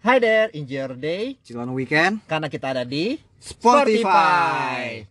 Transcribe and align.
Hi 0.00 0.16
there, 0.16 0.48
enjoy 0.56 0.80
your 0.80 0.96
day 0.96 1.36
Cilon 1.44 1.76
Weekend 1.76 2.24
karena 2.24 2.48
kita 2.48 2.72
ada 2.72 2.88
di 2.88 3.20
Spotify. 3.36 5.04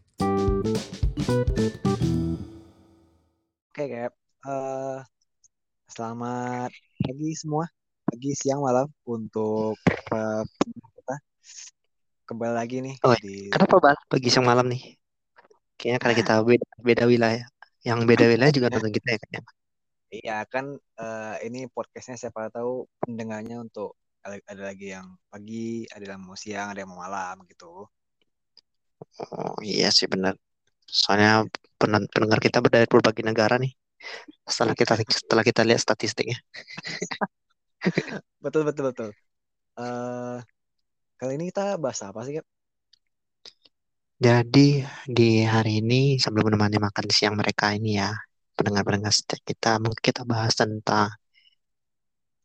Oke, 3.69 3.83
Cap. 3.85 4.17
Eh, 4.49 4.99
selamat 5.93 6.73
pagi 7.05 7.29
semua. 7.37 7.69
Pagi, 8.01 8.33
siang, 8.33 8.65
malam 8.65 8.89
untuk 9.05 9.77
eh, 10.09 10.43
kita. 10.73 11.15
Kembali 12.25 12.53
lagi 12.57 12.81
nih 12.81 12.97
Oh, 13.05 13.13
di 13.21 13.45
Kenapa 13.53 13.77
bal 13.77 13.93
pagi 14.09 14.33
siang 14.33 14.49
malam 14.49 14.73
nih? 14.73 14.97
Kayaknya 15.77 15.99
karena 16.01 16.15
kita 16.17 16.33
beda, 16.49 16.69
beda 16.81 17.03
wilayah. 17.05 17.45
Yang 17.85 18.09
beda 18.09 18.25
wilayah 18.25 18.53
juga 18.57 18.73
nonton 18.73 18.89
kita 18.89 19.07
ya 19.13 19.17
kayaknya. 19.21 19.41
Iya 20.09 20.37
kan 20.49 20.65
eh, 20.81 21.35
ini 21.45 21.69
podcastnya 21.69 22.17
siapa 22.17 22.49
tahu 22.49 22.89
pendengarnya 23.05 23.61
untuk 23.61 23.93
ada 24.29 24.37
ada 24.53 24.63
lagi 24.69 24.85
yang 24.95 25.07
pagi, 25.31 25.85
ada 25.95 26.05
yang 26.11 26.21
mau 26.27 26.37
siang, 26.43 26.67
ada 26.71 26.79
yang 26.81 26.91
mau 26.93 27.01
malam 27.05 27.35
gitu. 27.51 27.65
Oh 29.33 29.55
iya 29.71 29.87
sih 29.97 30.07
benar. 30.13 30.33
Soalnya 31.01 31.31
pen- 31.79 32.09
pendengar 32.13 32.39
kita 32.45 32.57
dari 32.75 32.87
berbagai 32.93 33.23
negara 33.29 33.55
nih. 33.63 33.71
Setelah 34.53 34.75
kita 34.81 34.93
setelah 35.21 35.43
kita 35.49 35.61
lihat 35.67 35.81
statistiknya. 35.87 36.37
Betul 38.43 38.61
betul 38.67 38.83
betul. 38.91 39.09
Eh 39.79 40.37
kali 41.19 41.31
ini 41.37 41.45
kita 41.51 41.61
bahas 41.83 42.01
apa 42.07 42.21
sih, 42.27 42.33
Cap? 42.37 42.45
Jadi 44.25 44.83
di 45.17 45.47
hari 45.53 45.79
ini 45.83 46.19
sebelum 46.23 46.51
menemani 46.51 46.77
makan 46.87 47.05
siang 47.07 47.35
mereka 47.39 47.71
ini 47.77 47.89
ya, 48.01 48.11
pendengar-pendengar 48.55 49.15
kita 49.49 49.79
mungkin 49.83 50.03
kita 50.03 50.21
bahas 50.27 50.53
tentang 50.59 51.07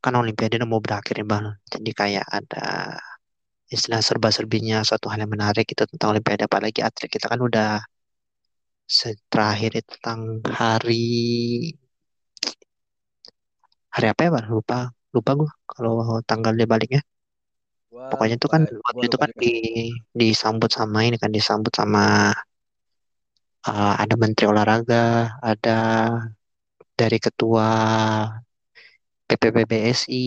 kan 0.05 0.15
Olimpiade 0.21 0.57
mau 0.73 0.81
berakhir 0.85 1.15
nih 1.21 1.27
Bang. 1.33 1.45
Jadi 1.73 1.91
kayak 2.01 2.27
ada 2.39 2.65
istilah 3.75 4.01
serba-serbinya 4.09 4.77
suatu 4.89 5.07
hal 5.11 5.19
yang 5.25 5.33
menarik 5.37 5.67
itu 5.73 5.83
tentang 5.91 6.09
Olimpiade 6.13 6.45
apalagi 6.49 6.81
atlet 6.89 7.09
kita 7.15 7.27
kan 7.33 7.41
udah 7.49 7.71
terakhir 9.33 9.71
itu 9.81 9.91
tentang 9.97 10.21
hari 10.61 11.05
hari 13.95 14.07
apa 14.13 14.21
ya 14.27 14.31
Bang? 14.37 14.47
Lupa 14.53 14.77
lupa 15.15 15.31
gua 15.39 15.51
kalau 15.71 15.93
tanggal 16.31 16.53
dia 16.59 16.69
baliknya. 16.73 17.01
Gua 17.91 18.11
Pokoknya 18.11 18.37
itu 18.41 18.49
kan 18.55 18.63
gua 18.69 18.85
waktu 18.87 19.05
itu 19.09 19.17
kan 19.23 19.31
di 19.43 19.53
disambut 20.21 20.71
sama 20.79 20.99
ini 21.09 21.17
kan 21.23 21.31
disambut 21.37 21.73
sama 21.81 22.05
uh, 23.69 23.95
ada 24.03 24.15
Menteri 24.23 24.45
Olahraga, 24.53 25.05
ada 25.41 25.79
dari 26.95 27.19
Ketua 27.25 27.71
PPPBSI, 29.29 30.25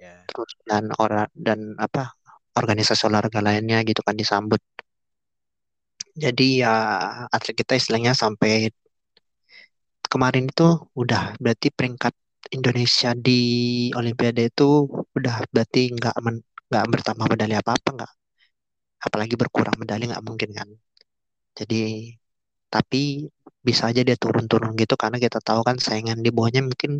Ya. 0.00 0.24
terus 0.28 0.50
dan 0.68 0.84
orang 1.02 1.28
dan 1.46 1.60
apa 1.86 2.02
organisasi 2.60 3.02
olahraga 3.08 3.40
lainnya 3.46 3.78
gitu 3.88 4.00
kan 4.06 4.16
disambut. 4.20 4.60
Jadi 6.24 6.42
ya 6.62 6.72
atlet 7.36 7.54
kita 7.60 7.72
istilahnya 7.80 8.12
sampai 8.22 8.68
kemarin 10.12 10.44
itu 10.52 10.68
udah 11.02 11.22
berarti 11.42 11.68
peringkat 11.72 12.14
Indonesia 12.56 13.10
di 13.26 13.40
Olimpiade 13.98 14.42
itu 14.52 14.64
udah 15.18 15.34
berarti 15.54 15.80
nggak 15.96 16.14
nggak 16.68 16.84
bertambah 16.92 17.26
medali 17.32 17.54
apa-apa 17.56 17.88
nggak, 17.96 18.12
apalagi 19.06 19.34
berkurang 19.40 19.76
medali 19.82 20.02
nggak 20.10 20.24
mungkin 20.28 20.50
kan. 20.58 20.68
Jadi 21.58 21.76
tapi 22.74 23.28
bisa 23.68 23.82
aja 23.90 24.00
dia 24.08 24.16
turun-turun 24.22 24.72
gitu 24.80 24.94
karena 25.02 25.18
kita 25.24 25.38
tahu 25.48 25.60
kan 25.68 25.76
saingan 25.86 26.18
di 26.24 26.30
bawahnya 26.36 26.62
mungkin 26.68 26.92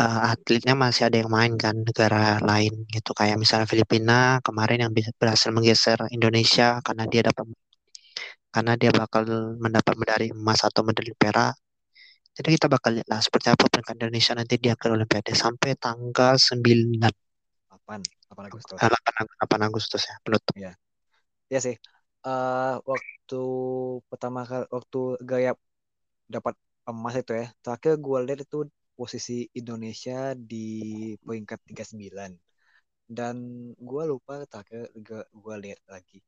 eh, 0.00 0.20
atletnya 0.32 0.74
masih 0.84 1.02
ada 1.08 1.16
yang 1.22 1.30
main 1.38 1.52
kan 1.64 1.74
negara 1.88 2.38
lain 2.50 2.72
gitu 2.94 3.10
kayak 3.18 3.36
misalnya 3.42 3.66
Filipina 3.72 4.20
kemarin 4.46 4.78
yang 4.84 4.92
bisa 4.98 5.10
berhasil 5.20 5.50
menggeser 5.56 5.98
Indonesia 6.16 6.66
karena 6.86 7.04
dia 7.12 7.22
dapat 7.28 7.44
karena 8.54 8.72
dia 8.80 8.88
bakal 8.88 9.22
mendapat 9.60 9.94
medali 10.00 10.26
emas 10.32 10.60
atau 10.64 10.80
medali 10.80 11.12
perak. 11.12 11.52
Jadi 12.36 12.48
kita 12.56 12.68
bakal 12.68 13.00
lihat 13.00 13.08
lah 13.08 13.20
seperti 13.20 13.48
apa 13.48 13.64
peringkat 13.68 13.96
Indonesia 13.96 14.32
nanti 14.36 14.54
dia 14.60 14.74
ke 14.76 14.92
Olimpiade 14.92 15.32
sampai 15.32 15.72
tanggal 15.76 16.36
9 16.36 16.88
8, 17.68 18.00
8 18.28 18.44
Agustus. 18.48 18.76
eh, 18.80 18.88
8, 18.92 19.14
Ag- 19.24 19.34
8 19.40 19.60
Agustus 19.68 20.02
ya 20.04 20.14
penutup. 20.24 20.54
Ya. 20.56 20.72
Ya 21.48 21.60
sih. 21.64 21.76
Eh 22.26 22.74
waktu 22.84 23.40
pertama 24.10 24.40
kali 24.48 24.64
waktu 24.68 25.00
Gaya 25.24 25.52
dapat 26.28 26.54
emas 26.88 27.14
itu 27.16 27.32
ya. 27.32 27.46
Terakhir 27.64 27.92
gue 28.00 28.18
lihat 28.26 28.40
itu 28.44 28.58
posisi 28.98 29.44
Indonesia 29.60 30.32
di 30.32 30.66
peringkat 31.20 31.60
39. 31.70 32.32
Dan 33.06 33.36
gue 33.76 34.02
lupa 34.08 34.42
terakhir 34.50 34.90
gue 35.30 35.54
lihat 35.64 35.80
lagi. 35.86 36.18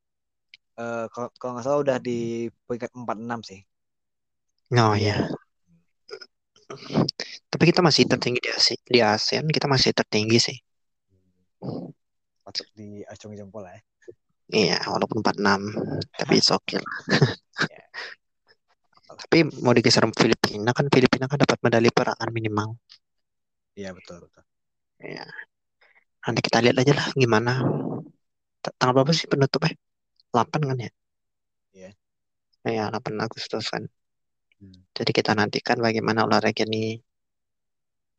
Eh 0.79 1.07
kalau 1.11 1.29
kalau 1.41 1.53
nggak 1.59 1.65
salah 1.67 1.81
udah 1.83 1.99
di 1.99 2.47
peringkat 2.69 2.91
46 2.95 3.41
sih. 3.51 3.61
Oh 4.77 4.95
Iya. 4.95 5.17
ya. 5.17 5.19
Tapi 7.49 7.65
kita 7.73 7.81
masih 7.81 8.05
tertinggi 8.05 8.45
di 8.45 8.51
ASEAN, 8.53 8.81
di 8.85 9.01
ASEAN 9.01 9.45
kita 9.49 9.67
masih 9.67 9.91
tertinggi 9.97 10.39
sih. 10.39 10.57
Patut 12.45 12.69
diacungi 12.77 13.37
jempol 13.41 13.65
ya. 13.65 13.81
Iya, 14.49 14.81
walaupun 14.89 15.21
46, 15.21 15.77
tapi 16.17 16.35
it's 16.41 16.49
okay 16.49 16.81
lah. 16.81 16.97
Ya. 17.69 17.85
Tapi 19.19 19.51
mau 19.67 19.75
digeser 19.75 20.07
Filipina 20.15 20.71
kan 20.71 20.87
Filipina 20.87 21.27
kan 21.27 21.39
dapat 21.43 21.59
medali 21.59 21.91
perak 21.91 22.15
kan 22.15 22.31
minimal. 22.31 22.79
Iya 23.75 23.91
betul 23.91 24.23
betul. 24.23 24.43
Ya, 24.99 25.27
nanti 26.27 26.41
kita 26.43 26.59
lihat 26.63 26.77
aja 26.83 26.93
lah 26.95 27.07
gimana. 27.15 27.63
Tanggal 28.63 28.95
berapa 28.95 29.13
sih 29.15 29.31
penutupnya? 29.31 29.75
8 30.35 30.61
kan 30.67 30.77
ya? 30.79 30.91
Iya. 31.75 31.91
Ya, 32.67 32.85
8 32.91 33.15
Agustus 33.23 33.71
kan. 33.71 33.87
Hmm. 34.59 34.83
Jadi 34.95 35.11
kita 35.15 35.39
nantikan 35.39 35.79
bagaimana 35.79 36.27
olahraga 36.27 36.67
ini, 36.67 36.99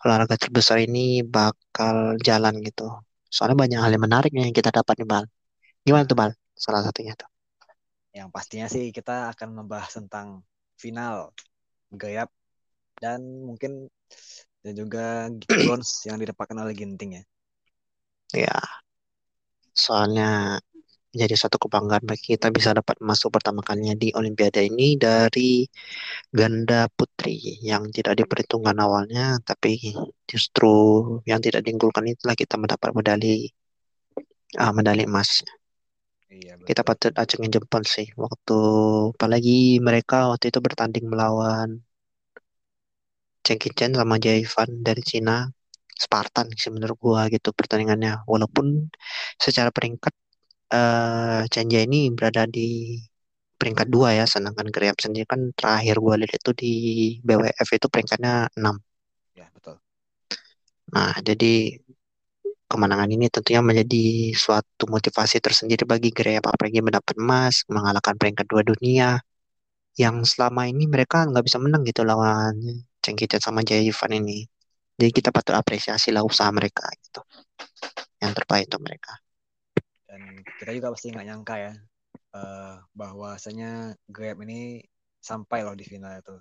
olahraga 0.04 0.40
terbesar 0.40 0.80
ini 0.80 1.24
bakal 1.28 2.16
jalan 2.24 2.64
gitu. 2.64 2.88
Soalnya 3.28 3.58
banyak 3.59 3.80
hal 3.84 3.92
yang 3.92 4.04
menarik 4.08 4.32
yang 4.32 4.56
kita 4.56 4.72
dapat 4.72 5.04
nih, 5.04 5.08
Bal. 5.08 5.26
Gimana 5.84 6.08
tuh, 6.08 6.16
Bal? 6.16 6.32
Salah 6.56 6.82
satunya 6.82 7.14
tuh. 7.20 7.28
Yang 8.16 8.30
pastinya 8.34 8.68
sih 8.72 8.90
kita 8.90 9.36
akan 9.36 9.64
membahas 9.64 9.92
tentang 10.02 10.42
final 10.79 11.35
Gayap 11.91 12.29
dan 13.03 13.19
mungkin 13.44 13.91
dan 14.63 14.73
juga 14.75 15.28
bronze 15.66 15.91
yang 16.09 16.17
didapatkan 16.19 16.57
oleh 16.57 16.73
Ginting 16.75 17.12
ya. 17.19 17.23
Ya, 18.29 18.57
soalnya 19.73 20.62
jadi 21.09 21.34
suatu 21.34 21.57
kebanggaan 21.57 22.06
bagi 22.06 22.38
kita 22.38 22.53
bisa 22.53 22.69
dapat 22.78 23.01
masuk 23.01 23.34
pertama 23.34 23.66
kalinya 23.66 23.97
di 23.97 24.13
Olimpiade 24.13 24.62
ini 24.69 24.94
dari 24.94 25.66
ganda 26.29 26.85
putri 26.94 27.57
yang 27.66 27.90
tidak 27.90 28.13
diperhitungkan 28.22 28.78
awalnya, 28.78 29.41
tapi 29.41 29.90
justru 30.29 30.69
yang 31.25 31.41
tidak 31.41 31.66
diunggulkan 31.66 32.06
itulah 32.13 32.38
kita 32.38 32.61
mendapat 32.61 32.94
medali 32.94 33.50
ah, 34.61 34.72
medali 34.78 35.03
emas. 35.09 35.41
Iya 36.29 36.53
Kita 36.67 36.81
patut 36.90 37.13
acungin 37.22 37.51
jempol 37.56 37.84
sih 37.95 38.07
waktu 38.23 38.53
apalagi 39.16 39.51
mereka 39.88 40.16
waktu 40.31 40.45
itu 40.51 40.59
bertanding 40.66 41.06
melawan 41.12 41.69
Chen 43.45 43.57
Qichen 43.63 43.91
sama 44.00 44.16
Jia 44.23 44.35
Ivan 44.44 44.69
dari 44.88 45.01
Cina. 45.12 45.35
Spartan 46.03 46.47
sih 46.62 46.72
menurut 46.75 46.97
gua 47.06 47.22
gitu 47.34 47.50
pertandingannya. 47.59 48.23
Walaupun 48.31 48.66
secara 49.45 49.69
peringkat 49.75 50.13
eh 50.78 51.41
Chen 51.51 51.66
Jia 51.72 51.81
ini 51.88 52.00
berada 52.17 52.44
di 52.56 52.67
peringkat 53.59 53.88
dua 53.96 54.09
ya, 54.19 54.25
sedangkan 54.34 54.67
Grab 54.75 54.97
sendiri 55.03 55.25
kan 55.34 55.41
terakhir 55.59 55.96
gua 56.06 56.16
lihat 56.22 56.34
itu 56.41 56.51
di 56.61 56.72
BWF 57.25 57.69
itu 57.78 57.88
peringkatnya 57.94 58.34
6. 58.59 58.75
Ya 59.40 59.47
betul. 59.56 59.75
Nah, 60.96 61.13
jadi 61.28 61.46
kemenangan 62.69 63.09
ini 63.09 63.28
tentunya 63.34 63.59
menjadi 63.66 64.32
suatu 64.38 64.85
motivasi 64.85 65.41
tersendiri 65.41 65.84
bagi 65.90 66.14
Grab 66.14 66.46
apalagi 66.46 66.79
mendapat 66.85 67.17
emas, 67.17 67.66
mengalahkan 67.67 68.16
peringkat 68.16 68.46
dua 68.46 68.61
dunia 68.61 69.20
yang 69.97 70.23
selama 70.23 70.70
ini 70.70 70.85
mereka 70.85 71.28
nggak 71.28 71.44
bisa 71.44 71.58
menang 71.59 71.84
gitu 71.84 72.08
lawan 72.08 72.55
Qichen 73.02 73.41
sama 73.41 73.66
Jia 73.66 73.82
Ivan 73.82 74.22
ini. 74.22 74.46
Jadi 74.99 75.11
kita 75.16 75.34
patut 75.34 75.58
apresiasi 75.58 76.14
lah 76.14 76.22
usaha 76.22 76.52
mereka 76.53 76.85
gitu. 77.02 77.26
Yang 78.22 78.44
terbaik 78.44 78.70
untuk 78.70 78.84
mereka. 78.85 79.14
Dan 80.05 80.44
kita 80.59 80.72
juga 80.76 80.94
pasti 80.94 81.09
nggak 81.09 81.26
nyangka 81.26 81.55
ya 81.58 81.73
eh, 82.38 82.76
bahwasanya 82.94 83.97
Grab 84.05 84.44
ini 84.46 84.84
sampai 85.17 85.66
loh 85.66 85.73
di 85.73 85.88
final 85.88 86.20
itu. 86.20 86.35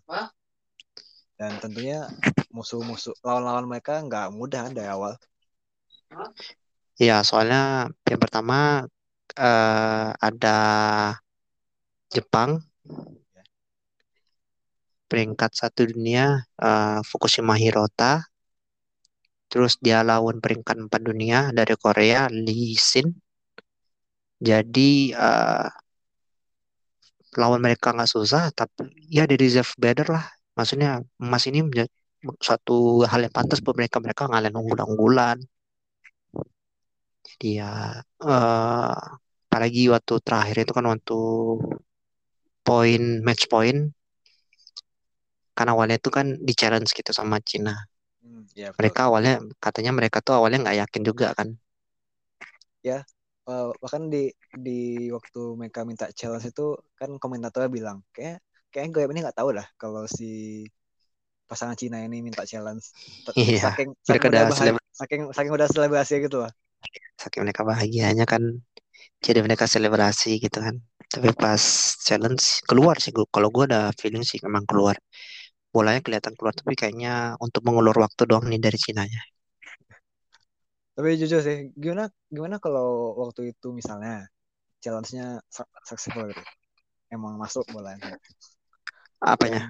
Dan 1.39 1.57
tentunya 1.63 2.11
musuh-musuh 2.51 3.15
lawan-lawan 3.23 3.71
mereka 3.71 4.03
nggak 4.03 4.35
mudah 4.35 4.75
dari 4.75 4.91
awal. 4.91 5.15
Ya, 6.99 7.23
soalnya 7.29 7.89
yang 8.11 8.21
pertama 8.25 8.55
eh, 9.39 10.09
ada 10.29 10.57
Jepang 12.15 12.51
peringkat 15.09 15.51
satu 15.61 15.81
dunia 15.93 16.45
eh, 16.65 16.99
Fukushima 17.09 17.55
Hirota 17.63 18.29
Terus 19.49 19.81
dia 19.85 20.05
lawan 20.05 20.45
peringkat 20.45 20.77
4 20.87 21.01
dunia 21.09 21.39
dari 21.57 21.75
Korea, 21.81 22.29
Lee 22.29 22.77
Sin. 22.77 23.17
Jadi 24.39 25.11
uh, 25.17 25.67
lawan 27.41 27.61
mereka 27.65 27.97
nggak 27.97 28.11
susah, 28.13 28.53
tapi 28.53 28.93
ya 29.09 29.25
they 29.25 29.41
deserve 29.41 29.73
better 29.81 30.07
lah. 30.15 30.25
Maksudnya 30.57 31.01
emas 31.25 31.45
ini 31.49 31.65
menjadi 31.65 31.91
suatu 32.45 33.03
hal 33.11 33.21
yang 33.25 33.35
pantas 33.35 33.59
buat 33.65 33.77
mereka. 33.81 33.97
Mereka 34.05 34.29
ngalahin 34.29 34.57
unggulan-unggulan. 34.61 35.37
Jadi 37.39 37.63
ya, 37.63 37.95
uh, 38.27 38.99
apalagi 39.47 39.87
waktu 39.95 40.15
terakhir 40.27 40.67
itu 40.67 40.73
kan 40.75 40.91
waktu 40.91 41.19
poin 42.67 43.03
match 43.23 43.47
point 43.47 43.95
karena 45.55 45.71
awalnya 45.71 46.03
itu 46.03 46.11
kan 46.11 46.35
di 46.35 46.51
challenge 46.59 46.91
gitu 46.99 47.15
sama 47.15 47.39
Cina. 47.39 47.79
Hmm, 48.19 48.43
ya, 48.59 48.75
betul. 48.75 48.83
Mereka 48.83 49.01
awalnya 49.07 49.35
katanya 49.63 49.95
mereka 49.95 50.19
tuh 50.19 50.35
awalnya 50.35 50.67
nggak 50.67 50.79
yakin 50.83 51.03
juga 51.07 51.31
kan. 51.39 51.55
Ya, 52.83 53.07
uh, 53.47 53.71
bahkan 53.79 54.11
di 54.11 54.35
di 54.51 55.07
waktu 55.15 55.41
mereka 55.55 55.87
minta 55.87 56.11
challenge 56.11 56.51
itu 56.51 56.75
kan 56.99 57.23
komentatornya 57.23 57.71
bilang 57.71 58.03
kayak 58.11 58.43
kayak 58.75 58.91
gue 58.91 59.07
ini 59.15 59.23
nggak 59.23 59.39
tahu 59.39 59.55
lah 59.55 59.67
kalau 59.79 60.11
si 60.11 60.67
pasangan 61.47 61.79
Cina 61.79 62.03
ini 62.03 62.19
minta 62.19 62.43
challenge. 62.43 62.91
Iya. 63.39 63.71
Saking 63.71 63.95
saking 64.03 64.31
udah 64.35 64.51
seleb- 64.51 64.83
saking 64.91 65.23
saking 65.31 65.53
udah 65.55 65.69
selebrasi 65.71 66.15
gitu 66.27 66.43
lah. 66.43 66.51
Saking 67.23 67.43
mereka 67.47 67.63
bahagianya 67.71 68.25
kan 68.33 68.43
jadi 69.27 69.41
mereka 69.47 69.67
selebrasi 69.75 70.29
gitu 70.45 70.59
kan 70.67 70.77
tapi 71.13 71.31
pas 71.43 71.63
challenge 72.07 72.45
keluar 72.69 72.97
sih 73.03 73.13
gua 73.17 73.27
kalau 73.35 73.49
gue 73.55 73.65
ada 73.71 73.81
feeling 74.01 74.25
sih 74.31 74.39
memang 74.47 74.65
keluar 74.71 74.97
bolanya 75.75 76.01
kelihatan 76.07 76.35
keluar 76.39 76.55
tapi 76.61 76.75
kayaknya 76.81 77.37
untuk 77.45 77.63
mengulur 77.67 77.97
waktu 78.05 78.23
doang 78.31 78.47
nih 78.51 78.61
dari 78.67 78.79
Cinanya 78.87 79.21
Tapi 80.97 81.09
jujur 81.21 81.41
sih, 81.47 81.59
gimana 81.83 82.05
gimana 82.35 82.57
kalau 82.65 82.87
waktu 83.23 83.41
itu 83.55 83.67
misalnya 83.79 84.13
challenge-nya 84.83 85.27
su- 85.57 85.73
successful 85.89 86.25
gitu. 86.31 86.43
Emang 87.15 87.35
masuk 87.43 87.65
bolanya. 87.75 88.11
apanya 89.23 89.61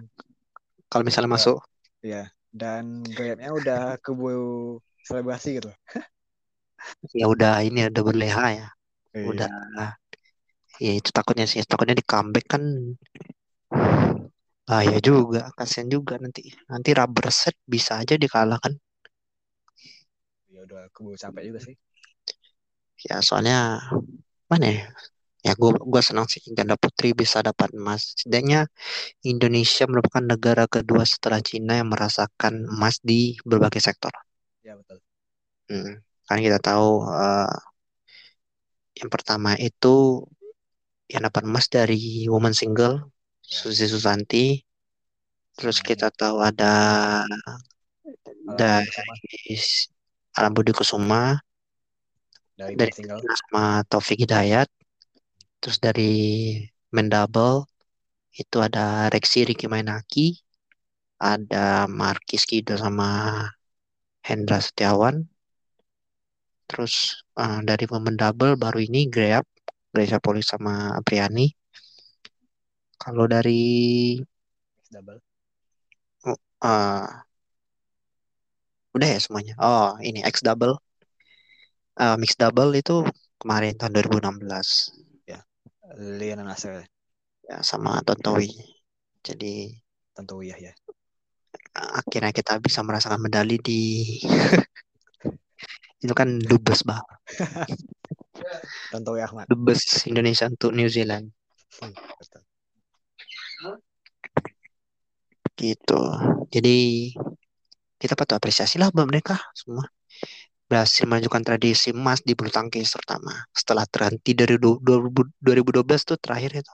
kalau 0.91 1.05
misalnya 1.07 1.31
ya, 1.33 1.41
masuk 1.41 1.59
ya 2.13 2.23
dan 2.61 2.85
gayanya 3.17 3.51
udah 3.61 3.81
keburu 4.05 4.81
selebrasi 5.07 5.49
gitu. 5.61 5.71
ya 7.21 7.25
udah 7.35 7.53
ini 7.67 7.79
udah 7.91 8.03
berleha 8.09 8.47
ya 8.61 8.67
Iya. 9.15 9.25
udah 9.31 9.49
ya 10.85 10.93
itu 10.99 11.11
takutnya 11.17 11.47
sih 11.51 11.61
takutnya 11.71 11.95
di 12.01 12.05
comeback 12.11 12.47
kan 12.53 12.63
bahaya 14.69 14.99
juga 15.09 15.43
kasihan 15.59 15.89
juga 15.97 16.15
nanti 16.23 16.43
nanti 16.71 16.91
rubber 16.99 17.27
set 17.41 17.57
bisa 17.73 17.93
aja 18.01 18.15
dikalahkan 18.23 18.73
Ya 20.55 20.61
udah 20.67 20.83
keburu 20.95 21.17
capek 21.23 21.43
juga 21.49 21.61
sih. 21.67 21.75
ya 23.09 23.17
soalnya 23.27 23.57
mana 24.51 24.67
ya 24.79 24.87
ya 25.47 25.53
gue 25.61 25.71
gua 25.93 26.03
senang 26.09 26.27
sih 26.33 26.41
ganda 26.59 26.77
putri 26.85 27.09
bisa 27.23 27.39
dapat 27.49 27.69
emas 27.81 28.03
setidaknya 28.19 28.61
Indonesia 29.33 29.85
merupakan 29.93 30.25
negara 30.33 30.65
kedua 30.77 31.05
setelah 31.13 31.41
Cina 31.49 31.75
yang 31.81 31.91
merasakan 31.95 32.55
emas 32.75 32.97
di 33.11 33.21
berbagai 33.51 33.83
sektor 33.89 34.13
Ya 34.63 34.77
betul. 34.77 35.01
hmm. 35.69 36.08
Kan 36.29 36.39
kita 36.45 36.59
tahu 36.61 37.09
eh, 37.09 37.53
yang 39.01 39.11
pertama 39.15 39.57
itu 39.57 40.27
yang 41.09 41.25
dapat 41.25 41.43
emas 41.49 41.67
dari 41.73 42.29
woman 42.29 42.53
single 42.53 43.09
Ya. 43.49 43.65
Susi 43.65 43.89
Susanti. 43.89 44.61
Terus 45.57 45.81
Sama 45.81 45.89
kita 45.89 46.13
tahu 46.13 46.37
ada 46.45 46.73
dari 48.45 49.57
Alam 50.37 50.53
Budi 50.53 50.77
Kusuma. 50.77 51.41
Dari 52.61 52.77
dari 52.77 52.93
sama 53.49 53.81
Taufik 53.89 54.21
Hidayat. 54.29 54.69
Terus 55.65 55.81
dari 55.81 56.13
men 56.93 57.09
double 57.09 57.65
itu 58.37 58.61
ada 58.61 59.09
Rexi 59.09 59.49
Ricky 59.49 59.67
Mainaki 59.67 60.37
ada 61.19 61.91
Markis 61.91 62.47
Kido 62.47 62.79
sama 62.79 63.43
Hendra 64.23 64.63
Setiawan 64.63 65.27
terus 66.69 66.95
eh, 67.41 67.59
dari 67.69 67.85
women 67.93 68.17
double 68.21 68.55
baru 68.63 68.79
ini 68.89 69.01
Grab 69.15 69.45
Gracia 69.93 70.19
Poli 70.25 70.43
sama 70.45 70.95
Apriani. 70.99 71.47
Kalau 73.03 73.25
dari 73.31 73.61
double. 74.93 75.19
eh 76.69 77.07
udah 78.95 79.09
ya 79.15 79.19
semuanya? 79.25 79.55
Oh 79.63 79.97
ini 80.03 80.21
X 80.27 80.37
double. 80.47 80.75
Eh, 81.99 82.17
mix 82.21 82.39
double 82.39 82.71
itu 82.79 83.03
kemarin 83.43 83.75
tahun 83.79 83.93
2016 83.97 84.99
Liana 85.97 86.45
Nasir 86.45 86.85
ya 87.49 87.59
sama 87.65 88.05
Tontowi 88.05 88.53
jadi 89.25 89.73
tentu 90.13 90.45
ya 90.45 90.55
ya. 90.61 90.73
akhirnya 91.75 92.35
kita 92.35 92.61
bisa 92.61 92.85
merasakan 92.85 93.23
medali 93.23 93.57
di 93.59 93.81
itu 96.05 96.15
kan 96.15 96.29
dubes 96.49 96.81
bah 96.87 97.01
Tentu 98.93 99.13
ya 99.21 99.27
Ahmad. 99.29 99.47
dubes 99.51 100.07
Indonesia 100.09 100.49
untuk 100.49 100.73
New 100.73 100.89
Zealand 100.89 101.31
Hmm, 101.79 101.95
betul. 102.19 102.43
gitu 105.59 106.01
jadi 106.55 106.77
kita 107.99 108.15
patut 108.19 108.39
apresiasi 108.39 108.79
lah 108.79 108.89
buat 108.95 109.07
mereka 109.11 109.35
semua 109.55 109.87
berhasil 110.71 111.05
menunjukkan 111.09 111.43
tradisi 111.49 111.91
emas 111.97 112.21
di 112.23 112.33
bulu 112.39 112.51
tangkis 112.53 112.93
terutama 112.95 113.33
setelah 113.55 113.85
terhenti 113.89 114.33
dari 114.37 114.55
du- 114.61 114.81
2000 114.83 115.21
2012 115.41 116.03
tuh 116.07 116.19
terakhir 116.21 116.63
itu 116.63 116.73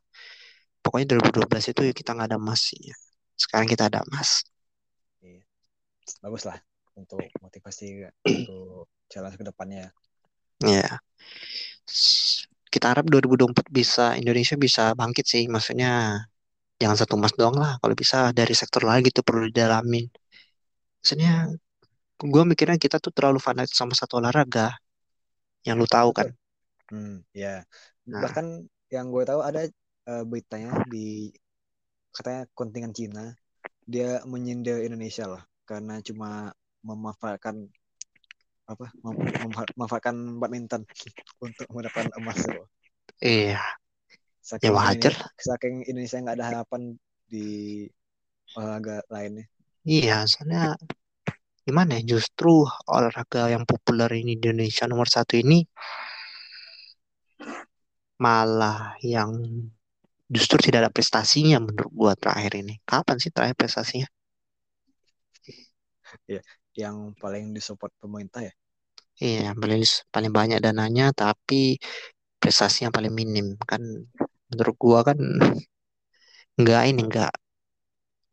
pokoknya 0.85 1.07
2012 1.17 1.65
itu 1.73 1.81
kita 1.95 2.11
nggak 2.17 2.29
ada 2.35 2.39
emas 2.41 2.63
ya. 2.77 2.97
sekarang 3.39 3.67
kita 3.71 3.89
ada 3.91 4.01
emas 4.09 4.45
Iya. 5.25 5.41
Bagus 6.21 6.45
lah 6.49 6.59
untuk 7.01 7.35
motivasi 7.45 7.87
untuk 8.37 8.91
jalan 9.13 9.33
ke 9.39 9.45
depannya. 9.51 9.85
ya 10.65 11.01
S- 11.89 12.45
kita 12.73 12.87
harap 12.93 13.05
2024 13.13 13.67
bisa 13.79 14.05
Indonesia 14.21 14.57
bisa 14.67 14.83
bangkit 15.01 15.25
sih. 15.33 15.45
Maksudnya 15.55 15.89
jangan 16.81 16.99
satu 17.03 17.15
emas 17.21 17.35
doang 17.41 17.57
lah. 17.63 17.73
Kalau 17.83 17.95
bisa 18.03 18.19
dari 18.39 18.55
sektor 18.61 18.83
lain 18.89 19.03
gitu 19.09 19.21
perlu 19.29 19.43
didalamin. 19.51 20.07
Maksudnya 21.01 21.33
gue 22.33 22.43
mikirnya 22.51 22.79
kita 22.85 22.97
tuh 23.05 23.13
terlalu 23.17 23.39
fanatik 23.47 23.77
sama 23.81 23.95
satu 24.01 24.15
olahraga. 24.21 24.67
Yang 25.67 25.77
lu 25.81 25.87
tahu 25.97 26.11
kan? 26.19 26.29
Hmm, 26.91 27.25
ya. 27.43 27.65
Nah. 28.07 28.23
Bahkan 28.23 28.47
yang 28.95 29.07
gue 29.15 29.25
tahu 29.31 29.41
ada 29.49 29.61
eh, 30.11 30.25
beritanya 30.31 30.71
di 30.93 31.33
katanya 32.17 32.43
kontingen 32.59 32.93
Cina 32.99 33.25
dia 33.93 34.11
menyindir 34.33 34.79
Indonesia 34.89 35.25
loh 35.33 35.43
karena 35.71 35.95
cuma 36.09 36.31
memanfaatkan 36.89 37.57
apa 38.73 38.87
mem- 39.05 39.29
memanfaatkan 39.77 40.17
badminton 40.41 40.83
untuk 41.45 41.67
mendapatkan 41.75 42.13
emas 42.21 42.41
loh. 42.53 42.67
iya 43.25 43.61
Saking 44.49 44.71
Ya, 44.71 44.73
wajar 44.77 45.15
saking 45.47 45.75
Indonesia 45.91 46.19
nggak 46.23 46.37
ada 46.39 46.47
harapan 46.51 46.83
di 47.33 47.45
olahraga 48.57 48.97
lainnya. 49.15 49.47
Iya, 49.93 50.15
soalnya 50.31 50.61
gimana 51.67 51.91
ya? 51.99 52.03
Justru 52.13 52.53
olahraga 52.97 53.43
yang 53.55 53.65
populer 53.71 54.11
ini 54.21 54.33
di 54.41 54.47
Indonesia 54.53 54.85
nomor 54.91 55.09
satu 55.15 55.35
ini 55.43 55.59
malah 58.25 58.97
yang 59.13 59.31
justru 60.35 60.57
tidak 60.65 60.79
ada 60.89 60.93
prestasinya 60.97 61.57
menurut 61.65 61.91
gua 62.01 62.13
terakhir 62.23 62.53
ini. 62.63 62.75
Kapan 62.91 63.17
sih 63.23 63.31
terakhir 63.35 63.57
prestasinya? 63.61 64.09
Yang 66.83 66.97
paling 67.23 67.45
disupport 67.57 67.93
pemerintah 68.03 68.43
ya. 68.49 68.53
Iya, 69.23 69.37
yang 69.47 69.57
paling 69.63 69.83
paling 70.15 70.33
banyak 70.39 70.59
dananya 70.65 71.05
tapi 71.21 71.55
prestasinya 72.41 72.91
paling 72.97 73.13
minim 73.21 73.47
kan. 73.71 73.83
Menurut 74.51 74.77
gua 74.85 74.99
kan 75.09 75.19
nggak 76.61 76.83
ini 76.91 77.01
nggak 77.11 77.31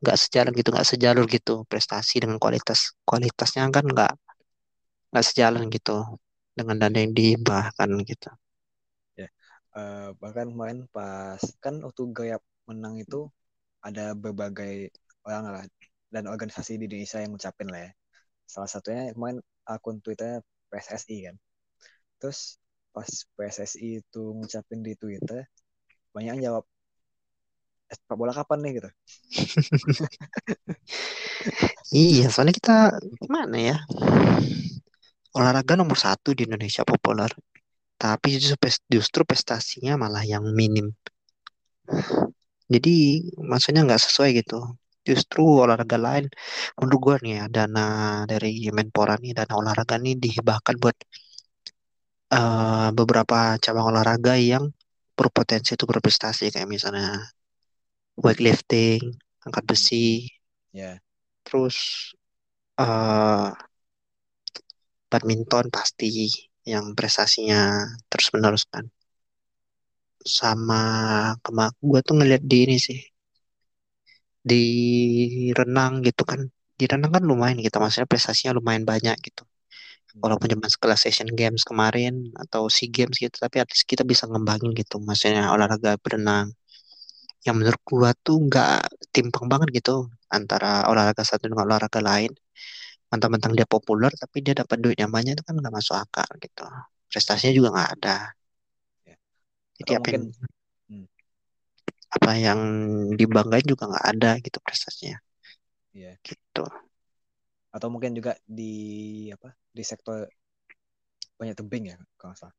nggak 0.02 0.18
sejalan 0.22 0.54
gitu 0.60 0.70
nggak 0.74 0.90
sejalur 0.92 1.26
gitu 1.36 1.54
prestasi 1.72 2.16
dengan 2.24 2.38
kualitas 2.44 2.80
kualitasnya 3.10 3.64
kan 3.76 3.86
nggak 3.94 4.12
nggak 5.12 5.26
sejalan 5.30 5.64
gitu 5.76 5.98
dengan 6.58 6.76
dana 6.82 6.98
yang 7.04 7.14
dihibahkan 7.18 7.90
gitu. 8.10 8.30
Eh, 9.80 10.08
bahkan 10.22 10.48
kemarin 10.52 10.80
pas 10.96 11.40
kan 11.64 11.76
waktu 11.86 12.02
Gayap 12.18 12.44
menang 12.70 12.96
itu 13.04 13.20
ada 13.88 14.04
berbagai 14.24 14.92
orang 15.28 15.44
lah 15.54 15.66
dan 16.14 16.24
organisasi 16.34 16.72
di 16.80 16.86
Indonesia 16.92 17.20
yang 17.24 17.32
ngucapin 17.36 17.70
lah 17.72 17.82
ya. 17.88 17.92
Salah 18.52 18.68
satunya 18.68 19.16
kemarin 19.16 19.40
akun 19.64 20.04
Twitter 20.04 20.44
PSSI 20.68 21.18
kan. 21.32 21.36
Terus 22.20 22.60
pas 22.92 23.08
PSSI 23.08 24.04
itu 24.04 24.24
ngucapin 24.36 24.84
di 24.84 24.94
Twitter, 25.00 25.48
banyak 26.12 26.36
yang 26.36 26.44
jawab 26.52 26.64
eh, 27.92 27.96
sepak 27.96 28.18
bola 28.20 28.36
kapan 28.36 28.60
nih 28.64 28.72
gitu. 28.84 28.90
Iya, 31.92 32.32
soalnya 32.32 32.56
kita 32.56 32.76
gimana 33.20 33.58
ya? 33.60 33.78
Olahraga 35.36 35.76
nomor 35.76 36.00
satu 36.00 36.32
di 36.32 36.48
Indonesia 36.48 36.88
populer, 36.88 37.28
tapi 38.00 38.40
justru 38.88 39.22
prestasinya 39.28 40.00
malah 40.00 40.24
yang 40.24 40.44
minim. 40.56 40.96
Jadi 42.72 43.28
maksudnya 43.44 43.84
nggak 43.84 44.04
sesuai 44.08 44.30
gitu. 44.40 44.60
Justru 45.10 45.42
olahraga 45.64 45.98
lain, 46.08 46.26
menurut 46.78 47.00
gue 47.06 47.16
nih 47.24 47.34
ya, 47.40 47.44
dana 47.56 47.82
dari 48.32 48.48
Menpora 48.78 49.14
nih, 49.24 49.32
dana 49.38 49.54
olahraga 49.62 49.96
nih 50.04 50.14
dihibahkan 50.24 50.76
buat 50.84 50.96
eh, 52.38 52.88
beberapa 52.98 53.38
cabang 53.64 53.86
olahraga 53.92 54.34
yang 54.52 54.64
berpotensi 55.18 55.70
untuk 55.76 55.90
berprestasi 55.94 56.44
kayak 56.54 56.70
misalnya 56.76 57.32
weightlifting, 58.24 59.02
angkat 59.46 59.64
besi, 59.70 60.32
Ya. 60.74 61.02
terus 61.44 61.78
eh 62.80 63.52
badminton 65.12 65.66
pasti 65.76 66.10
yang 66.72 66.86
prestasinya 66.98 67.62
terus 68.10 68.28
menerus 68.34 68.64
kan. 68.74 68.86
Sama 70.38 70.82
kema 71.44 71.66
gue 71.90 72.00
tuh 72.08 72.14
ngeliat 72.18 72.42
di 72.52 72.58
ini 72.66 72.78
sih 72.88 72.98
di 74.50 74.64
renang 75.60 75.94
gitu 76.08 76.24
kan. 76.32 76.42
Di 76.80 76.86
renang 76.92 77.12
kan 77.16 77.24
lumayan 77.30 77.58
gitu, 77.62 77.78
maksudnya 77.84 78.10
prestasinya 78.10 78.58
lumayan 78.58 78.84
banyak 78.92 79.16
gitu. 79.28 79.44
Walaupun 80.24 80.48
cuma 80.54 80.68
sekelas 80.70 81.02
Asian 81.10 81.32
Games 81.40 81.64
kemarin 81.70 82.34
atau 82.44 82.70
SEA 82.70 82.90
Games 82.94 83.18
gitu, 83.22 83.36
tapi 83.38 83.58
at 83.64 83.70
least 83.74 83.86
kita 83.90 84.04
bisa 84.12 84.26
ngembangin 84.30 84.72
gitu, 84.78 84.98
maksudnya 85.02 85.50
olahraga 85.56 85.98
berenang. 86.04 86.48
Yang 87.46 87.56
menurut 87.60 87.82
gua 87.90 88.10
tuh 88.26 88.38
nggak 88.48 88.78
timpang 89.16 89.46
banget 89.52 89.70
gitu 89.78 90.10
antara 90.30 90.86
olahraga 90.92 91.24
satu 91.26 91.50
dengan 91.50 91.66
olahraga 91.70 92.02
lain. 92.02 92.32
Mentang-mentang 93.12 93.54
dia 93.58 93.68
populer, 93.70 94.12
tapi 94.22 94.38
dia 94.46 94.54
dapat 94.62 94.78
duit 94.84 94.98
yang 95.02 95.12
banyak 95.16 95.34
itu 95.38 95.44
kan 95.48 95.56
nggak 95.60 95.74
masuk 95.78 95.96
akal 96.04 96.30
gitu. 96.44 96.64
Prestasinya 97.12 97.54
juga 97.58 97.70
nggak 97.76 97.90
ada. 98.02 98.18
Ya. 99.06 99.16
Jadi 99.80 99.92
Atau 99.92 99.96
apa 100.00 100.08
yang 100.16 100.24
mungkin 100.26 100.42
Hmm. 100.42 100.61
Apa 102.16 102.32
yang 102.46 102.60
dibanggain 103.20 103.68
juga 103.72 103.84
nggak 103.92 104.06
ada 104.12 104.30
gitu 104.46 104.58
prestasinya 104.66 105.18
Iya. 105.94 106.18
gitu. 106.28 106.62
atau 107.76 107.88
mungkin 107.94 108.12
juga 108.18 108.32
di 108.48 108.72
apa 109.36 109.50
di 109.72 109.84
sektor 109.88 110.28
banyak 111.40 111.56
tebing 111.60 111.84
ya 111.92 111.98
kalau 112.20 112.36
salah. 112.40 112.56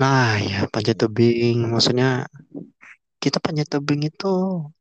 Nah 0.00 0.34
ya 0.50 0.58
panjat 0.72 0.96
Iya. 0.96 1.02
tebing, 1.02 1.56
maksudnya 1.72 2.06
kita 3.22 3.38
panjat 3.44 3.66
tebing 3.72 4.00
itu 4.10 4.26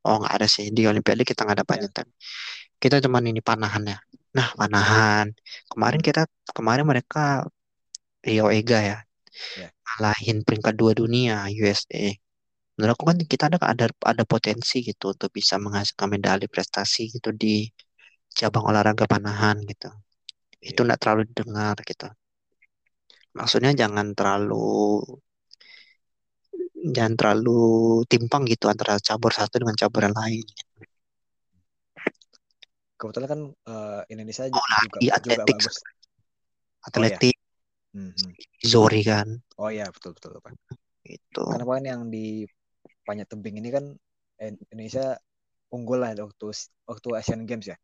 oh 0.05 0.15
nggak 0.19 0.33
ada 0.37 0.47
sih 0.55 0.65
di 0.75 0.81
Olimpiade 0.89 1.23
kita 1.29 1.39
nggak 1.45 1.57
ada 1.63 1.67
Ya. 1.71 1.71
panjat 1.71 1.91
tebing. 1.95 2.17
Kita 2.81 2.95
cuman 3.05 3.23
ini 3.31 3.41
panahan 3.49 3.83
ya. 3.91 3.97
Nah 4.37 4.47
panahan 4.59 5.25
kemarin 5.71 6.01
Hmm. 6.01 6.07
kita 6.07 6.21
kemarin 6.57 6.85
mereka 6.91 7.19
Rio 8.27 8.47
Ega 8.59 8.79
ya 8.89 8.97
Ya. 9.55 9.73
ngalahin 9.87 10.37
peringkat 10.47 10.73
dua 10.81 10.91
dunia 11.01 11.35
USA. 11.61 12.03
Menurut 12.73 12.93
aku 12.97 13.05
kan 13.05 13.17
kita 13.21 13.43
ada 13.53 13.57
ada 13.61 13.85
ada 14.01 14.23
potensi 14.25 14.81
gitu 14.81 15.13
untuk 15.13 15.29
bisa 15.29 15.61
menghasilkan 15.61 16.09
medali 16.09 16.45
prestasi 16.49 17.13
gitu 17.13 17.29
di 17.29 17.69
cabang 18.33 18.65
olahraga 18.73 19.05
panahan 19.05 19.61
gitu. 19.61 19.93
Itu 20.57 20.81
Iya. 20.81 20.85
nggak 20.89 20.99
terlalu 21.01 21.21
didengar 21.29 21.77
gitu. 21.85 22.07
Maksudnya 23.37 23.71
jangan 23.77 24.13
terlalu 24.17 25.01
jangan 26.83 27.13
terlalu 27.15 27.61
timpang 28.09 28.43
gitu 28.49 28.65
antara 28.67 28.97
cabur 28.99 29.31
satu 29.31 29.61
dengan 29.61 29.77
cabur 29.77 30.09
yang 30.09 30.17
lain. 30.17 30.45
Kebetulan 32.97 33.27
kan 33.29 33.41
eh, 33.69 34.01
Indonesia 34.13 34.43
Oh, 34.49 34.65
juga 34.81 34.97
lagi 34.97 35.17
juga 35.21 35.71
atletik, 36.83 37.35
Hmm, 37.93 38.09
hmm. 38.09 38.31
Zori 38.65 39.05
kan, 39.05 39.27
Oh 39.61 39.69
iya 39.69 39.85
betul 39.93 40.17
betul 40.17 40.41
Pak. 40.41 40.53
itu. 41.05 41.43
Karena 41.45 41.63
kemarin 41.63 41.85
yang 41.85 42.01
di 42.09 42.47
panjat 43.07 43.27
tebing 43.31 43.55
ini 43.61 43.69
kan 43.75 43.85
eh, 44.41 44.51
Indonesia 44.71 45.15
unggul 45.75 45.99
lah 46.03 46.11
waktu 46.17 46.45
waktu 46.89 47.07
Asian 47.19 47.43
Games 47.49 47.67
ya. 47.71 47.77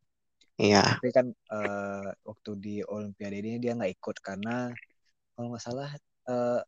Iya, 0.60 1.00
Tapi 1.00 1.08
kan 1.16 1.26
eh, 1.32 2.08
waktu 2.28 2.50
di 2.64 2.74
Olimpiade 2.84 3.36
ini 3.40 3.58
dia 3.62 3.72
nggak 3.78 3.92
ikut 4.00 4.16
karena 4.24 4.70
kalau 5.34 5.46
nggak 5.52 5.64
salah 5.64 5.90
eh, 6.30 6.60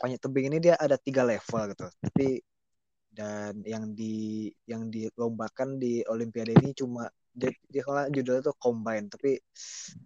panjat 0.00 0.20
tebing 0.24 0.46
ini 0.50 0.58
dia 0.62 0.74
ada 0.80 0.96
tiga 1.00 1.22
level 1.26 1.62
gitu. 1.72 1.86
Tapi 2.04 2.26
dan 3.10 3.58
yang 3.66 3.90
di 3.98 4.48
yang 4.70 4.86
dilombakan 4.94 5.76
di 5.82 6.02
Olimpiade 6.06 6.54
ini 6.62 6.70
cuma 6.78 7.10
dia, 7.34 7.50
dia 7.70 7.82
kalau 7.86 8.06
judulnya 8.10 8.42
tuh 8.42 8.56
combine 8.58 9.06
tapi 9.10 9.38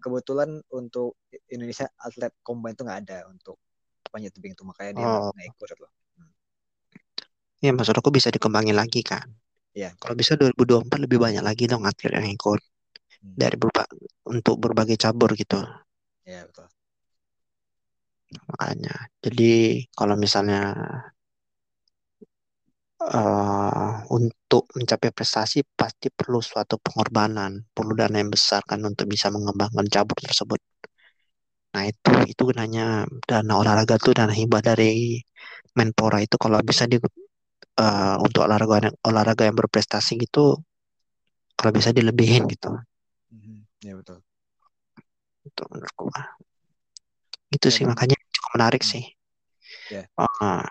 kebetulan 0.01 0.61
untuk 0.73 1.17
Indonesia 1.53 1.89
atlet 2.01 2.33
combine 2.45 2.77
tuh 2.77 2.85
nggak 2.89 3.01
ada 3.09 3.19
untuk 3.29 3.57
panjat 4.13 4.33
tebing 4.37 4.55
itu 4.57 4.65
makanya 4.65 4.93
dia 4.97 5.07
nggak 5.13 5.25
oh, 5.25 5.33
nggak 5.33 5.47
ikut 5.53 5.69
loh. 5.81 5.93
Ya 7.65 7.71
maksud 7.77 7.97
aku 8.01 8.11
bisa 8.17 8.29
dikembangin 8.35 8.77
lagi 8.81 9.01
kan. 9.11 9.27
Iya. 9.75 9.91
Kalau 10.01 10.15
bisa 10.21 10.33
2024 10.41 11.01
lebih 11.07 11.19
banyak 11.25 11.43
lagi 11.49 11.65
dong 11.73 11.85
atlet 11.91 12.13
yang 12.19 12.29
ikut 12.37 12.61
Hmm. 13.23 13.35
dari 13.43 13.57
berba 13.63 13.85
untuk 14.35 14.57
berbagai 14.65 14.97
cabur 15.05 15.31
gitu. 15.43 15.59
Iya 16.27 16.47
betul. 16.49 16.67
Makanya, 18.51 18.95
jadi 19.25 19.45
kalau 19.99 20.15
misalnya 20.25 20.57
eh, 23.19 23.91
untuk 24.19 24.63
mencapai 24.77 25.11
prestasi 25.17 25.59
pasti 25.81 26.07
perlu 26.19 26.39
suatu 26.51 26.75
pengorbanan, 26.85 27.53
perlu 27.77 27.93
dana 28.01 28.17
yang 28.23 28.31
besar 28.37 28.61
kan 28.71 28.81
untuk 28.91 29.07
bisa 29.13 29.27
mengembangkan 29.35 29.87
cabur 29.95 30.19
tersebut. 30.27 30.61
Nah 31.75 31.83
itu 31.91 32.11
itu 32.33 32.43
gunanya 32.51 32.83
dana 33.31 33.53
olahraga 33.61 33.95
tuh 34.05 34.13
dana 34.19 34.33
hibah 34.41 34.63
dari 34.69 34.85
Menpora 35.79 36.19
itu 36.27 36.37
kalau 36.45 36.59
bisa 36.71 36.85
di 36.93 36.97
eh, 37.83 38.17
untuk 38.25 38.41
olahraga 38.47 38.91
olahraga 39.09 39.43
yang 39.49 39.57
berprestasi 39.61 40.13
gitu 40.25 40.59
kalau 41.59 41.73
bisa 41.75 41.91
dilebihin 41.95 42.47
gitu. 42.51 42.71
Mhm. 43.33 43.67
Iya 43.85 43.95
betul. 44.01 44.19
Itu 45.49 45.63
menurut 45.71 45.93
gua. 45.97 46.21
Gitu 47.53 47.69
sih 47.75 47.85
Dan 47.85 47.91
makanya 47.91 48.17
cukup 48.35 48.51
menarik 48.59 48.83
hmm, 48.83 48.91
sih. 48.93 49.05
ya. 49.91 50.05
Ah, 50.19 50.65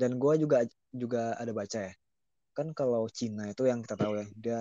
Dan 0.00 0.16
gua 0.22 0.34
juga 0.40 0.64
juga 0.90 1.36
ada 1.38 1.52
baca 1.54 1.78
ya. 1.88 1.92
Kan 2.56 2.68
kalau 2.76 3.04
Cina 3.18 3.44
itu 3.52 3.64
yang 3.70 3.80
kita 3.84 3.96
tahu 3.98 4.14
ya, 4.20 4.26
dia 4.44 4.58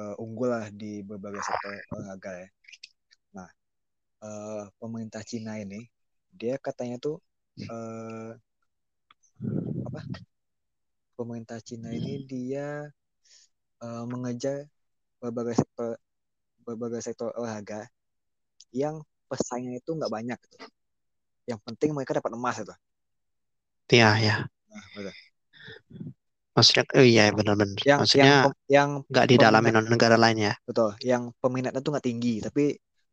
eh, 0.00 0.14
unggul 0.24 0.50
lah 0.54 0.66
di 0.72 1.02
berbagai 1.04 1.42
sektor 1.44 1.72
olahraga 1.94 2.32
ya. 2.44 2.48
Nah, 3.36 3.48
eh, 4.26 4.64
pemerintah 4.80 5.22
Cina 5.26 5.58
ini 5.60 5.80
dia 6.32 6.56
katanya 6.60 6.96
tuh 7.02 7.16
eh, 7.68 8.32
apa? 9.86 10.00
Pemerintah 11.16 11.58
Cina 11.66 11.88
ini 11.98 12.14
dia 12.30 12.66
eh, 13.84 14.04
mengejar 14.12 14.56
berbagai 15.22 15.56
sektor 15.62 15.90
berbagai 16.66 17.02
sektor 17.06 17.30
olahraga 17.38 17.80
yang 18.82 18.96
pesaingnya 19.30 19.78
itu 19.82 19.90
nggak 19.98 20.12
banyak 20.16 20.38
gitu. 20.46 20.58
Yang 21.50 21.60
penting 21.66 21.90
mereka 21.96 22.12
dapat 22.18 22.32
emas 22.38 22.56
itu. 22.64 22.74
Iya 23.92 24.08
ya. 24.24 24.48
Nah, 24.68 24.82
betul. 24.94 25.14
Maksudnya, 26.56 26.84
oh 26.98 27.06
iya 27.12 27.22
benar-benar. 27.38 27.80
Yang 27.88 28.00
Maksudnya 28.00 28.32
yang 28.74 28.90
nggak 29.10 29.26
peminat 29.30 29.52
oleh 29.60 29.72
negara 29.92 30.16
lain 30.24 30.38
ya. 30.48 30.52
betul, 30.68 30.90
yang 31.10 31.22
peminatnya 31.42 31.80
tuh 31.84 31.90
nggak 31.92 32.06
tinggi, 32.08 32.30
tapi 32.46 32.62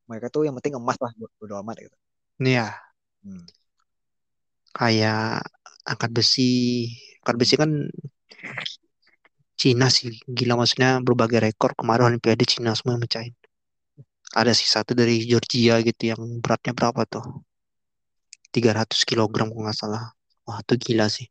mereka 0.10 0.28
tuh 0.34 0.42
yang 0.46 0.56
penting 0.58 0.76
emas 0.80 0.98
lah 1.04 1.12
bodo 1.40 1.56
amat 1.62 1.76
gitu. 1.86 1.98
Iya, 2.40 2.80
Hmm. 3.24 3.46
kayak 4.78 5.44
angkat 5.92 6.12
besi. 6.18 6.50
Angkat 7.22 7.36
besi 7.42 7.54
kan 7.62 7.72
Cina 9.60 9.88
sih 9.96 10.08
gila 10.38 10.54
maksudnya 10.60 10.90
berbagai 11.08 11.40
rekor 11.46 11.72
kemarin 11.80 12.16
Olimpiade 12.16 12.46
Cina 12.52 12.72
semua 12.78 12.96
yang 12.96 13.04
mecahin. 13.04 13.36
Ada 14.40 14.52
sih 14.60 14.70
satu 14.70 14.92
dari 14.94 15.16
Georgia 15.30 15.76
gitu 15.88 16.04
yang 16.12 16.22
beratnya 16.44 16.72
berapa 16.78 17.02
tuh? 17.14 17.26
300 18.56 19.02
kilogram 19.10 19.48
kalau 19.52 19.64
nggak 19.66 19.78
salah. 19.78 20.04
Wah, 20.46 20.60
itu 20.64 20.74
gila 20.86 21.06
sih. 21.16 21.28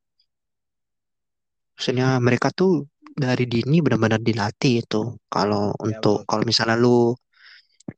Maksudnya 1.75 2.19
mereka 2.27 2.49
tuh 2.51 2.87
dari 3.25 3.45
dini 3.51 3.79
benar-benar 3.85 4.21
dilatih 4.23 4.75
itu. 4.83 5.03
Kalau 5.35 5.75
Ya 5.83 5.83
untuk 5.87 6.17
betul. 6.23 6.29
kalau 6.31 6.43
misalnya 6.51 6.77
lu 6.85 7.15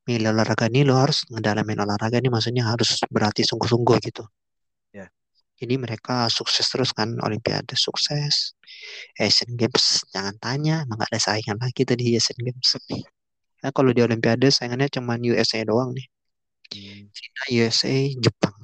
milih 0.06 0.30
olahraga 0.32 0.70
ini 0.70 0.80
lu 0.88 0.94
harus 0.94 1.26
ngedalamin 1.32 1.82
olahraga 1.84 2.16
ini 2.22 2.30
maksudnya 2.30 2.64
harus 2.70 2.88
berlatih 3.10 3.44
sungguh-sungguh 3.50 3.96
gitu. 4.06 4.22
Jadi 5.60 5.74
mereka 5.84 6.14
sukses 6.32 6.66
terus 6.72 6.90
kan 6.98 7.08
Olimpiade 7.26 7.76
sukses. 7.76 8.56
Asian 9.20 9.52
Games 9.60 9.86
jangan 10.14 10.36
tanya, 10.44 10.74
emang 10.86 11.00
ada 11.06 11.18
saingan 11.20 11.58
lagi 11.64 11.82
tadi 11.84 12.16
Asian 12.18 12.40
Games. 12.40 12.70
Nah, 13.62 13.70
kalau 13.76 13.90
di 13.96 14.00
Olimpiade 14.06 14.48
saingannya 14.56 14.88
cuma 14.96 15.14
USA 15.20 15.60
doang 15.68 15.90
nih. 15.96 16.06
China, 17.16 17.42
USA, 17.56 17.94
Jepang. 18.24 18.56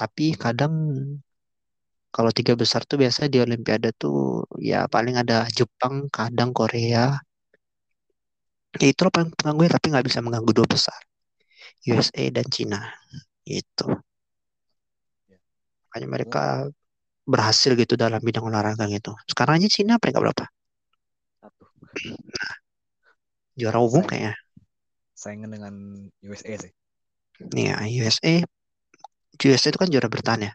Tapi 0.00 0.26
kadang 0.42 0.74
Kalau 2.16 2.30
tiga 2.38 2.52
besar 2.62 2.80
tuh 2.88 2.96
biasa 3.02 3.20
di 3.32 3.38
Olimpiade 3.46 3.88
tuh 4.02 4.44
ya 4.70 4.80
paling 4.94 5.16
ada 5.22 5.38
Jepang, 5.58 5.94
kadang 6.16 6.50
Korea. 6.58 7.04
Ya 8.80 8.86
itu 8.92 9.02
paling 9.14 9.30
mengganggu 9.36 9.64
tapi 9.74 9.86
nggak 9.92 10.06
bisa 10.08 10.20
mengganggu 10.24 10.52
dua 10.58 10.68
besar. 10.68 11.00
USA 11.88 12.24
dan 12.36 12.46
Cina. 12.54 12.80
Itu. 13.46 13.86
Ya. 15.92 16.08
Makanya 16.08 16.08
mereka 16.08 16.44
berhasil 17.28 17.76
gitu 17.76 17.94
dalam 17.94 18.18
bidang 18.24 18.48
olahraga 18.48 18.88
gitu. 18.88 19.12
Sekarang 19.28 19.60
aja 19.60 19.68
Cina 19.68 20.00
peringkat 20.00 20.20
berapa? 20.24 20.44
Satu. 21.38 21.64
Juara 23.60 23.78
umum 23.84 24.00
kayaknya. 24.08 24.32
Saingan 25.12 25.52
dengan 25.52 25.74
USA 26.24 26.56
sih. 26.56 26.72
Nih 27.52 27.70
ya, 27.70 27.76
USA. 28.08 28.40
USA 29.36 29.68
itu 29.68 29.78
kan 29.78 29.90
juara 29.92 30.08
bertahan 30.08 30.48
ya. 30.48 30.52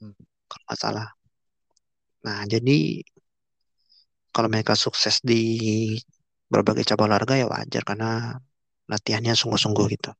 Hmm. 0.00 0.16
Kalau 0.48 0.64
nggak 0.64 0.78
salah. 0.80 1.08
Nah, 2.24 2.42
jadi 2.48 3.04
kalau 4.32 4.48
mereka 4.48 4.72
sukses 4.78 5.20
di 5.20 5.42
berbagai 6.50 6.86
cabang 6.88 7.12
olahraga 7.12 7.38
ya 7.38 7.46
wajar 7.46 7.82
karena 7.84 8.34
latihannya 8.88 9.36
sungguh-sungguh 9.36 9.86
gitu. 9.94 10.10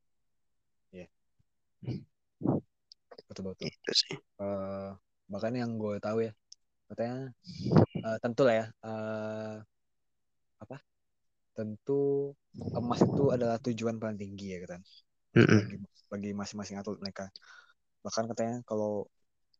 Betul 3.31 3.55
betul. 3.55 3.71
Itu 3.71 3.93
sih. 3.95 4.15
Eh, 4.43 4.89
bahkan 5.31 5.55
yang 5.55 5.79
gue 5.79 5.95
tahu 6.03 6.27
ya 6.27 6.31
katanya 6.91 7.31
eh, 8.03 8.17
tentu 8.19 8.43
lah 8.43 8.55
ya 8.59 8.65
eh, 8.83 9.55
apa? 10.59 10.77
Tentu 11.55 12.35
emas 12.75 12.99
itu 12.99 13.31
adalah 13.31 13.55
tujuan 13.63 13.95
paling 13.95 14.19
tinggi 14.19 14.59
ya 14.59 14.67
kan 14.67 14.83
bagi 16.11 16.35
masing-masing 16.35 16.75
atlet 16.75 16.99
mereka. 16.99 17.31
Bahkan 18.03 18.27
katanya 18.35 18.59
kalau 18.67 19.07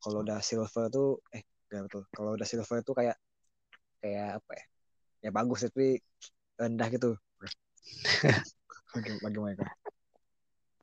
kalau 0.03 0.19
udah 0.27 0.43
silver 0.43 0.91
tuh 0.91 1.23
eh 1.31 1.47
gak 1.71 1.87
betul. 1.87 2.03
Kalau 2.11 2.35
udah 2.35 2.43
silver 2.43 2.83
itu 2.83 2.91
kayak 2.91 3.15
kayak 4.03 4.43
apa 4.43 4.51
ya? 4.59 4.65
Ya 5.23 5.29
bagus 5.31 5.63
tapi 5.63 6.03
rendah 6.59 6.87
gitu. 6.91 7.15
Bagi, 8.91 9.11
bagi 9.23 9.39
mereka. 9.39 9.63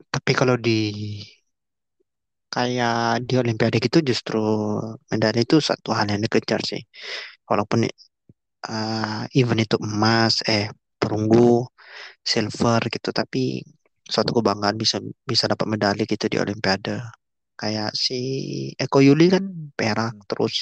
Tapi 0.08 0.32
kalau 0.32 0.56
di 0.56 1.20
kayak 2.54 3.24
di 3.28 3.34
Olimpiade 3.42 3.76
gitu 3.86 3.98
justru 4.10 4.38
medali 5.12 5.38
itu 5.46 5.56
satu 5.68 5.88
hal 5.96 6.06
yang 6.12 6.22
dikejar 6.26 6.60
sih. 6.70 6.82
Walaupun 7.50 7.80
eh, 8.70 9.22
event 9.40 9.60
itu 9.66 9.76
emas, 9.88 10.34
eh 10.54 10.66
perunggu, 11.00 11.66
silver 12.32 12.80
gitu, 12.94 13.10
tapi 13.20 13.62
suatu 14.14 14.30
kebanggaan 14.38 14.76
bisa 14.82 14.96
bisa 15.30 15.44
dapat 15.52 15.66
medali 15.74 16.02
gitu 16.12 16.26
di 16.32 16.38
Olimpiade. 16.44 16.96
Kayak 17.60 17.90
si 18.04 18.18
Eko 18.84 18.98
Yuli 19.06 19.26
kan 19.34 19.44
perak 19.78 20.14
Hmm. 20.16 20.26
terus. 20.30 20.56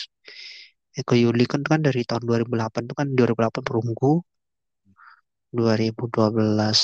Eko 1.00 1.14
Yuli 1.22 1.44
kan 1.52 1.62
kan 1.70 1.80
dari 1.86 2.02
tahun 2.08 2.22
2008 2.28 2.82
tuh 2.88 2.96
kan 3.00 3.08
2008 3.18 3.62
perunggu, 3.68 4.12
2012 5.56 6.80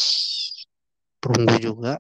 perunggu 1.23 1.57
juga, 1.63 1.93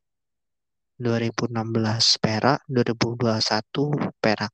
2016 1.04 2.04
perak, 2.22 2.58
2021 2.70 3.90
perak. 4.22 4.52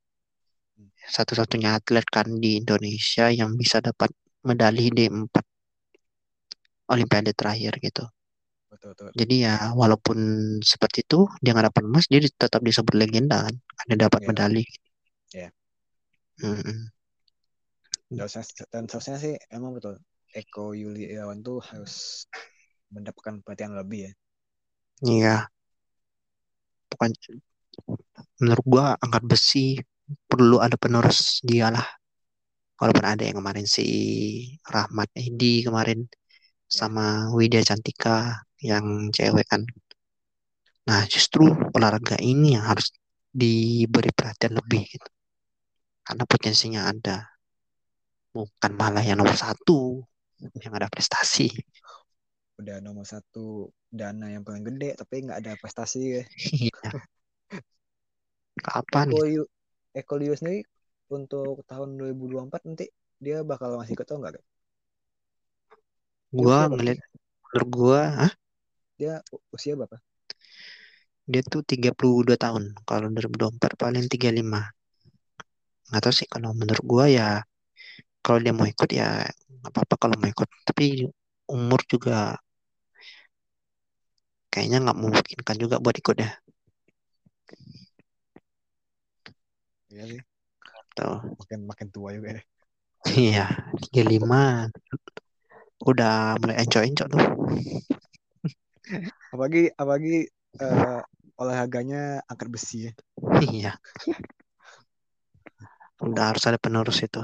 Satu-satunya 1.09 1.79
atlet 1.79 2.05
kan 2.09 2.27
di 2.43 2.61
Indonesia 2.61 3.33
yang 3.33 3.57
bisa 3.61 3.81
dapat 3.81 4.11
medali 4.45 4.89
di 4.93 5.05
empat 5.09 5.45
Olimpiade 6.89 7.33
terakhir 7.37 7.73
gitu. 7.85 8.05
betul 8.73 8.93
betul 8.93 9.09
Jadi 9.13 9.35
ya 9.45 9.73
walaupun 9.77 10.19
seperti 10.65 11.05
itu 11.05 11.29
dia 11.45 11.53
nggak 11.53 11.69
dapat 11.73 11.83
emas, 11.85 12.05
dia 12.09 12.21
tetap 12.25 12.61
disebut 12.65 12.95
legenda 12.97 13.45
kan, 13.45 13.55
karena 13.79 13.95
dapat 14.09 14.21
Iya. 14.21 14.29
medali. 14.29 14.65
Iya. 15.37 15.49
Mm-mm. 16.45 16.79
dan 18.09 18.29
seharusnya, 18.29 18.65
dan 18.73 18.83
seharusnya 18.89 19.17
sih 19.21 19.35
emang 19.53 19.77
betul 19.77 20.01
Eko 20.33 20.73
Yuli 20.73 21.13
Irawan 21.13 21.41
tuh 21.45 21.61
harus 21.61 22.25
mendapatkan 22.93 23.45
perhatian 23.45 23.77
lebih 23.77 24.09
ya 24.09 24.13
Iya. 25.03 25.35
Bukan 26.89 27.11
menurut 28.41 28.65
gua 28.67 28.85
angkat 28.99 29.23
besi 29.29 29.67
perlu 30.29 30.59
ada 30.65 30.77
penerus 30.81 31.41
dia 31.45 31.69
lah. 31.69 31.85
Walaupun 32.79 33.05
ada 33.05 33.23
yang 33.27 33.43
kemarin 33.43 33.67
si 33.67 33.87
Rahmat 34.63 35.11
Edi 35.19 35.67
kemarin 35.67 36.07
sama 36.69 37.33
Widya 37.35 37.65
Cantika 37.67 38.45
yang 38.63 39.11
cewek 39.11 39.47
kan. 39.51 39.67
Nah, 40.89 41.05
justru 41.05 41.45
olahraga 41.77 42.17
ini 42.23 42.57
yang 42.57 42.65
harus 42.65 42.95
diberi 43.29 44.09
perhatian 44.15 44.57
lebih 44.57 44.89
gitu. 44.89 45.11
Karena 46.07 46.25
potensinya 46.25 46.89
ada. 46.89 47.29
Bukan 48.33 48.73
malah 48.79 49.05
yang 49.05 49.21
nomor 49.21 49.37
satu 49.37 50.01
yang 50.39 50.73
ada 50.79 50.89
prestasi. 50.89 51.51
Udah 52.59 52.83
nomor 52.83 53.07
satu 53.07 53.71
dana 53.87 54.35
yang 54.35 54.43
paling 54.43 54.67
gede 54.67 54.99
tapi 54.99 55.23
nggak 55.23 55.39
ada 55.47 55.53
prestasi 55.57 56.21
ya. 56.21 56.23
Kapan? 58.67 59.15
Eko 59.95 60.15
Liu 60.19 60.35
sendiri 60.35 60.67
untuk 61.09 61.63
tahun 61.65 61.97
2024 61.97 62.67
nanti 62.69 62.91
dia 63.19 63.43
bakal 63.47 63.79
masih 63.79 63.95
ikut 63.95 64.07
atau 64.07 64.19
enggak? 64.19 64.43
Gua 66.35 66.69
ngeliat 66.69 67.01
menurut 67.49 67.69
gua, 67.73 68.03
hah? 68.27 68.33
Dia 69.01 69.23
usia 69.55 69.79
berapa? 69.79 69.97
Dia 71.25 71.41
tuh 71.47 71.63
32 71.65 72.37
tahun. 72.37 72.77
Kalau 72.85 73.09
2024 73.15 73.79
paling 73.79 74.05
35. 74.11 74.69
Nggak 75.89 76.03
tahu 76.05 76.15
sih 76.15 76.29
kalau 76.29 76.53
menurut 76.53 76.85
gua 76.85 77.05
ya 77.09 77.29
kalau 78.21 78.45
dia 78.45 78.53
mau 78.53 78.69
ikut 78.69 78.91
ya 78.93 79.25
nggak 79.63 79.73
apa-apa 79.73 79.95
kalau 79.97 80.15
mau 80.21 80.29
ikut. 80.29 80.49
Tapi 80.69 81.09
umur 81.49 81.81
juga 81.89 82.37
kayaknya 84.59 84.83
nggak 84.83 84.99
memungkinkan 84.99 85.57
juga 85.63 85.79
buat 85.79 85.95
ikut 85.95 86.19
ya. 86.19 86.35
Iya 89.95 90.03
sih, 90.11 90.21
Tuh. 90.99 91.23
makin 91.39 91.61
makin 91.71 91.89
tua 91.95 92.11
juga 92.11 92.29
ya. 92.35 92.43
Iya, 93.07 93.47
35. 93.79 94.67
Udah 95.87 96.35
mulai 96.43 96.67
encok-encok 96.67 97.07
tuh. 97.07 97.23
Apalagi 99.31 99.71
apalagi 99.79 100.27
eh, 100.59 101.01
olahraganya 101.39 102.19
angkat 102.27 102.49
besi 102.51 102.91
ya. 102.91 102.93
Iya. 103.47 103.73
Udah 106.03 106.35
harus 106.35 106.43
ada 106.51 106.59
penerus 106.59 106.99
itu. 107.07 107.23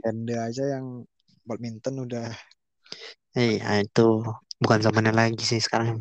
Henda 0.00 0.48
aja 0.48 0.64
yang 0.80 1.04
badminton 1.44 2.08
udah 2.08 2.32
Iya, 3.32 3.84
itu 3.84 4.00
bukan 4.60 4.78
zamannya 4.84 5.12
lagi 5.12 5.44
sih 5.44 5.60
sekarang. 5.60 6.00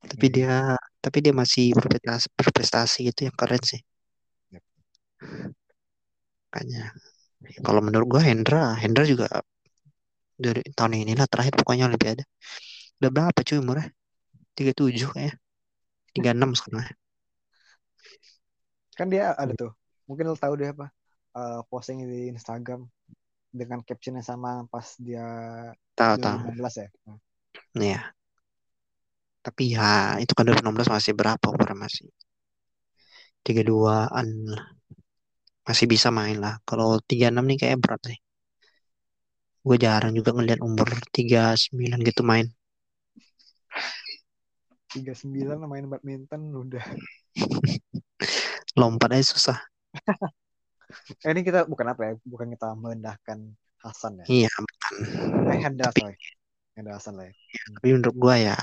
Tapi 0.00 0.26
Iya. 0.32 0.34
dia 0.36 0.54
tapi 1.00 1.18
dia 1.24 1.32
masih 1.32 1.72
berprestasi, 1.76 2.26
berprestasi 2.36 3.00
itu 3.08 3.20
yang 3.28 3.36
keren 3.36 3.62
sih. 3.64 3.80
Yap. 4.52 4.64
Makanya 6.50 6.92
kalau 7.64 7.80
menurut 7.80 8.06
gua 8.08 8.22
Hendra, 8.24 8.76
Hendra 8.76 9.04
juga 9.08 9.28
dari 10.40 10.64
tahun 10.72 11.04
inilah 11.04 11.28
terakhir 11.28 11.56
pokoknya 11.56 11.88
Olimpiade. 11.88 12.24
Udah 13.00 13.10
berapa 13.12 13.38
cuy 13.44 13.58
umurnya? 13.60 13.88
37 14.56 15.08
kayaknya. 15.12 15.34
36 16.16 16.52
sekarang. 16.58 16.88
kan 18.98 19.08
dia 19.08 19.32
ada 19.32 19.56
tuh. 19.56 19.72
Mungkin 20.04 20.28
lo 20.28 20.36
tahu 20.36 20.60
dia 20.60 20.76
apa? 20.76 20.92
Eh, 21.32 21.60
posting 21.72 22.04
di 22.04 22.28
Instagram 22.28 22.84
dengan 23.48 23.80
caption 23.80 24.20
yang 24.20 24.26
sama 24.26 24.68
pas 24.68 24.84
dia 25.00 25.24
Tahu 25.96 26.14
tahu. 26.20 26.36
2016 26.52 26.74
ya. 26.76 26.88
Nah, 27.08 27.18
Iya. 27.78 28.00
Tapi 29.40 29.62
ya 29.72 30.20
itu 30.20 30.32
kan 30.36 30.44
2016 30.44 30.92
masih 30.92 31.12
berapa 31.16 31.46
umurnya 31.48 31.76
masih? 31.88 32.06
32-an 33.40 34.28
lah. 34.52 34.64
Masih 35.64 35.86
bisa 35.88 36.08
main 36.12 36.36
lah. 36.36 36.60
Kalau 36.68 37.00
36 37.00 37.44
nih 37.48 37.58
kayak 37.60 37.78
berat 37.80 38.00
sih. 38.04 38.18
Gue 39.64 39.76
jarang 39.80 40.12
juga 40.12 40.32
ngeliat 40.36 40.60
umur 40.60 40.88
39 41.12 42.00
gitu 42.04 42.22
main. 42.24 42.46
39 44.92 45.56
main 45.64 45.84
badminton 45.88 46.42
udah. 46.52 46.84
Lompat 48.80 49.16
aja 49.16 49.24
susah. 49.24 49.58
Eh, 51.22 51.30
ini 51.30 51.46
kita 51.46 51.70
bukan 51.70 51.86
apa 51.94 52.02
ya? 52.02 52.12
Bukan 52.26 52.50
kita 52.50 52.74
merendahkan 52.74 53.38
Hasan 53.78 54.18
ya. 54.20 54.24
Iya, 54.26 54.50
bukan. 54.58 54.92
Eh, 55.46 55.58
Hendra 55.62 55.86
Tapi, 55.94 56.02
sorry. 56.02 56.18
Hendra 56.74 56.98
Hasan 56.98 57.14
lah 57.14 57.30
ya. 57.30 57.34
tapi 57.78 57.86
menurut 57.94 58.16
gue 58.16 58.36
ya 58.50 58.58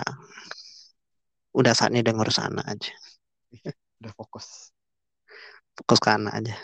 udah 1.60 1.74
saatnya 1.78 2.02
dia 2.06 2.14
ngurus 2.16 2.40
anak 2.48 2.66
aja. 2.74 2.92
Udah 4.02 4.14
fokus. 4.18 4.48
Fokus 5.78 6.00
ke 6.04 6.10
anak 6.18 6.34
aja. 6.40 6.56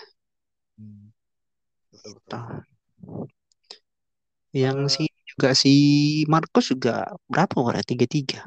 Hmm. 0.78 1.14
Betul 1.92 2.12
betul. 2.18 2.42
Tuh. 2.42 2.64
Yang 4.64 4.78
Eh, 4.78 4.90
si 4.96 5.04
juga 5.30 5.50
si 5.62 5.74
Marcos 6.32 6.66
juga 6.72 6.94
berapa 7.32 7.54
umurnya? 7.62 7.84
33. 7.92 8.40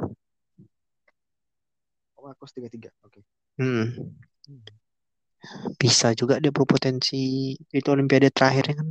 oh, 2.17 2.23
Marcos 2.27 2.53
33. 2.53 2.91
Oke. 3.07 3.21
Hmm. 3.59 4.17
Hmm. 4.47 4.63
bisa 5.83 6.09
juga 6.21 6.35
dia 6.43 6.53
berpotensi 6.57 7.17
itu 7.79 7.89
Olimpiade 7.95 8.29
terakhir 8.37 8.65
kan. 8.79 8.89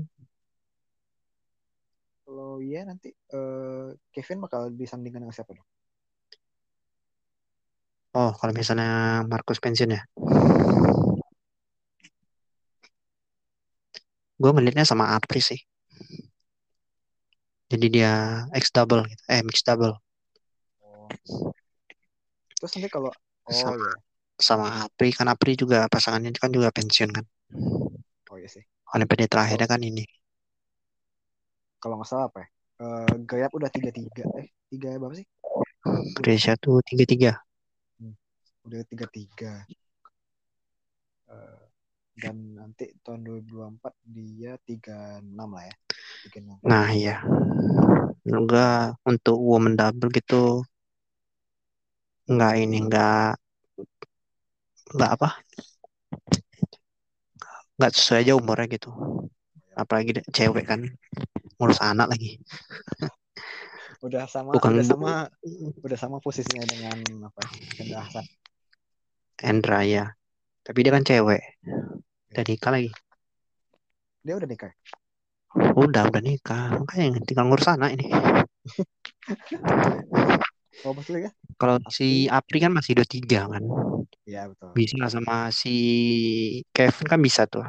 Kalau 2.25 2.51
iya 2.67 2.81
nanti 2.89 3.07
eh, 3.37 3.87
Kevin 4.13 4.39
bakal 4.45 4.61
disandingkan 4.81 5.21
dengan 5.23 5.35
siapa 5.37 5.51
dong? 5.57 5.67
Oh, 8.15 8.31
kalau 8.31 8.55
misalnya 8.55 9.21
Marcus 9.27 9.59
pensiun 9.59 9.91
ya. 9.91 10.01
Gue 14.39 14.51
ngelihatnya 14.55 14.87
sama 14.87 15.11
Apri 15.19 15.43
sih. 15.43 15.59
Jadi 17.67 17.91
dia 17.91 18.43
X 18.55 18.71
double 18.71 19.03
gitu. 19.11 19.23
Eh, 19.27 19.43
mix 19.43 19.59
double. 19.67 19.99
Oh. 20.79 21.11
Terus 22.55 22.71
nanti 22.79 22.87
kalau 22.87 23.11
oh 23.11 23.51
Sama. 23.51 23.83
ya, 23.83 23.93
Sama 24.39 24.67
Apri 24.87 25.11
kan 25.11 25.27
Apri 25.27 25.59
juga 25.59 25.83
pasangannya 25.91 26.31
kan 26.39 26.55
juga 26.55 26.71
pensiun 26.71 27.11
kan. 27.11 27.25
oh 28.31 28.37
iya 28.39 28.47
sih. 28.47 28.63
Olimpiade 28.95 29.27
terakhirnya 29.27 29.67
kan 29.67 29.83
ini. 29.83 30.07
Kalau 31.83 31.99
nggak 31.99 32.07
salah 32.07 32.31
apa 32.31 32.43
ya? 32.43 32.47
Eh, 32.79 33.15
Gayap 33.27 33.51
udah 33.51 33.67
tiga 33.67 33.91
tiga 33.91 34.23
eh 34.39 34.55
tiga 34.71 34.95
berapa 34.99 35.19
sih? 35.19 35.27
Indonesia 36.15 36.55
tuh 36.55 36.79
tiga-tiga. 36.87 37.43
Udah 38.65 38.81
tiga 38.89 39.05
tiga. 39.13 39.53
Eh, 41.29 41.61
dan 42.17 42.35
nanti 42.57 42.89
tahun 43.05 43.21
2024 43.25 43.93
dia 44.09 44.57
36 44.65 45.49
lah 45.53 45.63
ya. 45.69 45.75
36. 46.25 46.65
Nah, 46.65 46.87
iya. 46.89 47.17
Juga 48.25 48.97
untuk 49.05 49.37
woman 49.37 49.77
double 49.77 50.09
gitu 50.09 50.65
nggak 52.25 52.53
ini 52.57 52.77
nggak 52.89 53.37
nggak 54.97 55.11
apa 55.13 55.29
nggak 57.77 57.91
sesuai 57.93 58.25
aja 58.25 58.33
umurnya 58.33 58.65
gitu 58.65 58.89
apalagi 59.77 60.25
cewek 60.33 60.65
kan 60.65 60.81
ngurus 61.61 61.77
anak 61.85 62.09
lagi 62.09 62.41
Udah 64.05 64.29
sama 64.29 64.53
bukan 64.53 64.77
udah 64.77 64.85
sama 64.85 65.11
udah 65.81 65.97
sama 65.97 66.17
posisinya 66.21 66.61
dengan 66.61 67.25
apa? 67.25 67.41
Kendra 67.73 68.05
Hasan. 68.05 68.21
Endra 69.41 69.79
ya 69.87 70.05
tapi 70.65 70.79
dia 70.85 70.93
kan 70.95 71.03
cewek 71.09 71.41
udah 72.31 72.43
nikah 72.49 72.71
lagi 72.75 72.89
Dia 74.25 74.35
udah 74.35 74.49
nikah. 74.49 74.73
udah 75.83 76.03
udah 76.09 76.21
nikah 76.27 76.65
makanya 76.79 77.19
tinggal 77.27 77.45
ngurus 77.47 77.67
anak 77.71 77.89
ini 77.95 78.05
Oh 80.85 80.93
betul 80.93 81.17
ya? 81.25 81.29
kalau 81.59 81.77
si 81.97 82.27
Apri 82.37 82.57
kan 82.63 82.71
masih 82.77 82.91
23 82.97 83.39
kan 83.51 83.63
Iya 84.25 84.49
betul. 84.49 84.75
bisa 84.75 85.07
sama 85.13 85.49
si 85.59 85.69
Kevin 86.75 87.07
kan 87.11 87.19
bisa 87.25 87.41
tuh 87.53 87.63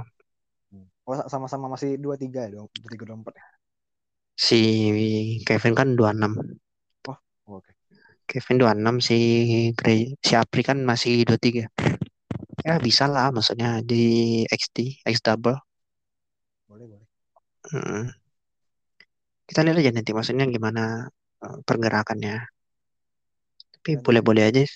Oh 1.08 1.14
sama-sama 1.32 1.66
masih 1.74 1.90
dua 2.04 2.14
tiga 2.22 2.40
ya, 2.46 2.50
dua 2.54 2.90
tiga 2.94 3.04
dua 3.08 3.16
empat 3.20 3.34
ya. 3.40 3.44
si 4.46 4.60
Kevin 5.46 5.74
kan 5.78 5.88
26 5.98 6.32
Oh, 6.32 6.40
oke. 6.40 6.65
Kevin 8.26 8.56
26 8.58 8.96
si 9.06 9.18
Gre 9.78 9.94
si 10.18 10.32
Apri 10.34 10.62
kan 10.66 10.78
masih 10.82 11.22
23 11.26 11.70
ya 12.66 12.74
bisa 12.82 13.06
lah 13.06 13.30
maksudnya 13.30 13.80
di 13.86 14.42
XT 14.50 15.06
X 15.06 15.22
double 15.22 15.58
Boleh 16.66 16.86
boleh. 16.90 17.06
Mm. 17.70 18.04
kita 19.46 19.62
lihat 19.62 19.78
aja 19.78 19.90
nanti 19.94 20.10
maksudnya 20.10 20.44
gimana 20.50 21.06
eh, 21.42 21.58
pergerakannya 21.62 22.36
tapi 23.70 24.02
boleh-boleh 24.02 24.44
aja 24.50 24.66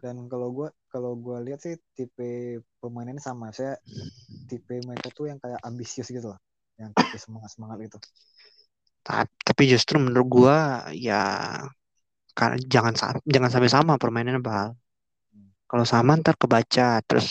Dan 0.00 0.26
kalau 0.32 0.50
gua 0.50 0.68
kalau 0.90 1.12
gua 1.14 1.38
lihat 1.44 1.60
sih 1.62 1.76
tipe 1.94 2.58
pemainnya 2.80 3.20
sama. 3.20 3.52
Saya 3.52 3.76
tipe 4.48 4.80
mereka 4.82 5.12
tuh 5.12 5.28
yang 5.30 5.38
kayak 5.38 5.60
ambisius 5.62 6.08
gitu 6.08 6.32
loh. 6.32 6.40
Yang 6.80 6.96
tipe 6.98 7.16
semangat-semangat 7.20 7.78
gitu. 7.84 7.98
Ta- 9.04 9.28
tapi 9.44 9.68
justru 9.70 10.00
menurut 10.00 10.26
gua 10.26 10.56
ya 10.96 11.20
jangan 12.74 12.94
sa- 13.00 13.22
jangan 13.34 13.50
sampai 13.52 13.70
sama 13.76 13.92
permainannya 14.02 14.42
bal. 14.42 14.68
Kalau 15.70 15.86
sama 15.92 16.12
ntar 16.20 16.34
kebaca. 16.40 16.88
Terus 17.08 17.28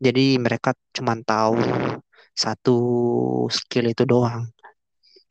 jadi 0.00 0.36
mereka 0.44 0.70
cuma 0.96 1.12
tahu 1.24 1.56
satu 2.36 2.76
skill 3.48 3.86
itu 3.92 4.02
doang. 4.04 4.42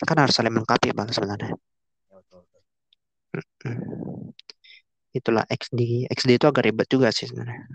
Kan 0.08 0.18
harus 0.22 0.36
saling 0.38 0.54
melengkapi 0.56 0.94
bal 0.98 1.10
sebenarnya. 1.12 1.54
Ya, 1.54 1.58
betul, 2.22 2.42
betul. 3.34 3.76
Itulah 5.18 5.44
XD 5.50 5.80
XD 6.18 6.32
itu 6.38 6.46
agak 6.52 6.64
ribet 6.68 6.88
juga 6.94 7.08
sih 7.18 7.26
sebenarnya. 7.30 7.66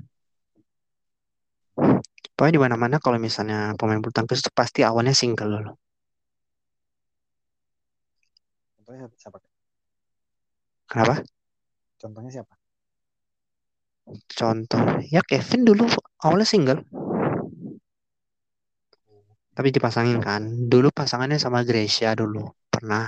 Pokoknya 2.34 2.54
di 2.56 2.62
mana-mana 2.64 2.96
kalau 3.04 3.18
misalnya 3.26 3.58
pemain 3.78 4.00
bulu 4.02 4.10
tangkis 4.16 4.40
itu 4.42 4.50
pasti 4.58 4.80
awalnya 4.88 5.14
single 5.20 5.50
loh 5.64 5.74
Contohnya 8.76 9.06
siapa? 9.20 9.38
Kenapa 10.90 11.22
Contohnya 12.00 12.32
siapa? 12.34 12.54
contoh 14.38 14.82
ya 15.14 15.20
Kevin 15.22 15.62
dulu 15.68 15.86
awalnya 16.24 16.48
single 16.48 16.80
tapi 19.54 19.68
dipasangin 19.76 20.18
kan 20.24 20.42
dulu 20.72 20.88
pasangannya 20.90 21.38
sama 21.38 21.62
Gracia 21.68 22.10
dulu 22.16 22.42
pernah 22.72 23.06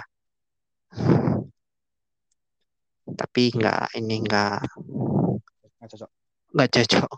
tapi 3.18 3.42
nggak 3.56 3.98
ini 3.98 4.14
nggak 4.26 4.58
Nggak 5.82 5.90
cocok. 5.98 6.10
nggak 6.54 6.70
cocok 6.76 7.10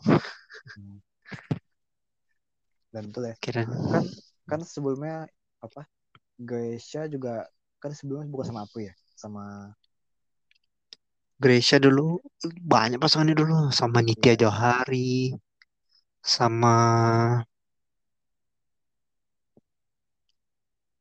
Hmm. 0.74 0.98
Dan 2.94 3.10
betul 3.10 3.30
ya. 3.30 3.34
kira 3.42 3.62
Kan 3.92 4.04
kan 4.48 4.60
sebelumnya 4.64 5.28
apa? 5.60 5.84
Geisha 6.40 7.06
juga 7.06 7.46
kan 7.82 7.92
sebelumnya 7.94 8.26
bukan 8.32 8.46
sama 8.50 8.60
apa 8.66 8.78
ya? 8.80 8.92
Sama 9.14 9.44
Gracia 11.42 11.78
dulu 11.84 12.06
banyak 12.72 12.98
pasangannya 13.02 13.36
dulu 13.40 13.56
sama 13.78 13.98
Nitya. 14.06 14.34
Johari 14.42 15.30
sama 16.22 16.74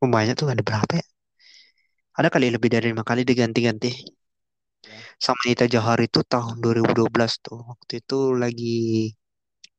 oh, 0.03 0.09
banyak 0.15 0.33
tuh 0.39 0.47
ada 0.53 0.61
berapa 0.67 0.91
ya 0.99 1.03
ada 2.19 2.29
kali 2.33 2.47
lebih 2.55 2.69
dari 2.73 2.85
lima 2.91 3.03
kali 3.09 3.21
diganti-ganti 3.29 3.91
Ya. 4.83 4.99
sama 5.25 5.39
Nitya 5.47 5.67
Johari 5.73 6.05
itu 6.11 6.21
tahun 6.33 6.55
2012 6.63 7.31
tuh 7.45 7.59
waktu 7.71 7.93
itu 8.03 8.19
lagi 8.41 8.75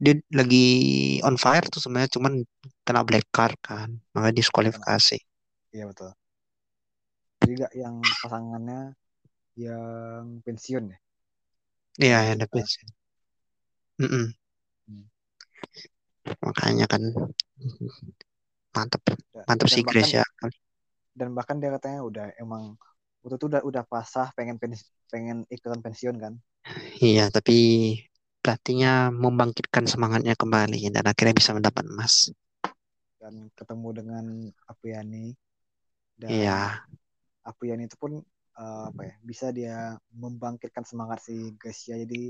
dia 0.05 0.15
lagi 0.39 0.67
on 1.27 1.37
fire 1.45 1.67
tuh 1.73 1.81
sebenarnya 1.83 2.11
cuman 2.17 2.33
kena 2.87 3.03
black 3.09 3.27
card 3.37 3.57
kan 3.69 3.89
makanya 4.15 4.35
diskualifikasi 4.41 5.19
iya 5.75 5.85
betul. 5.91 6.11
Nggak 7.51 7.73
yang 7.83 7.97
pasangannya 8.21 8.81
yang 9.55 10.43
pensiun 10.43 10.85
ya? 10.91 10.99
Iya, 11.99 12.19
Yang 12.27 12.35
ada 12.43 12.47
pensiun. 12.51 12.89
Mm-mm. 14.03 14.27
Hmm. 14.91 15.05
Makanya 16.43 16.87
kan 16.91 17.03
mantep, 18.75 19.03
mantep 19.47 19.67
sih 19.71 19.83
bahkan- 19.87 20.03
Gracia. 20.03 20.25
dan 21.15 21.31
bahkan 21.31 21.63
dia 21.63 21.71
katanya 21.71 22.03
udah 22.03 22.27
emang 22.43 22.75
waktu 23.23 23.39
itu 23.39 23.47
udah 23.47 23.63
udah 23.63 23.83
pasah 23.87 24.35
pengen 24.35 24.59
pens- 24.59 24.91
pengen 25.07 25.47
ikutan 25.47 25.79
pensiun 25.79 26.19
kan 26.19 26.35
Iya, 26.99 27.31
tapi 27.31 27.55
pelatihnya 28.43 29.15
membangkitkan 29.15 29.87
semangatnya 29.87 30.35
kembali 30.35 30.91
dan 30.91 31.05
akhirnya 31.07 31.37
bisa 31.39 31.55
mendapat 31.55 31.87
emas. 31.87 32.35
dan 33.23 33.49
ketemu 33.57 33.89
dengan 33.97 34.25
Apriani 34.69 35.33
dan 36.19 36.29
Iya, 36.29 36.61
Apriani 37.41 37.89
itu 37.89 37.97
pun 37.97 38.21
eh, 38.63 38.85
apa 38.91 39.03
ya 39.09 39.15
bisa 39.31 39.47
dia 39.59 39.77
membangkitkan 40.23 40.85
semangat 40.91 41.19
si 41.27 41.35
Gracia 41.61 41.95
jadi 42.03 42.23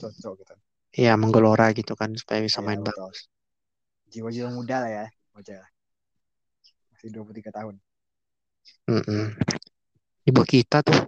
cocok 0.00 0.34
gitu 0.40 0.54
iya 1.00 1.12
menggelora 1.20 1.66
gitu 1.78 1.92
kan 2.00 2.10
supaya 2.20 2.40
bisa 2.46 2.60
Iya, 2.60 2.66
main 2.66 2.80
betul. 2.86 3.10
bagus. 3.10 3.18
jiwa-jiwa 4.12 4.48
muda 4.56 4.76
lah 4.82 4.90
ya 4.98 5.04
wajar 5.34 5.62
masih 6.92 7.08
23 7.14 7.50
tahun 7.56 7.76
Mm-mm. 8.90 9.24
Ibu 10.28 10.42
kita 10.46 10.78
tuh, 10.86 11.00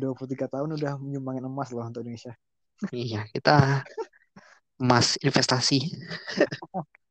23 0.00 0.46
tahun 0.52 0.70
udah 0.78 0.92
menyumbangin 1.02 1.44
emas 1.50 1.68
loh 1.74 1.84
untuk 1.88 2.02
Indonesia 2.04 2.32
iya 2.92 3.20
kita 3.32 3.50
emas 4.80 5.20
investasi. 5.20 5.78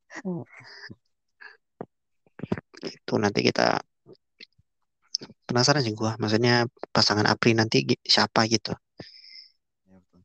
Itu 2.84 3.14
nanti 3.24 3.40
kita 3.48 3.80
penasaran 5.48 5.84
sih 5.84 5.96
gua, 5.96 6.16
maksudnya 6.22 6.66
pasangan 6.96 7.28
Apri 7.28 7.52
nanti 7.58 7.84
siapa 8.06 8.46
gitu. 8.48 8.72
ya 9.88 9.98
betul 10.00 10.22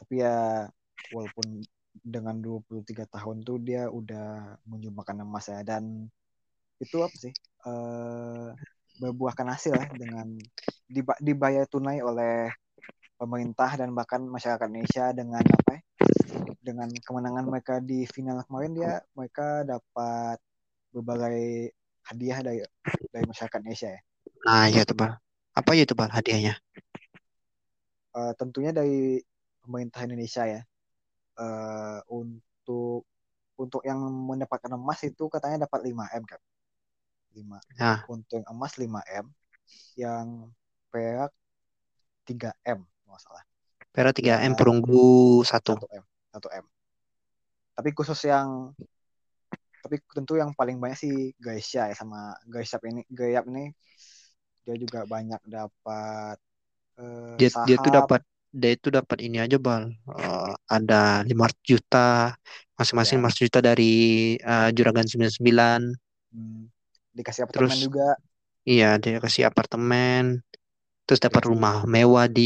tapi 0.00 0.14
ya 0.22 0.66
walaupun 1.14 1.62
dengan 2.00 2.38
23 2.38 3.06
tahun 3.10 3.42
tuh 3.42 3.58
dia 3.60 3.90
udah 3.90 4.58
menyumbangkan 4.64 5.26
emas 5.26 5.50
ya 5.50 5.60
dan 5.66 6.08
itu 6.80 6.96
apa 7.02 7.16
sih 7.18 7.32
eh 7.66 8.48
berbuahkan 9.00 9.48
hasil 9.48 9.72
ya 9.76 9.86
dengan 9.96 10.26
diba- 10.88 11.20
dibayar 11.20 11.64
tunai 11.64 12.04
oleh 12.04 12.52
pemerintah 13.16 13.80
dan 13.80 13.92
bahkan 13.96 14.20
masyarakat 14.24 14.68
Indonesia 14.68 15.12
dengan 15.12 15.44
apa 15.44 15.70
ya 15.76 15.80
dengan 16.60 16.88
kemenangan 16.92 17.44
mereka 17.48 17.74
di 17.80 18.04
final 18.04 18.44
kemarin 18.44 18.72
dia 18.76 18.92
mereka 19.16 19.64
dapat 19.64 20.36
berbagai 20.92 21.72
hadiah 22.10 22.42
dari 22.42 22.58
dari 23.14 23.24
masyarakat 23.24 23.58
Indonesia 23.62 23.88
ya. 23.94 24.00
Nah, 24.42 24.66
iya 24.66 24.82
tuh 24.82 24.98
Bal. 24.98 25.14
Apa 25.54 25.70
tuh 25.86 25.94
Bal 25.94 26.10
hadiahnya? 26.10 26.58
Eh, 28.10 28.32
tentunya 28.34 28.74
dari 28.74 29.22
pemerintah 29.62 30.02
Indonesia 30.02 30.42
ya. 30.42 30.60
Eh, 31.38 31.98
untuk 32.10 33.06
untuk 33.54 33.84
yang 33.86 34.00
mendapatkan 34.02 34.72
emas 34.74 34.98
itu 35.06 35.28
katanya 35.30 35.68
dapat 35.68 35.86
5M 35.86 36.24
kan. 36.26 36.40
5. 37.30 37.62
Nah, 37.78 38.02
Untuk 38.10 38.42
yang 38.42 38.46
emas 38.50 38.74
5M, 38.74 39.26
yang 39.94 40.50
perak 40.90 41.30
3M 42.26 42.82
nggak 43.06 43.20
salah. 43.22 43.44
perak 43.94 44.14
3M 44.18 44.54
Ya. 44.54 44.58
perunggu 44.58 45.42
1. 45.46 45.78
1M. 45.78 46.04
1M. 46.34 46.64
Tapi 47.78 47.88
khusus 47.94 48.18
yang 48.26 48.74
tapi 49.82 49.96
tentu 50.16 50.32
yang 50.40 50.50
paling 50.58 50.76
banyak 50.82 50.98
sih 51.04 51.14
Gaisha 51.44 51.90
ya 51.90 51.94
sama 52.00 52.18
Gaishap 52.52 52.82
ini 52.88 53.00
Gayap 53.18 53.44
ini 53.50 53.72
dia 54.64 54.74
juga 54.82 54.98
banyak 55.08 55.40
dapat 55.56 56.36
eh, 57.00 57.38
Dia 57.38 57.48
dia 57.66 57.76
tuh 57.84 57.92
dapat 57.98 58.20
dia 58.60 58.70
itu 58.76 58.88
dapat 58.98 59.18
ini 59.26 59.36
aja 59.44 59.56
Bal. 59.66 59.84
Eh, 60.20 60.52
ada 60.76 61.22
500 61.28 61.62
juta 61.70 62.34
masing-masing 62.78 63.16
Ya. 63.16 63.22
500 63.22 63.42
juta 63.46 63.58
dari 63.68 63.92
eh, 64.38 64.68
Juragan 64.76 65.06
99. 65.06 65.82
Hmm, 66.32 66.62
dikasih 67.16 67.42
apartemen 67.46 67.78
Terus 67.78 67.86
juga. 67.86 68.06
iya 68.70 68.86
dia 69.02 69.18
kasih 69.24 69.44
apartemen. 69.50 70.22
Terus 71.06 71.20
dapat 71.26 71.42
Dikasih 71.42 71.50
rumah 71.50 71.74
mewah 71.94 72.26
di 72.38 72.42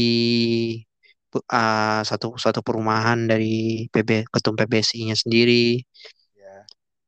eh, 1.53 1.99
satu 2.09 2.27
satu 2.43 2.59
perumahan 2.67 3.19
dari 3.31 3.85
PB 3.93 4.09
ketum 4.33 4.53
PBSI-nya 4.59 5.15
sendiri. 5.23 5.81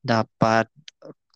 Ya. 0.08 0.24
Dapat 0.24 0.66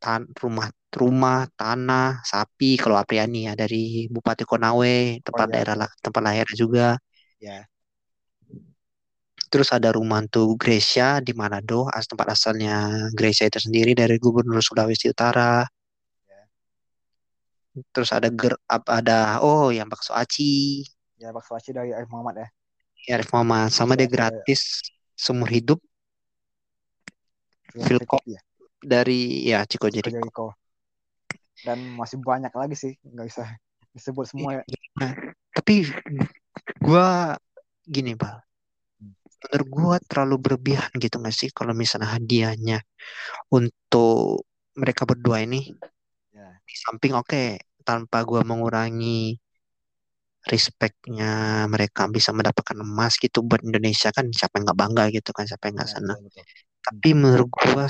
tan 0.02 0.26
rumah 0.40 0.72
rumah 0.92 1.48
tanah 1.56 2.20
sapi 2.26 2.76
kalau 2.76 2.98
Apriani 3.00 3.48
ya 3.48 3.54
dari 3.56 4.10
Bupati 4.12 4.44
Konawe 4.44 5.22
tempat 5.24 5.48
iya, 5.48 5.54
daerah 5.56 5.76
betul. 5.78 5.84
lah 5.86 5.90
tempat 6.04 6.22
lahir 6.26 6.48
juga 6.58 6.88
Ya. 7.42 7.66
terus 9.50 9.74
ada 9.74 9.90
rumah 9.98 10.22
untuk 10.22 10.62
Gracia 10.62 11.18
di 11.26 11.34
Manado 11.34 11.90
as 11.90 12.06
tempat 12.06 12.38
asalnya 12.38 13.08
Gracia 13.18 13.50
itu 13.50 13.58
sendiri 13.58 13.98
dari 13.98 14.18
Gubernur 14.22 14.62
Sulawesi 14.62 15.10
Utara 15.10 15.64
Ya. 16.28 16.42
terus 17.96 18.10
ada 18.12 18.28
ger 18.34 18.58
ada 18.68 19.40
oh 19.42 19.70
yang 19.72 19.88
bakso 19.88 20.12
aci 20.18 20.82
Ya 21.22 21.30
bakso 21.30 21.54
aci 21.54 21.72
dari 21.72 21.94
Arif 21.94 22.10
Muhammad 22.10 22.42
ya. 22.42 22.48
ya 23.08 23.12
Arif 23.22 23.30
Muhammad 23.34 23.70
sama 23.70 23.94
Bakso 23.94 24.02
dia 24.02 24.10
gratis 24.12 24.62
seumur 25.16 25.48
hidup 25.50 25.80
Film 27.72 28.04
Kopi 28.04 28.36
ya. 28.36 28.42
Dari 28.82 29.46
ya 29.48 29.64
Chico 29.70 29.88
Chico 29.88 30.10
Jericho 30.10 30.20
Jericho. 30.20 30.46
Dan 31.62 31.94
masih 31.94 32.18
banyak 32.22 32.50
lagi 32.58 32.74
sih, 32.74 32.94
nggak 33.06 33.26
bisa 33.30 33.44
disebut 33.94 34.26
semua 34.26 34.52
ya. 34.58 34.64
Nah, 34.98 35.12
tapi 35.54 35.86
gua 36.82 37.38
gini 37.86 38.14
Hmm. 38.18 39.14
menurut 39.42 39.68
gua 39.70 39.96
terlalu 40.10 40.36
berlebihan 40.42 40.92
gitu 41.02 41.16
nggak 41.22 41.36
sih 41.36 41.50
kalau 41.54 41.74
misalnya 41.74 42.10
hadiahnya 42.18 42.78
untuk 43.54 44.46
mereka 44.78 45.04
berdua 45.10 45.44
ini 45.46 45.76
Ya. 46.32 46.48
di 46.68 46.76
samping 46.84 47.14
oke 47.18 47.60
tanpa 47.84 48.18
gua 48.30 48.42
mengurangi 48.48 49.36
respectnya 50.42 51.66
mereka 51.70 52.10
bisa 52.10 52.34
mendapatkan 52.34 52.78
emas 52.82 53.14
gitu 53.22 53.46
buat 53.46 53.62
Indonesia 53.62 54.10
kan 54.10 54.26
siapa 54.34 54.58
yang 54.58 54.66
nggak 54.74 54.80
bangga 54.84 55.04
gitu 55.14 55.30
kan 55.38 55.46
siapa 55.46 55.70
yang 55.70 55.76
nggak 55.78 55.92
Ya, 55.92 55.96
senang 56.02 56.20
betul. 56.26 56.46
Tapi 56.86 57.10
menurut 57.22 57.50
gua 57.58 57.86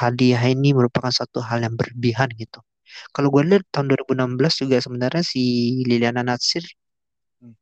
hadiah 0.00 0.42
ini 0.54 0.68
merupakan 0.78 1.12
satu 1.20 1.38
hal 1.48 1.58
yang 1.66 1.74
berlebihan 1.80 2.28
gitu 2.42 2.58
kalau 3.14 3.28
gua 3.34 3.42
lihat 3.48 3.64
tahun 3.72 3.86
2016 3.90 4.52
juga 4.62 4.76
sebenarnya 4.84 5.22
si 5.32 5.42
Liliana 5.88 6.22
Natsir 6.28 6.64
Hmm. 7.40 7.52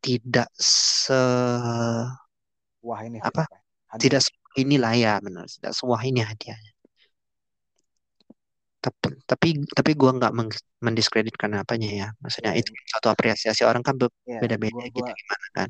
tidak 0.00 0.48
se 0.58 1.14
Wah 2.86 3.00
ini 3.08 3.18
apa 3.28 3.42
hadiah. 3.92 4.02
tidak 4.02 4.20
se 4.24 4.30
inilah 4.62 4.92
ya 5.04 5.12
benar 5.24 5.46
tidak 5.54 5.72
sewah 5.78 6.00
ini 6.10 6.20
hadiahnya 6.30 6.70
tapi 8.84 9.08
tapi 9.30 9.48
tapi 9.78 9.90
gua 10.00 10.10
nggak 10.16 10.32
mendiskreditkan 10.86 11.50
apanya 11.62 11.88
ya 12.00 12.06
maksudnya 12.22 12.52
Ya, 12.52 12.60
itu 12.60 12.70
satu 12.92 13.06
apresiasi 13.12 13.62
orang 13.68 13.82
kan 13.86 13.94
be- 14.00 14.12
ya, 14.26 14.40
beda-beda 14.40 14.72
gua 14.72 14.84
gitu 14.96 15.10
gimana 15.20 15.46
kan 15.56 15.68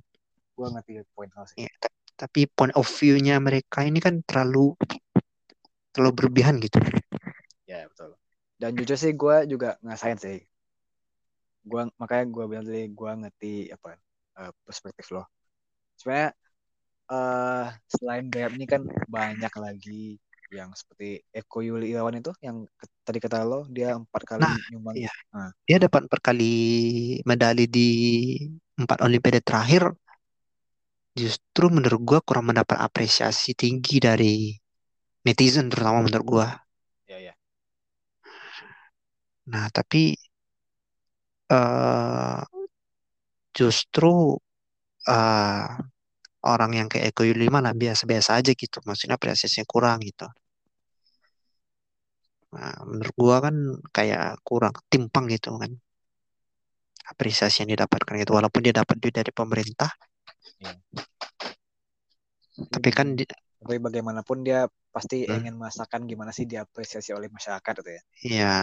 gua 0.56 0.66
ngerti 0.72 0.92
poin 1.14 1.30
sih. 1.50 1.58
ya, 1.62 1.68
ta- 1.82 1.94
tapi 2.20 2.44
point 2.52 2.74
of 2.76 2.84
view-nya 2.84 3.40
mereka 3.40 3.78
ini 3.88 3.96
kan 4.04 4.20
terlalu 4.28 4.76
terlalu 5.96 6.12
berlebihan 6.12 6.60
gitu 6.60 6.76
Ya 7.70 7.86
betul. 7.88 8.10
Dan 8.60 8.70
jujur 8.76 8.98
sih 9.00 9.12
gua 9.16 9.36
juga 9.52 9.68
ngerasain 9.80 10.18
sih. 10.20 10.38
Gua 11.64 11.82
makanya 12.00 12.24
gua 12.34 12.44
bilang 12.50 12.64
tadi 12.68 12.82
gua 12.92 13.12
ngerti 13.20 13.72
apa 13.72 13.88
eh, 14.40 14.52
perspektif 14.66 15.06
lo. 15.14 15.22
Sebenarnya 15.98 16.30
eh 17.10 17.66
selain 17.90 18.26
Gayap 18.32 18.52
ini 18.56 18.66
kan 18.70 18.82
banyak 19.16 19.54
lagi 19.64 20.20
yang 20.50 20.70
seperti 20.74 21.22
Eko 21.30 21.62
Yuli 21.62 21.94
Irawan 21.94 22.18
itu 22.18 22.34
yang 22.42 22.66
tadi 23.06 23.18
kata 23.22 23.46
lo 23.46 23.66
dia 23.70 23.94
empat 23.94 24.22
kali 24.26 24.42
nah 24.42 24.54
nyumbang. 24.70 24.94
iya 24.98 25.12
Nah, 25.30 25.50
dia 25.66 25.78
dapat 25.78 26.10
empat 26.10 26.20
kali 26.22 26.54
medali 27.22 27.64
di 27.70 27.88
empat 28.74 28.98
olimpiade 29.06 29.40
terakhir 29.46 29.94
justru 31.16 31.66
menurut 31.70 32.00
gua 32.02 32.20
kurang 32.22 32.50
mendapat 32.50 32.78
apresiasi 32.80 33.54
tinggi 33.58 33.98
dari 34.02 34.54
netizen 35.26 35.68
terutama 35.70 36.06
menurut 36.06 36.26
gua. 36.26 36.48
Ya 37.10 37.18
ya. 37.18 37.34
nah 39.50 39.66
tapi 39.74 40.14
eh 41.50 42.40
justru 43.58 44.06
eh 45.08 45.66
orang 46.52 46.72
yang 46.78 46.88
kayak 46.92 47.06
Eko 47.12 47.22
Yuli 47.28 47.46
malah 47.56 47.74
biasa-biasa 47.82 48.30
aja 48.40 48.52
gitu. 48.62 48.78
Maksudnya 48.88 49.16
apresiasinya 49.20 49.66
kurang 49.74 49.98
gitu. 50.08 50.26
Nah, 52.54 52.74
menurut 52.90 53.14
gua 53.22 53.36
kan 53.46 53.56
kayak 53.96 54.24
kurang 54.48 54.74
timpang 54.92 55.24
gitu 55.34 55.48
kan. 55.62 55.72
Apresiasi 57.12 57.56
yang 57.62 57.70
didapatkan 57.74 58.14
gitu. 58.22 58.32
Walaupun 58.38 58.60
dia 58.64 58.74
dapat 58.80 58.96
duit 59.02 59.14
dari 59.14 59.32
pemerintah 59.34 59.90
Iya. 60.58 60.72
tapi 62.74 62.90
kan 62.90 63.14
di- 63.18 63.28
Tapi 63.60 63.76
bagaimanapun 63.76 64.40
dia 64.40 64.64
pasti 64.90 65.22
Hmm. 65.22 65.36
ingin 65.38 65.54
merasakan 65.60 66.08
gimana 66.08 66.32
sih 66.34 66.48
diapresiasi 66.48 67.14
oleh 67.14 67.28
masyarakat 67.30 67.74
itu 67.84 67.90
ya. 67.94 68.02
ya 68.20 68.54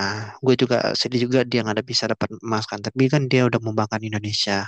gue 0.43 0.56
juga 0.60 0.91
sedih 0.97 1.30
juga 1.30 1.39
dia 1.47 1.63
nggak 1.63 1.76
ada 1.80 1.86
bisa 1.86 2.04
dapat 2.10 2.30
emas 2.43 2.65
kan 2.67 2.82
tapi 2.84 3.08
kan 3.08 3.30
dia 3.32 3.47
udah 3.47 3.62
membanggakan 3.63 4.04
Indonesia 4.04 4.67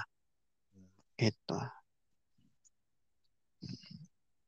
itu 1.19 1.57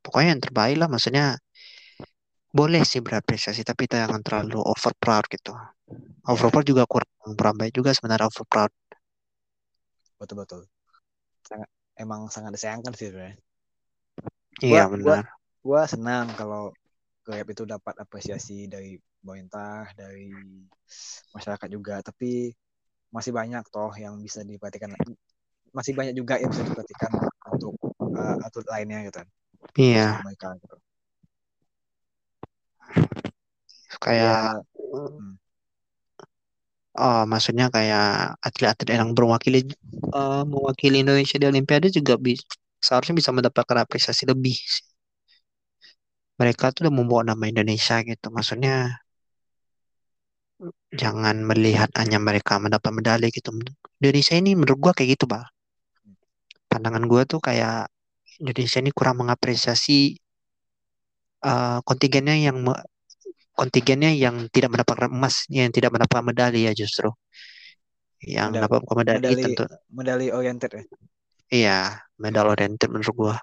pokoknya 0.02 0.30
yang 0.38 0.42
terbaik 0.42 0.76
lah 0.80 0.88
maksudnya 0.90 1.26
boleh 2.52 2.84
sih 2.84 3.00
berapresiasi 3.04 3.64
tapi 3.64 3.88
jangan 3.88 4.20
terlalu 4.24 4.60
over 4.60 4.94
proud 5.00 5.26
gitu 5.32 5.52
over 6.28 6.48
Ya, 6.48 6.52
proud 6.54 6.66
juga 6.68 6.84
kurang 6.88 7.12
kurang 7.36 7.56
baik 7.60 7.74
juga 7.76 7.92
sebenarnya 7.96 8.28
over 8.32 8.46
proud 8.48 8.72
betul 10.20 10.36
betul. 10.38 10.62
Emang 12.04 12.22
sangat 12.36 12.52
disayangkan 12.56 12.94
sih 12.98 13.08
sebenarnya. 13.10 13.38
iya 14.66 14.84
Gua 15.02 15.16
benar 15.18 15.24
gua 15.66 15.82
senang 15.94 16.26
kalau 16.40 16.64
Gayap 17.24 17.48
itu 17.56 17.64
dapat 17.64 17.96
apresiasi 18.04 18.68
dari 18.68 19.00
pemerintah, 19.24 19.88
dari 19.96 20.28
masyarakat 21.36 21.70
juga, 21.72 21.96
tapi 22.04 22.52
masih 23.16 23.32
banyak 23.40 23.64
toh 23.74 23.94
yang 23.98 24.16
bisa 24.26 24.42
diperhatikan. 24.46 24.92
Masih 25.78 25.94
banyak 25.98 26.16
juga 26.18 26.36
yang 26.42 26.50
bisa 26.54 26.64
diperhatikan 26.68 27.12
untuk 27.54 27.74
eh, 28.18 28.38
atlet 28.46 28.68
lainnya 28.74 29.00
gitu 29.08 29.18
kan. 29.22 29.28
iya 29.78 30.24
mereka 30.24 30.48
gitu. 30.62 30.78
kayak 34.04 34.38
Kayak 34.92 35.18
hmm, 35.18 35.41
oh 37.04 37.22
maksudnya 37.32 37.66
kayak 37.76 38.06
atlet-atlet 38.48 38.96
yang 39.02 39.12
berwakili 39.18 39.60
eh, 40.18 40.42
mewakili 40.52 40.96
Indonesia 41.04 41.38
di 41.42 41.46
Olimpiade 41.52 41.88
juga 41.98 42.14
bisa 42.26 42.46
seharusnya 42.86 43.16
bisa 43.22 43.32
mendapatkan 43.38 43.78
apresiasi 43.86 44.24
lebih 44.32 44.56
mereka 46.40 46.66
tuh 46.74 46.82
udah 46.90 46.94
membawa 46.98 47.22
nama 47.30 47.46
Indonesia 47.52 47.96
gitu 48.10 48.28
maksudnya 48.36 48.74
jangan 51.02 51.36
melihat 51.50 51.90
hanya 52.02 52.20
mereka 52.22 52.54
mendapat 52.64 52.92
medali 52.94 53.28
gitu. 53.34 53.50
Indonesia 54.02 54.36
ini 54.42 54.52
menurut 54.60 54.80
gua 54.84 54.94
kayak 54.98 55.10
gitu 55.18 55.26
bang 55.32 55.46
pandangan 56.72 57.04
gua 57.12 57.22
tuh 57.32 57.40
kayak 57.48 57.90
Indonesia 58.42 58.80
ini 58.84 58.92
kurang 58.98 59.16
mengapresiasi 59.22 60.18
eh, 61.50 61.80
kontingennya 61.88 62.36
yang 62.48 62.58
kontingennya 63.58 64.12
yang 64.16 64.48
tidak 64.50 64.74
mendapatkan 64.74 65.10
emas 65.12 65.46
yang 65.52 65.70
tidak 65.74 65.92
mendapatkan 65.94 66.26
medali 66.26 66.66
ya 66.68 66.74
justru 66.76 67.10
yang 68.24 68.54
medali 68.54 68.56
mendapatkan 68.62 68.96
medali 68.98 69.18
medali 69.20 69.44
tentu 69.44 69.64
medali 69.92 70.26
oriented 70.32 70.72
ya. 70.72 70.84
iya 71.52 71.80
medal 72.18 72.52
oriented 72.54 72.90
menurut 72.90 73.16
gua 73.16 73.36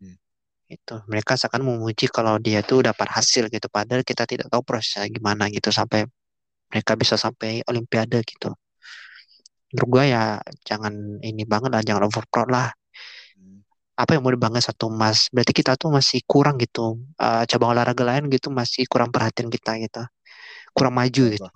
Hmm. 0.00 0.16
Itu 0.64 0.94
mereka 1.10 1.36
seakan 1.36 1.62
memuji 1.68 2.08
kalau 2.08 2.40
dia 2.40 2.60
tuh 2.64 2.80
dapat 2.88 3.08
hasil 3.16 3.52
gitu, 3.52 3.66
padahal 3.68 4.00
kita 4.00 4.24
tidak 4.24 4.48
tahu 4.52 4.62
prosesnya 4.64 5.06
gimana 5.12 5.52
gitu 5.52 5.68
sampai 5.68 6.08
mereka 6.70 6.92
bisa 6.96 7.14
sampai 7.20 7.60
Olimpiade 7.68 8.22
gitu. 8.24 8.54
Menurut 9.70 9.88
gua 9.90 10.04
ya 10.06 10.22
jangan 10.66 10.94
ini 11.22 11.42
banget 11.46 11.70
lah, 11.74 11.82
jangan 11.84 12.08
overproud 12.08 12.48
lah. 12.50 12.72
Apa 14.02 14.10
yang 14.16 14.22
mau 14.24 14.32
dibangga 14.36 14.60
satu 14.68 14.84
emas? 14.94 15.18
Berarti 15.34 15.52
kita 15.60 15.72
tuh 15.80 15.90
masih 15.96 16.20
kurang 16.32 16.56
gitu. 16.64 16.86
Eh, 17.24 17.42
cabang 17.50 17.70
olahraga 17.74 18.04
lain 18.10 18.24
gitu 18.34 18.48
masih 18.60 18.82
kurang 18.92 19.10
perhatian 19.14 19.48
kita 19.54 19.70
gitu, 19.84 20.02
kurang 20.76 20.94
maju 21.00 21.24
Betul, 21.24 21.36
gitu. 21.36 21.50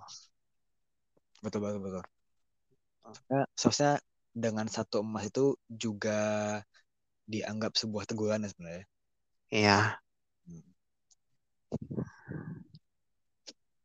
betul, 1.42 1.60
betul, 1.62 1.80
betul. 1.84 2.04
Soalnya, 3.02 3.40
soalnya 3.60 3.92
dengan 4.44 4.66
satu 4.76 4.96
emas 5.06 5.24
itu 5.30 5.44
juga 5.82 6.18
dianggap 7.32 7.72
sebuah 7.80 8.04
teguran 8.08 8.44
ya 8.44 8.50
sebenarnya. 8.52 8.84
Iya, 9.50 10.00
Hmm. 10.46 10.60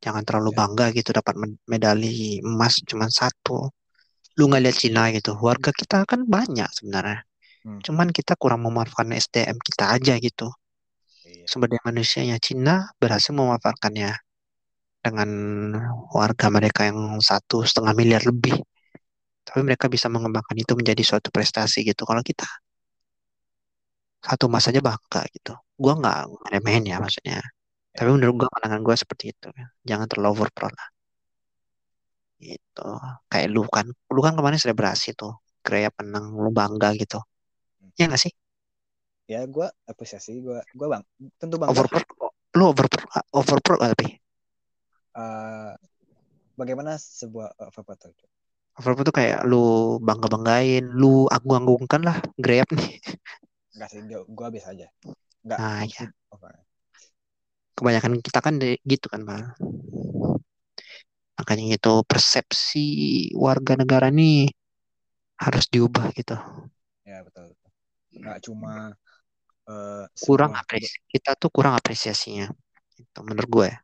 jangan 0.03 0.23
terlalu 0.27 0.51
Ya. 0.51 0.59
bangga 0.59 0.85
gitu 0.97 1.09
dapat 1.19 1.35
med- 1.41 1.61
medali 1.73 2.13
emas 2.49 2.73
cuma 2.89 3.07
satu. 3.19 3.57
Lu 4.37 4.43
nggak 4.49 4.63
lihat 4.65 4.77
Cina 4.83 5.03
gitu, 5.17 5.31
warga 5.47 5.71
kita 5.81 5.97
kan 6.11 6.21
banyak 6.35 6.69
sebenarnya. 6.77 7.19
Hmm. 7.65 7.79
Cuman 7.83 8.07
kita 8.15 8.33
kurang 8.39 8.63
memanfaatkan 8.63 9.11
SDM 9.15 9.57
kita 9.59 9.91
aja 9.95 10.15
gitu. 10.19 10.47
Iya. 11.27 11.43
Sumber 11.49 11.67
daya 11.71 11.83
manusianya 11.83 12.37
Cina 12.39 12.87
berhasil 13.01 13.31
memanfaatkannya 13.35 14.11
dengan 14.99 15.29
warga 16.11 16.47
mereka 16.51 16.87
yang 16.89 17.19
satu 17.23 17.63
setengah 17.63 17.93
miliar 17.95 18.23
lebih. 18.23 18.55
Tapi 19.47 19.59
mereka 19.65 19.89
bisa 19.89 20.07
mengembangkan 20.11 20.55
itu 20.55 20.73
menjadi 20.77 21.01
suatu 21.01 21.33
prestasi 21.33 21.81
gitu. 21.87 22.05
Kalau 22.05 22.21
kita 22.21 22.45
satu 24.19 24.51
emas 24.51 24.67
aja 24.67 24.79
bangga 24.83 25.21
gitu. 25.35 25.53
Gua 25.79 25.93
nggak 25.99 26.17
ngeremehin 26.47 26.83
ya 26.91 26.97
maksudnya. 26.99 27.39
Tapi 27.95 28.09
Ya. 28.09 28.13
menurut 28.15 28.35
gua 28.45 28.49
pandangan 28.53 28.81
gua 28.85 28.95
seperti 28.99 29.31
itu. 29.33 29.47
Jangan 29.87 30.05
terlalu 30.11 30.27
overproud 30.35 30.73
lah. 30.75 30.89
Gitu. 32.39 32.87
Kayak 33.31 33.47
lu 33.51 33.61
kan, 33.67 33.85
lu 34.13 34.19
kan 34.23 34.33
kemarin 34.37 34.59
selebrasi 34.59 35.15
tuh. 35.19 35.33
Kayak 35.65 35.91
menang, 35.99 36.25
lu 36.35 36.49
bangga 36.55 36.95
gitu. 36.95 37.19
Ya 37.99 38.05
nggak 38.07 38.21
sih? 38.23 38.31
Ya, 39.29 39.45
gue 39.45 39.67
apresiasi, 39.85 40.41
gue, 40.41 40.57
gue 40.73 40.88
bang, 40.89 41.03
tentu 41.38 41.55
bangga. 41.62 41.73
Overproud, 41.77 42.05
lu 42.57 42.63
overproud, 42.71 43.09
overproud 43.39 43.79
nggak 43.79 43.91
tapi? 43.93 44.07
Eh, 45.17 45.71
bagaimana 46.59 46.97
sebuah 46.99 47.49
uh, 47.59 47.69
overproud 47.71 47.99
itu? 48.13 48.25
Overproud 48.79 49.05
tuh 49.12 49.15
kayak 49.19 49.39
lu 49.51 49.63
bangga-banggain, 50.07 50.83
lu 51.01 51.27
agung-agungkan 51.35 52.01
lah 52.07 52.17
Grab 52.39 52.67
nih. 52.77 52.88
Enggak 53.73 53.89
sih, 53.91 53.99
gue 54.38 54.47
biasa 54.53 54.67
aja. 54.73 54.88
Enggak. 55.43 55.59
Nah, 55.62 55.79
maksud- 55.83 56.13
apa? 56.35 56.49
Kebanyakan 57.77 58.13
kita 58.25 58.39
kan 58.45 58.53
gitu 58.91 59.05
kan, 59.12 59.21
Bang. 59.27 59.43
Makanya 61.39 61.63
gitu 61.73 61.93
persepsi 62.09 62.85
warga 63.45 63.73
negara 63.81 64.07
nih 64.17 64.38
harus 65.43 65.65
diubah 65.71 66.12
gitu. 66.17 66.35
Ya 67.05 67.23
betul. 67.23 67.55
Nggak 68.19 68.39
cuma 68.45 68.91
eh, 69.69 70.05
Kurang 70.19 70.51
apresiasi, 70.55 70.99
kita 71.08 71.32
tuh 71.39 71.49
kurang 71.49 71.73
apresiasinya. 71.79 72.47
Itu 72.99 73.19
menurut 73.23 73.47
gue. 73.47 73.67
ya. 73.71 73.77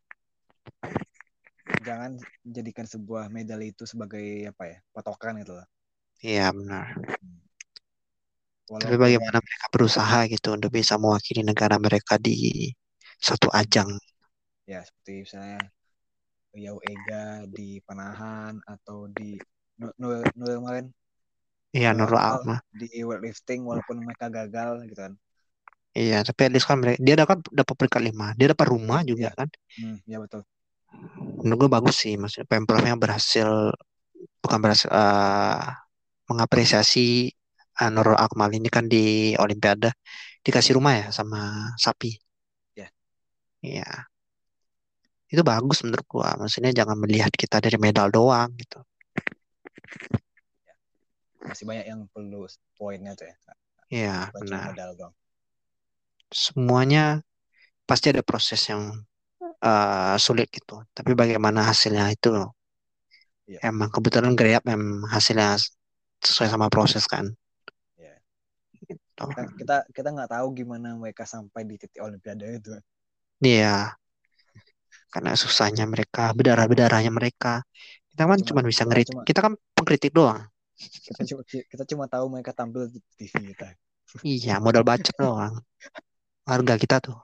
jangan 1.86 2.18
jadikan 2.42 2.86
sebuah 2.86 3.30
medali 3.30 3.70
itu 3.70 3.86
sebagai 3.86 4.50
apa 4.50 4.62
ya 4.66 4.78
patokan 4.90 5.38
gitu 5.42 5.54
lah. 5.54 5.66
Iya 6.22 6.50
benar. 6.50 6.86
Tapi 8.66 8.96
Walaupun 8.98 8.98
bagaimana 8.98 9.38
mereka 9.38 9.66
berusaha 9.70 10.18
gitu 10.26 10.48
untuk 10.58 10.74
bisa 10.74 10.98
mewakili 10.98 11.46
negara 11.46 11.78
mereka 11.78 12.18
di 12.18 12.70
satu 13.22 13.46
ajang. 13.54 13.86
ya 14.66 14.82
seperti 14.82 15.22
misalnya 15.22 15.62
Yao 16.58 16.82
Ega 16.82 17.46
di 17.46 17.78
panahan 17.86 18.58
atau 18.66 19.06
di 19.06 19.38
Nur 19.78 20.26
kemarin 20.34 20.90
Iya, 21.74 21.90
Nur 21.96 22.06
Nurul 22.10 22.20
Akmal. 22.20 22.58
di 22.70 22.86
weightlifting 23.02 23.64
walaupun 23.64 24.04
mereka 24.04 24.26
gagal 24.28 24.84
gitu 24.86 25.00
kan. 25.00 25.12
Iya, 25.96 26.20
tapi 26.28 26.40
at 26.44 26.52
least 26.52 26.68
kan 26.68 26.76
mereka, 26.76 27.00
dia 27.00 27.16
dapat 27.16 27.38
dapat 27.48 27.74
peringkat 27.74 28.02
lima. 28.04 28.26
Dia 28.36 28.52
dapat 28.52 28.66
rumah 28.68 29.00
juga 29.00 29.32
Iya. 29.32 29.38
kan. 29.38 29.48
Hmm, 29.80 29.96
ya 30.04 30.18
betul. 30.20 30.42
Menurut 31.40 31.58
gue 31.66 31.70
bagus 31.72 31.96
sih, 32.04 32.14
maksudnya 32.20 32.44
Pemprovnya 32.48 32.94
berhasil 33.00 33.48
bukan 34.44 34.58
berhasil 34.60 34.88
eh, 34.92 35.60
mengapresiasi 36.28 37.32
eh, 37.80 37.90
Nurul 37.92 38.18
Akmal 38.18 38.50
ini 38.56 38.68
kan 38.68 38.84
di 38.92 39.32
Olimpiade 39.40 39.90
dikasih 40.44 40.76
rumah 40.78 40.92
ya 41.00 41.06
sama 41.10 41.72
sapi. 41.80 42.12
Ya. 42.76 42.88
Iya. 43.64 44.08
Itu 45.32 45.42
bagus 45.42 45.82
menurut 45.82 46.06
gua. 46.06 46.28
Maksudnya 46.38 46.70
jangan 46.76 46.96
melihat 47.02 47.32
kita 47.34 47.58
dari 47.58 47.76
medal 47.80 48.12
doang 48.12 48.52
gitu. 48.60 48.78
Masih 51.46 51.64
banyak 51.64 51.86
yang 51.86 52.00
perlu 52.10 52.44
poinnya 52.74 53.14
tuh 53.14 53.26
ya. 53.30 53.36
Iya, 53.86 54.16
benar. 54.34 54.74
medal 54.74 54.90
doang. 54.98 55.14
Semuanya 56.30 57.22
pasti 57.86 58.10
ada 58.10 58.22
proses 58.26 58.58
yang 58.66 58.90
eh, 59.40 60.16
sulit 60.18 60.50
gitu. 60.50 60.82
Tapi 60.92 61.14
bagaimana 61.14 61.64
hasilnya 61.64 62.10
itu 62.12 62.34
Iya. 63.46 63.70
emang 63.70 63.94
kebetulan 63.94 64.34
Grab 64.34 64.66
memang 64.66 65.06
hasilnya 65.06 65.54
sesuai 66.18 66.50
sama 66.50 66.66
proses 66.66 67.06
kan. 67.06 67.30
Iya. 67.94 68.18
Gitu. 68.74 69.24
Kita 69.62 69.86
kita 69.94 70.08
nggak 70.10 70.30
tahu 70.34 70.46
gimana 70.50 70.98
mereka 70.98 71.22
sampai 71.22 71.62
di 71.62 71.78
titik 71.78 72.02
Olimpiade 72.02 72.58
itu. 72.58 72.74
Iya. 73.38 73.94
Karena 75.14 75.32
susahnya 75.38 75.86
mereka, 75.86 76.34
berdarah-berdarahnya 76.34 77.14
mereka. 77.14 77.62
Kita 78.10 78.26
kan 78.26 78.38
Cuma- 78.42 78.60
cuma 78.60 78.60
bisa 78.66 78.82
ngeritik. 78.84 79.14
cuma- 79.14 79.24
Kita 79.24 79.40
kan 79.46 79.52
pengkritik 79.72 80.10
doang. 80.12 80.42
Kita 80.76 81.24
cuma 81.24 81.42
kita 81.48 81.84
cuma 81.88 82.04
tahu 82.04 82.28
mereka 82.28 82.52
tampil 82.52 82.92
di 82.92 83.00
TV 83.16 83.56
kita. 83.56 83.72
Iya, 84.22 84.60
modal 84.60 84.84
bacot 84.84 85.16
doang. 85.16 85.56
Harga 86.46 86.74
kita 86.78 87.02
tuh. 87.02 87.18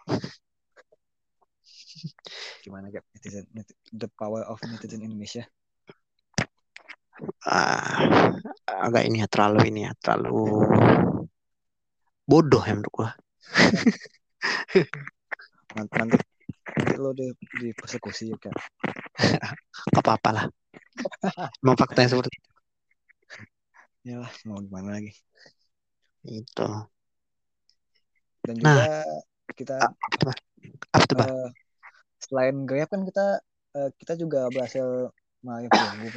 Gimana 2.64 2.90
Gap? 2.90 3.04
Netizen, 3.14 3.46
net- 3.52 3.76
the 3.92 4.08
power 4.18 4.42
of 4.48 4.58
netizen 4.66 5.04
Indonesia. 5.04 5.44
ah, 7.46 8.34
agak 8.66 9.06
ini 9.06 9.22
ya, 9.22 9.28
terlalu 9.30 9.70
ini 9.70 9.86
ya, 9.86 9.94
terlalu 10.00 10.66
bodoh 12.26 12.64
ya 12.66 12.74
menurut 12.74 12.90
gua. 12.90 13.10
Nanti 15.72 15.94
nanti, 15.96 16.20
nanti 16.76 16.94
lo 17.00 17.16
di, 17.16 17.32
di 17.32 17.72
persekusi 17.72 18.28
ya 18.28 18.36
kan. 18.36 18.52
Gak 19.88 20.04
apa-apa 20.04 20.30
lah. 20.34 20.44
Emang 21.64 21.80
faktanya 21.80 22.12
seperti 22.12 22.51
Ya 24.08 24.14
lah, 24.22 24.32
mau 24.46 24.58
gimana 24.66 24.88
lagi. 24.98 25.10
itu. 26.24 26.62
Dan 28.46 28.56
Nah. 28.62 28.74
juga 28.74 29.02
kita 29.58 29.82
Ah, 29.82 29.88
Apa? 30.14 30.32
Apa 30.94 31.04
tuh, 31.08 31.16
Bang? 31.20 31.32
eh, 31.32 31.46
selain 32.26 32.56
Grab 32.68 32.88
kan 32.94 33.02
kita 33.08 33.22
eh, 33.78 33.90
kita 34.00 34.14
juga 34.22 34.40
berhasil 34.54 34.86
meraih 35.44 35.70
perunggu 35.76 36.08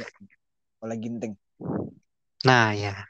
oleh 0.84 0.96
Ginting. 1.02 1.34
Nah, 2.44 2.72
ya. 2.72 3.08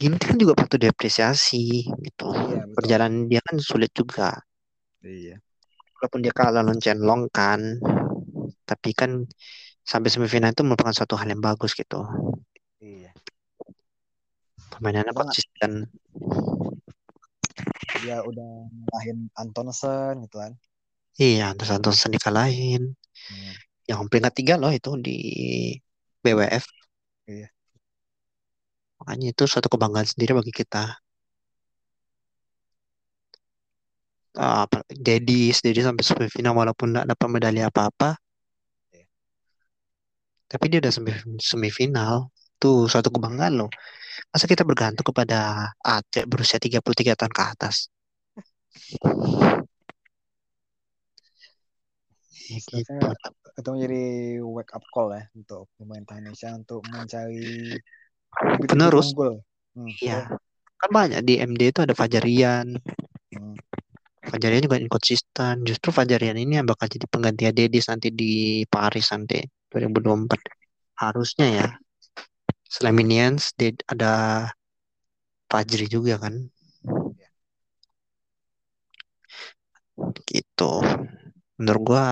Gini 0.00 0.16
kan 0.26 0.34
juga 0.42 0.52
patut 0.58 0.78
diapresiasi 0.82 1.64
gitu. 2.06 2.28
Iya, 2.42 2.60
betul. 2.70 2.76
Perjalanan 2.76 3.28
dia 3.30 3.40
kan 3.46 3.56
sulit 3.60 3.90
juga. 3.94 4.28
Iya. 5.02 5.40
Walaupun 6.00 6.20
dia 6.24 6.32
kalah 6.36 6.52
lawan 6.64 6.78
Long 7.06 7.22
kan, 7.38 7.60
tapi 8.68 8.90
kan 8.96 9.10
sampai 9.84 10.10
semifinal 10.12 10.50
itu 10.54 10.62
merupakan 10.66 10.94
suatu 10.96 11.14
hal 11.20 11.28
yang 11.32 11.42
bagus 11.42 11.72
gitu. 11.76 12.00
Nggak? 14.80 15.12
konsisten. 15.12 15.72
Dia 18.00 18.24
udah 18.24 18.50
ngalahin 18.72 19.28
Antonsen 19.36 20.24
gitu 20.24 20.36
kan. 20.40 20.52
Iya, 21.20 21.52
terus 21.52 21.70
Antonsen 21.76 22.10
dikalahin. 22.16 22.96
Hmm. 23.28 23.54
Yang 23.84 24.00
peringkat 24.08 24.34
tiga 24.34 24.54
loh 24.56 24.72
itu 24.72 24.96
di 24.96 25.16
BWF. 26.24 26.64
Iya. 27.28 27.48
Makanya 29.00 29.26
itu 29.32 29.44
suatu 29.44 29.68
kebanggaan 29.68 30.08
sendiri 30.08 30.32
bagi 30.36 30.52
kita. 30.52 30.96
Apa, 34.40 34.86
Dedi, 34.86 35.50
Dedi 35.50 35.80
sampai 35.82 36.04
semifinal 36.06 36.54
walaupun 36.54 36.94
tidak 36.94 37.06
dapat 37.12 37.28
medali 37.28 37.60
apa-apa. 37.60 38.16
Iya. 38.94 39.04
Tapi 40.48 40.64
dia 40.70 40.78
udah 40.80 40.92
semi- 40.94 41.40
semifinal. 41.42 42.30
Itu 42.56 42.86
suatu 42.86 43.08
kebanggaan 43.10 43.60
loh. 43.60 43.70
Masa 44.28 44.44
kita 44.44 44.62
bergantung 44.68 45.06
kepada 45.08 45.72
atlet 45.80 46.28
berusia 46.28 46.60
33 46.60 47.16
tahun 47.16 47.32
ke 47.32 47.42
atas? 47.56 47.88
Ya 52.50 52.58
gitu. 52.60 52.92
Itu 53.56 53.68
menjadi 53.72 54.04
wake 54.42 54.72
up 54.74 54.84
call 54.92 55.14
ya 55.16 55.24
untuk 55.32 55.70
pemerintah 55.80 56.18
Indonesia 56.20 56.50
untuk 56.52 56.84
mencari 56.84 57.78
Penerus. 58.66 59.14
Hmm, 59.74 59.90
Iya. 60.02 60.26
Kan 60.80 60.90
banyak 60.90 61.20
di 61.22 61.38
MD 61.38 61.70
itu 61.70 61.80
ada 61.84 61.94
Fajarian, 61.94 62.74
Hmm. 63.30 63.54
Fajarian 64.26 64.66
juga 64.66 64.76
inconsistent. 64.82 65.62
Justru 65.62 65.94
Fajarian 65.94 66.34
ini 66.34 66.58
yang 66.58 66.66
bakal 66.66 66.90
jadi 66.90 67.06
pengganti 67.06 67.46
Dedis 67.54 67.86
nanti 67.86 68.10
di 68.10 68.62
Paris 68.66 69.06
nanti 69.14 69.38
2024. 69.70 70.38
Harusnya 70.98 71.46
ya. 71.46 71.68
Selain 72.70 72.94
Minions, 72.94 73.50
ada 73.90 74.12
Fajri 75.50 75.90
juga 75.90 76.22
kan. 76.22 76.34
Gitu. 80.30 80.72
Menurut 81.58 81.82
gua 81.82 82.04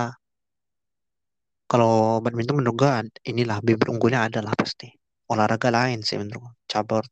kalau 1.70 2.18
badminton 2.24 2.59
menurut 2.59 2.76
gua 2.80 2.90
inilah 3.22 3.62
bibit 3.62 3.86
unggulnya 3.86 4.26
adalah 4.26 4.50
pasti. 4.59 4.90
Olahraga 5.30 5.70
lain 5.70 6.02
sih 6.02 6.18
menurut 6.18 6.50
gua. 6.50 6.52
Cabur. 6.66 7.04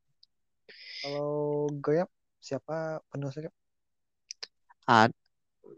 Kalau 1.01 1.71
goyap 1.79 2.11
siapa 2.43 2.99
penerusnya? 3.15 3.47
Gap? 3.47 3.55
Ah, 4.91 5.07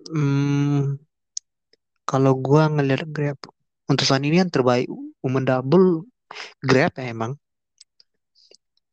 hmm, 0.08 0.96
kalau 2.08 2.32
gua 2.40 2.72
ngeliat 2.72 3.04
Grab 3.12 3.36
untuk 3.92 4.04
saat 4.08 4.24
ini 4.24 4.40
yang 4.40 4.48
terbaik 4.48 4.88
women 5.20 5.44
double 5.44 6.08
Grab 6.64 6.96
ya 6.96 7.12
emang. 7.12 7.36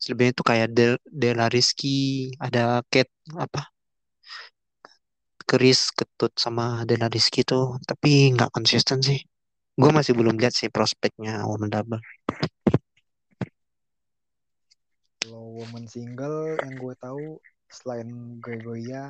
Selebihnya 0.05 0.37
itu 0.37 0.43
kayak 0.45 0.69
Del 0.77 0.93
Della 1.09 1.49
Rizky, 1.49 2.29
ada 2.37 2.85
Kate 2.93 3.09
apa 3.33 3.73
Keris 5.49 5.89
Ketut 5.97 6.29
sama 6.37 6.85
Della 6.85 7.09
Rizky 7.09 7.41
tuh, 7.41 7.81
tapi 7.89 8.29
nggak 8.37 8.53
konsisten 8.53 9.01
sih. 9.01 9.17
Gue 9.73 9.89
masih 9.89 10.13
belum 10.13 10.37
lihat 10.37 10.53
sih 10.53 10.69
prospeknya 10.69 11.41
women 11.49 11.73
double. 11.73 12.01
Kalau 15.25 15.57
woman 15.57 15.89
single 15.89 16.53
yang 16.61 16.77
gue 16.77 16.93
tahu 17.01 17.41
selain 17.73 18.37
Gregoria, 18.37 19.09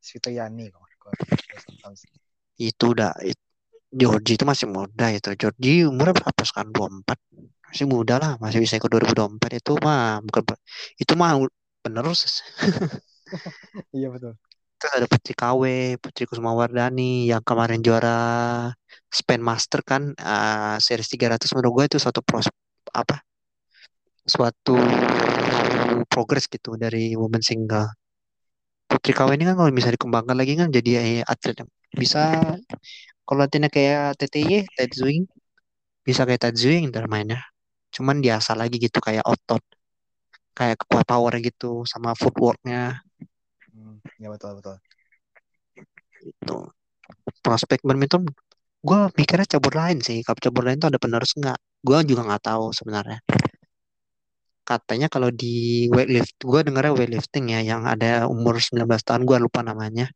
kalau 0.00 1.92
sih. 1.92 2.08
Itu 2.56 2.96
udah 2.96 3.12
it- 3.20 3.44
Georgie 3.92 4.40
itu 4.40 4.48
masih 4.48 4.72
muda 4.72 5.12
itu. 5.12 5.36
Georgie 5.36 5.84
umurnya 5.84 6.16
berapa 6.16 6.42
sekarang? 6.48 6.72
24. 6.72 7.18
Masih 7.70 7.86
muda 7.86 8.14
lah, 8.22 8.32
masih 8.42 8.58
bisa 8.64 8.74
ikut 8.78 8.90
2024 8.90 9.50
itu 9.62 9.72
mah 9.86 10.18
bukan 10.26 10.42
itu 11.02 11.12
mah 11.20 11.30
penerus. 11.82 12.20
Iya 13.96 14.10
betul. 14.14 14.34
Terus 14.78 14.92
ada 14.98 15.06
Putri 15.06 15.32
KW, 15.38 15.62
Putri 16.02 16.24
Kusumawardani 16.26 17.30
yang 17.30 17.42
kemarin 17.46 17.78
juara 17.86 18.10
Span 19.10 19.42
Master 19.42 19.80
kan 19.90 20.02
ah, 20.18 20.74
series 20.82 21.10
300 21.12 21.50
menurut 21.54 21.72
gue 21.76 21.84
itu 21.94 21.98
suatu 22.02 22.20
pros 22.26 22.46
apa 22.90 23.22
suatu 24.24 24.74
progres 26.12 26.44
gitu 26.54 26.70
dari 26.82 27.14
women 27.20 27.42
single. 27.48 27.88
Putri 28.90 29.12
KW 29.16 29.30
ini 29.38 29.44
kan 29.48 29.56
kalau 29.58 29.70
bisa 29.78 29.90
dikembangkan 29.94 30.36
lagi 30.40 30.54
kan 30.60 30.68
jadi 30.76 30.90
eh, 30.98 31.22
atlet 31.32 31.56
yang 31.62 31.70
bisa 31.94 32.18
kalau 33.26 33.38
latihannya 33.46 33.70
kayak 33.70 34.18
TTY, 34.18 34.54
Ted 34.76 34.90
Zwing, 34.98 35.22
bisa 36.06 36.22
kayak 36.28 36.42
Zwing 36.60 36.90
ntar 36.90 37.06
mainnya. 37.12 37.40
Cuman 37.94 38.16
diasah 38.24 38.56
lagi 38.60 38.76
gitu 38.78 38.98
kayak 39.02 39.24
otot, 39.26 39.62
kayak 40.56 40.76
kekuat 40.80 41.06
power 41.06 41.32
gitu 41.42 41.82
sama 41.86 42.14
footworknya 42.18 43.02
Hmm, 43.70 44.02
ya 44.18 44.28
betul 44.34 44.58
betul. 44.58 44.76
itu. 46.20 46.56
Prospek 47.44 47.80
badminton 47.86 48.22
gue 48.80 49.00
mikirnya 49.18 49.46
cabur 49.56 49.72
lain 49.76 49.98
sih. 50.00 50.18
Kalau 50.24 50.38
cabur 50.40 50.62
lain 50.66 50.78
tuh 50.80 50.88
ada 50.92 50.98
penerus 51.00 51.32
nggak? 51.36 51.58
Gue 51.86 51.98
juga 52.08 52.22
nggak 52.28 52.44
tahu 52.50 52.64
sebenarnya. 52.72 53.18
Katanya 54.64 55.08
kalau 55.10 55.30
di 55.34 55.88
weightlift, 55.90 56.36
gue 56.46 56.60
dengarnya 56.62 56.94
weightlifting 56.94 57.50
ya, 57.50 57.60
yang 57.64 57.82
ada 57.88 58.30
umur 58.30 58.54
19 58.62 59.02
tahun, 59.02 59.22
gue 59.26 59.38
lupa 59.42 59.60
namanya. 59.66 60.06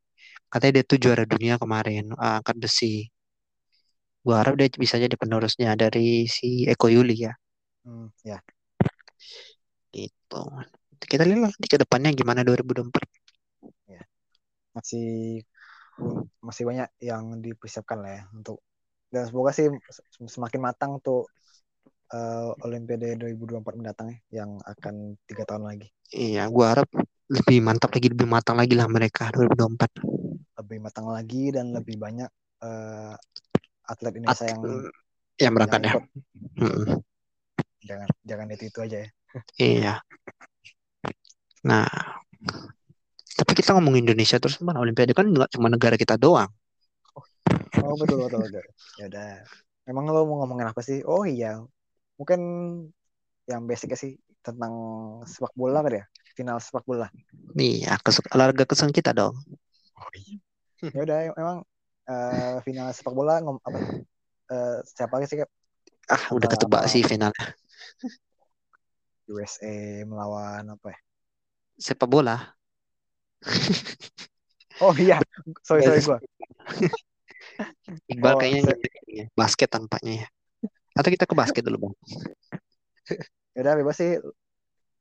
Katanya 0.52 0.72
dia 0.80 0.84
tuh 0.86 0.98
juara 1.02 1.24
dunia 1.26 1.58
kemarin, 1.58 2.14
uh, 2.14 2.38
angkat 2.38 2.56
besi. 2.62 3.10
Gue 4.24 4.36
harap 4.38 4.54
dia 4.56 4.70
bisa 4.70 4.96
jadi 4.96 5.12
penerusnya 5.18 5.74
dari 5.74 6.30
si 6.30 6.64
Eko 6.70 6.86
Yuli 6.86 7.16
ya. 7.26 7.32
Hmm, 7.84 8.08
ya. 8.24 8.40
Gitu. 9.96 10.40
Kita 11.10 11.22
lihat 11.28 11.54
di 11.62 11.66
ke 11.72 11.76
depannya 11.82 12.10
gimana 12.20 12.40
2024. 12.46 13.04
Masih 14.74 15.40
masih 16.44 16.64
banyak 16.68 16.88
yang 17.00 17.24
dipersiapkan 17.40 17.98
lah 18.04 18.12
ya 18.20 18.22
untuk 18.36 18.58
dan 19.12 19.24
semoga 19.28 19.50
sih 19.56 19.66
sem- 20.14 20.30
semakin 20.34 20.60
matang 20.60 20.90
untuk 21.00 21.30
eh, 22.12 22.50
Olimpiade 22.66 23.16
2024 23.20 23.74
mendatang 23.80 24.08
ya 24.12 24.18
yang 24.44 24.50
akan 24.62 24.94
tiga 25.28 25.44
tahun 25.48 25.64
lagi 25.70 25.88
Iya, 26.14 26.46
gue 26.46 26.64
harap 26.70 26.88
lebih 27.26 27.58
mantap 27.66 27.90
lagi, 27.90 28.06
lebih 28.12 28.28
matang 28.30 28.56
lagi 28.60 28.74
lah 28.78 28.86
mereka 28.86 29.34
2024. 29.34 29.90
lebih 30.54 30.78
matang 30.86 31.06
lagi 31.10 31.50
dan 31.50 31.74
lebih 31.74 31.96
banyak 31.98 32.30
eh, 32.62 33.14
atlet 33.90 34.14
Indonesia 34.18 34.46
yang 34.48 34.62
yang 35.42 35.52
berangkat 35.54 35.80
yang 35.80 35.90
ya. 35.90 35.94
ikut. 35.94 36.04
Mm-mm. 36.62 36.86
Jangan 37.84 38.08
jangan 38.24 38.46
itu 38.52 38.64
itu 38.72 38.78
aja 38.80 38.98
ya 39.04 39.10
Iya. 39.58 39.94
Nah, 41.66 41.90
tapi 43.34 43.52
kita 43.58 43.74
ngomong 43.74 43.98
Indonesia 43.98 44.38
terus 44.38 44.62
kan 44.62 44.78
Olimpiade 44.78 45.10
kan 45.10 45.26
nggak 45.26 45.50
cuma 45.58 45.66
negara 45.66 45.98
kita 45.98 46.14
doang. 46.14 46.46
oh 47.82 47.94
betul 47.98 48.22
betul 48.22 48.40
betul 48.46 48.64
ya 49.02 49.04
udah 49.10 49.30
emang 49.90 50.06
lo 50.08 50.22
mau 50.24 50.40
ngomongin 50.42 50.70
apa 50.70 50.80
sih 50.80 51.02
oh 51.02 51.26
iya 51.26 51.58
mungkin 52.14 52.40
yang 53.50 53.66
basic 53.66 53.92
sih 53.98 54.14
tentang 54.40 54.72
sepak 55.26 55.52
bola 55.58 55.82
kan 55.82 55.92
ya 56.00 56.04
final 56.38 56.62
sepak 56.62 56.86
bola 56.86 57.10
Iya, 57.54 57.98
kes 58.02 58.18
olahraga 58.30 58.64
kesenangan 58.66 58.94
kita 58.94 59.10
dong. 59.14 59.34
oh 59.98 60.10
iya 60.14 60.38
ya 60.94 61.00
udah 61.02 61.18
emang 61.34 61.58
eh, 62.06 62.56
final 62.62 62.88
sepak 62.94 63.14
bola 63.14 63.42
ngom 63.42 63.58
apa 63.62 63.78
eh, 64.54 64.78
siapa 64.84 65.20
sih 65.26 65.42
Kak? 65.42 65.50
Ah, 66.12 66.24
udah 66.36 66.48
ketebak 66.48 66.84
apa? 66.84 66.90
sih 66.92 67.00
finalnya. 67.00 67.56
USA 69.32 70.04
melawan 70.04 70.64
apa 70.76 70.92
ya 70.92 70.98
Sepak 71.74 72.06
bola. 72.06 72.54
oh 74.78 74.94
iya 74.94 75.18
sorry 75.66 75.82
sorry 75.82 76.00
gua 76.04 76.18
Iqbal 78.10 78.34
Oh, 78.34 78.40
kayaknya 78.40 78.72
ya. 79.08 79.24
basket 79.36 79.68
tampaknya 79.68 80.24
ya. 80.24 80.28
Atau 80.96 81.12
kita 81.12 81.28
ke 81.28 81.34
basket 81.36 81.60
dulu, 81.66 81.88
Bang. 81.90 81.94
ya 83.54 83.60
udah 83.60 83.74
bebas 83.76 83.96
sih 84.00 84.16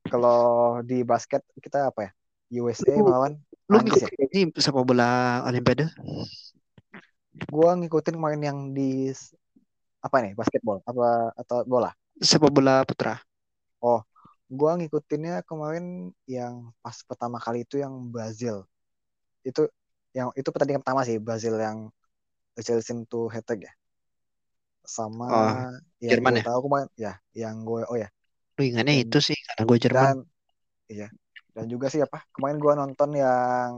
kalau 0.06 0.78
di 0.84 1.00
basket 1.02 1.40
kita 1.58 1.88
apa 1.88 2.10
ya 2.10 2.10
USA 2.60 2.94
Lu- 3.00 3.08
melawan 3.08 3.32
Lu 3.72 3.80
Prancis 3.80 4.04
ya 4.04 4.08
ngikutin 4.12 4.28
ini 4.52 4.60
sepak 4.60 4.84
bola 4.84 5.40
Olimpiade? 5.48 5.88
gua 7.50 7.74
ngikutin 7.80 8.14
main 8.20 8.38
yang 8.38 8.58
di 8.76 9.10
apa 10.04 10.16
nih 10.20 10.36
basketball 10.36 10.84
apa 10.84 11.32
atau 11.34 11.64
bola 11.64 11.90
Sepak 12.22 12.50
bola 12.54 12.82
putra. 12.88 13.14
gua 14.58 14.72
ngikutinnya 14.78 15.34
kemarin 15.48 16.12
yang 16.28 16.54
pas 16.84 16.96
pertama 17.08 17.38
kali 17.44 17.58
itu 17.66 17.76
yang 17.84 17.94
Brazil 18.14 18.56
itu 19.48 19.62
yang 20.18 20.28
itu 20.38 20.48
pertandingan 20.52 20.82
pertama 20.84 21.02
sih 21.08 21.18
Brazil 21.26 21.54
yang 21.66 21.78
Chelsea 22.66 22.94
to 23.12 23.20
Hattrick 23.34 23.62
ya 23.68 23.72
sama 24.96 25.26
Oh, 25.28 25.66
yang 26.06 26.20
Jerman 26.20 26.36
gue 26.36 26.38
ya? 26.40 26.46
tahu 26.46 26.58
kemarin 26.68 26.88
ya 27.04 27.12
yang 27.40 27.56
gue 27.68 27.80
oh 27.90 27.96
ya 28.02 28.08
ingatnya 28.68 28.94
itu 29.02 29.18
sih 29.28 29.36
karena 29.46 29.62
gue 29.68 29.78
Jerman. 29.84 30.10
dan 30.10 30.16
iya 30.92 31.08
dan 31.56 31.66
juga 31.72 31.86
sih 31.92 32.02
apa 32.06 32.18
kemarin 32.34 32.58
gua 32.64 32.74
nonton 32.80 33.10
yang 33.24 33.70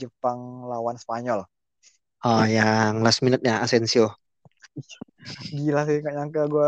Jepang 0.00 0.40
lawan 0.70 0.96
Spanyol 1.04 1.40
Oh, 2.28 2.44
yang 2.56 3.00
last 3.04 3.20
minute-nya 3.24 3.60
Asensio. 3.64 4.16
gila 5.58 5.80
sih 5.86 5.96
nggak 6.00 6.14
nyangka 6.16 6.40
gue 6.52 6.66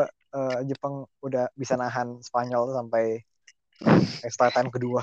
Jepang 0.68 1.05
udah 1.20 1.49
bisa 1.55 1.76
nahan 1.76 2.18
Spanyol 2.24 2.72
sampai 2.72 3.20
extra 4.24 4.49
time 4.55 4.70
kedua 4.72 5.03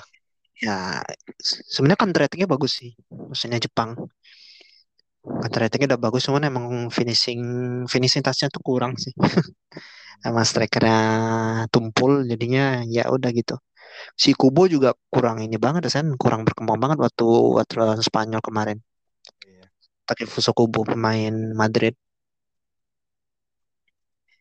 Ya, 0.59 0.99
se- 1.39 1.63
sebenarnya 1.71 1.99
counter 2.03 2.21
ratingnya 2.27 2.49
bagus 2.51 2.83
sih. 2.83 2.91
Maksudnya 3.07 3.63
Jepang. 3.63 3.95
Counter 5.23 5.59
ratingnya 5.63 5.95
udah 5.95 6.01
bagus, 6.03 6.27
cuman 6.27 6.43
emang 6.51 6.65
finishing 6.91 7.39
finishing 7.87 8.19
touch-nya 8.19 8.51
tuh 8.51 8.59
kurang 8.59 8.99
sih. 8.99 9.15
Emang 10.27 10.43
strikernya 10.43 10.99
tumpul, 11.71 12.27
jadinya 12.27 12.83
ya 12.83 13.07
udah 13.07 13.31
gitu. 13.31 13.55
Si 14.19 14.35
Kubo 14.35 14.67
juga 14.67 14.91
kurang 15.07 15.39
ini 15.39 15.55
banget, 15.55 15.87
Sen. 15.87 16.11
Kurang 16.19 16.43
berkembang 16.43 16.75
banget 16.75 16.99
waktu 16.99 17.23
waktu 17.55 17.73
lawan 17.79 17.99
Spanyol 18.03 18.43
kemarin. 18.43 18.77
Iya. 19.47 19.65
Takefusa 20.07 20.51
Kubo 20.51 20.83
pemain 20.83 21.31
Madrid. 21.55 21.95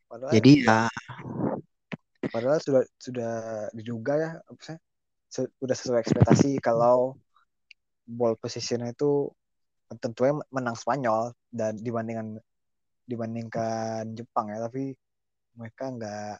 Padahal 0.09 0.33
Jadi 0.35 0.53
ya 0.65 0.89
padahal 2.33 2.59
sudah 2.61 2.83
sudah 3.01 3.33
diduga 3.73 4.13
ya 4.19 4.31
apa 4.43 4.61
sih 4.61 4.79
se- 5.29 5.53
udah 5.63 5.77
sesuai 5.77 6.01
ekspektasi 6.03 6.59
kalau 6.61 7.17
ball 8.09 8.35
positionnya 8.41 8.93
itu 8.93 9.29
tentunya 10.01 10.37
menang 10.53 10.77
Spanyol 10.77 11.33
dan 11.49 11.77
dibandingkan 11.81 12.41
dibandingkan 13.09 14.13
Jepang 14.13 14.53
ya 14.53 14.61
tapi 14.61 14.93
mereka 15.57 15.89
nggak 15.89 16.37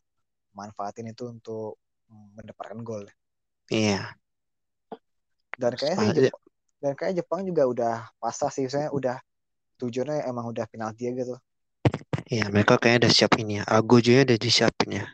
manfaatin 0.53 1.13
itu 1.13 1.29
untuk 1.29 1.81
mendapatkan 2.09 2.81
gol 2.85 3.05
iya. 3.69 4.13
dan 5.57 5.73
kayaknya 5.77 5.97
sih 5.97 6.09
Spanyol- 6.09 6.27
Jep- 6.33 6.47
Dan 6.79 6.93
kayak 6.95 7.15
Jepang 7.19 7.43
juga 7.43 7.67
udah 7.67 7.95
pasrah 8.23 8.55
sih, 8.55 8.63
misalnya 8.63 8.95
udah 8.95 9.17
tujuannya 9.83 10.31
emang 10.31 10.47
udah 10.47 10.63
penalti 10.71 11.11
aja 11.11 11.27
gitu. 11.27 11.35
Iya, 12.33 12.45
mereka 12.55 12.75
kayaknya 12.81 12.99
udah 13.09 13.13
siap 13.17 13.33
ini 13.43 13.53
ya. 13.61 13.65
Ago 13.77 13.97
juga 14.05 14.19
udah 14.29 14.39
disiapin 14.45 14.91
ya. 15.01 15.05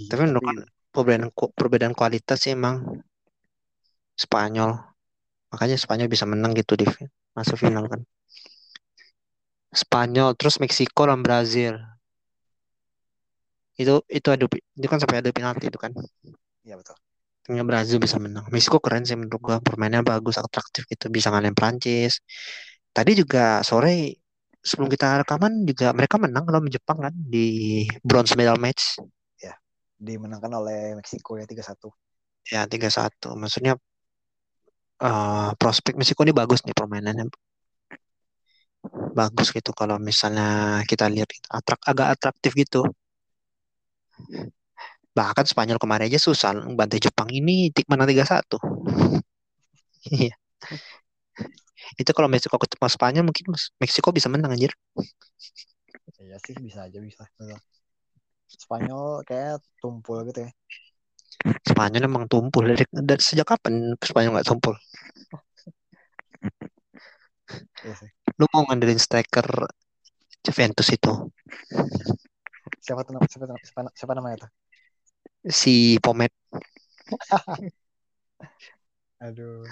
Iya, 0.00 0.08
Tapi 0.10 0.20
menurut 0.26 0.44
kan 0.48 0.56
perbedaan 0.94 1.30
perbedaan 1.58 1.94
kualitas 1.98 2.38
sih 2.44 2.52
emang 2.58 2.76
Spanyol. 4.24 4.70
Makanya 5.52 5.76
Spanyol 5.84 6.08
bisa 6.14 6.26
menang 6.32 6.52
gitu 6.60 6.74
di 6.80 6.86
masuk 7.36 7.56
final 7.62 7.84
kan. 7.92 8.00
Spanyol 9.82 10.30
terus 10.38 10.60
Meksiko 10.62 11.02
lawan 11.08 11.24
Brazil. 11.26 11.74
Itu 13.82 13.94
itu 14.18 14.28
adu 14.34 14.46
itu 14.78 14.86
kan 14.92 14.98
sampai 15.02 15.16
adu 15.22 15.30
penalti 15.36 15.64
itu 15.70 15.78
kan. 15.84 15.92
iya 16.66 16.74
betul. 16.80 16.96
Ternyata 17.44 17.66
Brazil 17.70 17.98
bisa 18.04 18.16
menang. 18.24 18.44
Meksiko 18.52 18.78
keren 18.84 19.04
sih 19.08 19.16
menurut 19.20 19.40
gua. 19.46 19.56
Permainnya 19.66 20.02
bagus, 20.04 20.36
atraktif 20.36 20.82
gitu. 20.92 21.06
Bisa 21.16 21.32
ngalahin 21.32 21.56
Prancis. 21.56 22.20
Tadi 22.96 23.10
juga 23.20 23.64
sore 23.68 23.92
sebelum 24.68 24.88
kita 24.92 25.24
rekaman 25.24 25.64
juga 25.64 25.96
mereka 25.96 26.20
menang 26.20 26.44
lawan 26.52 26.68
Jepang 26.68 26.98
kan 27.00 27.14
di 27.16 27.46
bronze 28.04 28.36
medal 28.38 28.60
match. 28.60 29.00
Dimenangkan 29.98 30.52
oleh 30.54 30.94
Meksiko 30.94 31.34
ya 31.40 31.46
3-1. 31.48 31.90
Ya 32.54 32.62
3-1. 32.70 33.34
Maksudnya 33.34 33.74
eh, 35.02 35.50
prospek 35.60 35.94
Meksiko 35.98 36.22
ini 36.26 36.34
bagus 36.40 36.62
nih 36.66 36.74
permainannya. 36.78 37.26
Bagus 39.18 39.50
gitu 39.50 39.70
kalau 39.74 39.98
misalnya 39.98 40.46
kita 40.86 41.10
lihat 41.10 41.28
atrak 41.50 41.80
agak 41.90 42.08
atraktif 42.14 42.52
gitu. 42.54 42.86
Bahkan 45.18 45.44
Spanyol 45.50 45.82
kemarin 45.82 46.06
aja 46.06 46.20
susah 46.22 46.54
bantai 46.78 47.02
Jepang 47.02 47.26
ini 47.34 47.74
tik 47.74 47.86
menang 47.90 48.06
3-1. 48.06 48.58
Iya. 50.08 50.32
Itu 51.96 52.10
kalau 52.16 52.28
Meksiko 52.28 52.56
ketemu 52.60 52.86
Spanyol 52.90 53.24
mungkin 53.28 53.44
Mas- 53.54 53.72
Meksiko 53.80 54.08
bisa 54.12 54.28
menang 54.28 54.52
anjir. 54.54 54.72
Iya 56.22 56.36
sih 56.44 56.54
bisa 56.66 56.80
aja 56.86 56.98
bisa. 57.06 57.22
Spanyol 58.62 59.04
kayak 59.28 59.56
tumpul 59.80 60.16
gitu 60.28 60.40
ya. 60.46 60.50
Spanyol 61.70 62.02
emang 62.10 62.24
tumpul 62.32 62.64
dari, 62.74 62.82
dari 62.90 63.22
sejak 63.22 63.46
kapan 63.54 63.94
Spanyol 64.02 64.32
nggak 64.34 64.48
tumpul? 64.50 64.74
Iya 67.84 67.94
sih. 68.00 68.10
Lu 68.38 68.44
mau 68.52 68.62
ngandelin 68.66 69.00
striker 69.04 69.46
Juventus 70.44 70.88
itu 70.96 71.12
Siapa 72.84 73.02
tuh 73.06 73.12
siapa, 73.30 73.44
tuh- 73.50 73.60
siapa, 73.66 73.80
siapa 73.98 74.12
namanya 74.16 74.36
tuh? 74.46 74.50
si 75.48 75.98
Pomet 76.00 76.32
Aduh. 79.20 79.64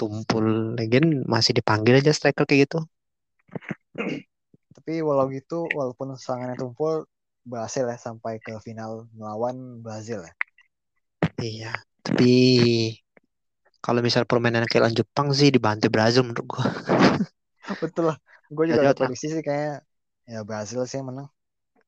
Tumpul 0.00 0.72
lagi 0.80 1.04
masih 1.28 1.52
dipanggil 1.52 2.00
aja 2.00 2.16
striker 2.16 2.48
kayak 2.48 2.64
gitu. 2.64 2.80
Tapi 4.72 5.04
walau 5.04 5.28
gitu, 5.28 5.68
walaupun 5.76 6.16
serangannya 6.16 6.56
tumpul, 6.56 7.04
berhasil 7.44 7.84
ya 7.84 8.00
sampai 8.00 8.40
ke 8.40 8.56
final 8.64 9.04
melawan 9.12 9.84
Brazil 9.84 10.24
ya. 10.24 10.32
Iya, 11.36 11.72
tapi 12.00 12.32
kalau 13.84 14.00
misal 14.00 14.24
permainan 14.24 14.64
kayak 14.64 14.92
Jepang 14.96 15.32
sih 15.36 15.52
dibantu 15.52 15.92
Brazil 15.92 16.24
menurut 16.24 16.46
gua. 16.48 16.64
Betul 17.84 18.12
lah. 18.12 18.16
Gue 18.50 18.66
juga 18.72 18.82
ada 18.88 18.96
prediksi 18.96 19.30
sih 19.30 19.44
kayak 19.44 19.84
ya 20.26 20.40
Brazil 20.42 20.84
sih 20.88 21.00
yang 21.00 21.12
menang. 21.12 21.28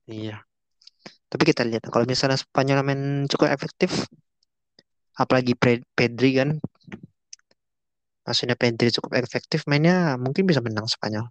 Iya. 0.09 0.37
Tapi 1.33 1.43
kita 1.49 1.65
lihat 1.65 1.89
kalau 1.89 2.05
misalnya 2.05 2.37
Spanyol 2.37 2.85
main 2.85 3.03
cukup 3.25 3.49
efektif, 3.51 4.05
apalagi 5.17 5.57
Pedri 5.97 6.37
kan, 6.37 6.61
maksudnya 8.23 8.57
Pedri 8.59 8.89
cukup 8.95 9.19
efektif 9.19 9.67
mainnya 9.67 10.15
mungkin 10.19 10.47
bisa 10.47 10.63
menang 10.63 10.87
Spanyol. 10.87 11.27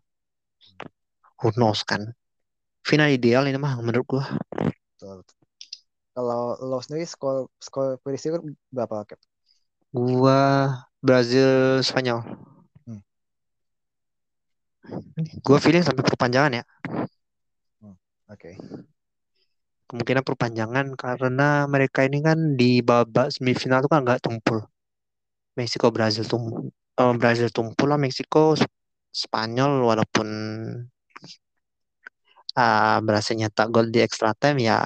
Who 1.42 1.50
knows 1.58 1.82
kan? 1.82 2.14
Final 2.86 3.14
ideal 3.14 3.50
ini 3.50 3.58
mah 3.58 3.78
menurut 3.82 4.06
gua. 4.06 4.26
Betul. 4.98 5.26
Kalau 6.12 6.60
lo 6.60 6.78
sendiri 6.84 7.08
skor 7.08 7.48
skor 7.58 7.98
prediksi 8.04 8.30
berapa 8.70 9.08
Cap? 9.08 9.20
Gua 9.90 10.70
Brazil 11.02 11.82
Spanyol. 11.82 12.22
Hmm. 12.86 13.02
Gua 15.42 15.58
feeling 15.58 15.82
sampai 15.82 16.04
perpanjangan 16.04 16.62
ya. 16.62 16.66
Oke. 18.32 18.56
Kemungkinan 19.92 20.24
perpanjangan 20.24 20.96
karena 20.96 21.68
mereka 21.68 22.08
ini 22.08 22.24
kan 22.24 22.56
di 22.56 22.80
babak 22.80 23.28
semifinal 23.36 23.84
itu 23.84 23.92
kan 23.92 24.08
nggak 24.08 24.24
tumpul. 24.24 24.64
Meksiko 25.60 25.92
Brazil 25.92 26.24
tum 26.24 26.72
eh, 27.02 27.12
Brazil 27.22 27.50
tumpul 27.56 27.88
lah 27.92 28.00
Meksiko 28.04 28.42
Sp- 28.62 28.74
Spanyol 29.24 29.72
walaupun 29.90 30.28
ah, 32.60 32.98
berhasil 33.06 33.36
nyetak 33.40 33.68
gol 33.74 33.88
di 33.94 34.00
extra 34.08 34.32
time 34.42 34.60
ya 34.68 34.78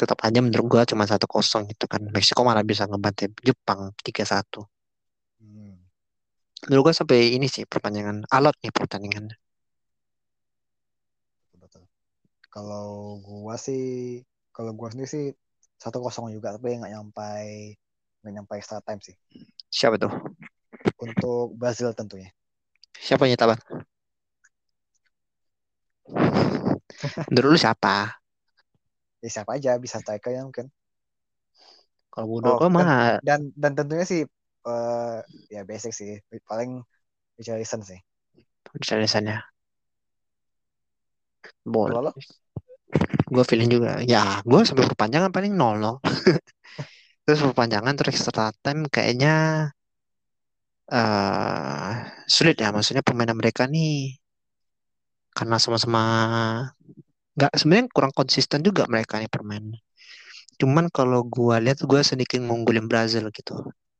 tetap 0.00 0.18
aja 0.26 0.38
menurut 0.44 0.66
gua 0.72 0.82
cuma 0.90 1.04
satu 1.10 1.26
kosong 1.34 1.62
gitu 1.72 1.84
kan. 1.92 2.02
Meksiko 2.14 2.40
malah 2.48 2.64
bisa 2.70 2.82
ngebantai 2.90 3.26
Jepang 3.48 3.80
3-1. 4.06 4.60
Hmm. 5.40 5.74
Menurut 6.68 6.82
gua 6.86 6.94
sampai 7.00 7.18
ini 7.36 7.46
sih 7.54 7.64
perpanjangan 7.72 8.16
alot 8.36 8.56
nih 8.62 8.72
pertandingan. 8.78 9.24
Betul, 11.52 11.58
betul. 11.64 11.82
Kalau 12.54 12.86
gua 13.26 13.56
sih, 13.66 13.84
kalau 14.56 14.72
gua 14.78 14.88
sendiri 14.92 15.10
sih 15.16 15.24
satu 15.82 15.98
kosong 16.04 16.26
juga, 16.36 16.48
tapi 16.56 16.68
nggak 16.80 16.92
nyampai 16.94 17.46
nggak 18.20 18.32
nyampai 18.36 18.56
extra 18.60 18.78
time 18.86 19.02
sih. 19.08 19.16
Siapa 19.70 19.96
tuh? 19.98 20.12
Untuk 21.04 21.52
Brazil 21.60 21.92
tentunya. 21.92 22.32
Siapa 22.96 23.28
yang 23.28 23.36
nyetak 23.36 23.52
Bang? 23.52 23.60
Menurut 27.28 27.48
lu 27.54 27.58
siapa? 27.60 28.16
Ya 29.20 29.28
siapa 29.28 29.56
aja 29.60 29.76
bisa 29.76 30.00
striker 30.00 30.32
ya 30.32 30.44
mungkin. 30.44 30.72
Kalau 32.08 32.26
menurut 32.30 32.60
Oh, 32.60 32.70
mah 32.72 33.20
Dan 33.20 33.52
dan 33.52 33.72
tentunya 33.76 34.04
sih 34.08 34.22
eh 34.64 35.18
ya 35.52 35.60
basic 35.68 35.92
sih. 35.92 36.20
Paling 36.48 36.80
Richarlison 37.36 37.84
sih. 37.84 38.00
Richarlison 38.72 39.28
ya. 39.28 39.38
Boleh. 41.64 42.12
Gue 43.28 43.44
feeling 43.44 43.68
juga. 43.72 44.00
Ya, 44.04 44.40
gue 44.44 44.60
sampai 44.62 44.86
perpanjangan 44.88 45.32
paling 45.34 45.52
0-0. 45.56 45.98
Terus 47.24 47.40
perpanjangan 47.40 47.96
terus 47.96 48.20
extra 48.20 48.52
time 48.60 48.84
kayaknya 48.92 49.32
eh 50.92 51.92
sulit 52.34 52.56
ya. 52.62 52.68
Maksudnya 52.74 53.02
permainan 53.06 53.36
mereka 53.40 53.62
nih 53.74 54.18
karena 55.34 55.56
sama-sama 55.58 56.00
nggak 57.36 57.52
sebenarnya 57.58 57.86
kurang 57.94 58.12
konsisten 58.14 58.60
juga 58.66 58.82
mereka 58.92 59.14
nih 59.20 59.30
permainan. 59.34 59.74
Cuman 60.60 60.86
kalau 60.96 61.20
gua 61.26 61.56
lihat 61.64 61.80
gua 61.90 62.02
sedikit 62.10 62.40
ngunggulin 62.46 62.86
Brazil 62.90 63.24
gitu. 63.34 63.54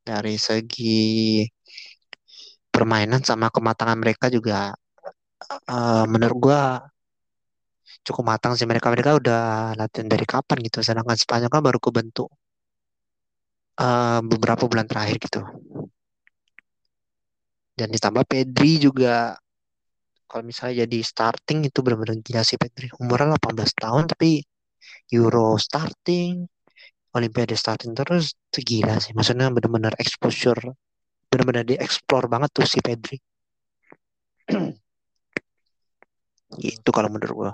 Dari 0.09 0.37
segi 0.49 1.45
permainan 2.75 3.23
sama 3.23 3.49
kematangan 3.55 3.99
mereka 3.99 4.27
juga 4.33 4.75
eh, 5.71 6.05
menurut 6.13 6.39
gua 6.41 6.61
cukup 8.07 8.25
matang 8.31 8.53
sih 8.59 8.67
mereka 8.71 8.87
mereka 8.95 9.11
udah 9.21 9.41
latihan 9.81 10.09
dari 10.13 10.27
kapan 10.33 10.57
gitu 10.67 10.79
sedangkan 10.87 11.17
Spanyol 11.23 11.51
kan 11.55 11.63
baru 11.67 11.79
kebentuk 11.87 12.29
eh, 13.85 14.21
beberapa 14.31 14.65
bulan 14.71 14.87
terakhir 14.91 15.17
gitu 15.23 15.41
dan 17.75 17.91
ditambah 17.91 18.23
Pedri 18.31 18.79
juga 18.79 19.35
kalau 20.31 20.47
misalnya 20.47 20.87
jadi 20.87 20.99
starting 21.03 21.67
itu 21.67 21.79
benar-benar 21.83 22.19
gila 22.23 22.43
sih 22.47 22.59
Pedri 22.59 22.91
umurnya 23.03 23.35
18 23.39 23.71
tahun 23.75 24.05
tapi 24.11 24.43
Euro 25.15 25.59
starting 25.59 26.47
Olimpiade 27.15 27.55
starting 27.55 27.95
terus 27.95 28.35
itu 28.51 28.59
gila 28.63 28.99
sih 28.99 29.15
maksudnya 29.15 29.51
benar-benar 29.51 29.95
exposure 29.99 30.59
benar-benar 31.31 31.67
dieksplor 31.67 32.31
banget 32.31 32.51
tuh 32.55 32.67
si 32.67 32.79
Pedri 32.79 33.19
gitu 36.63 36.89
kalau 36.95 37.11
menurut 37.11 37.35
gua 37.35 37.53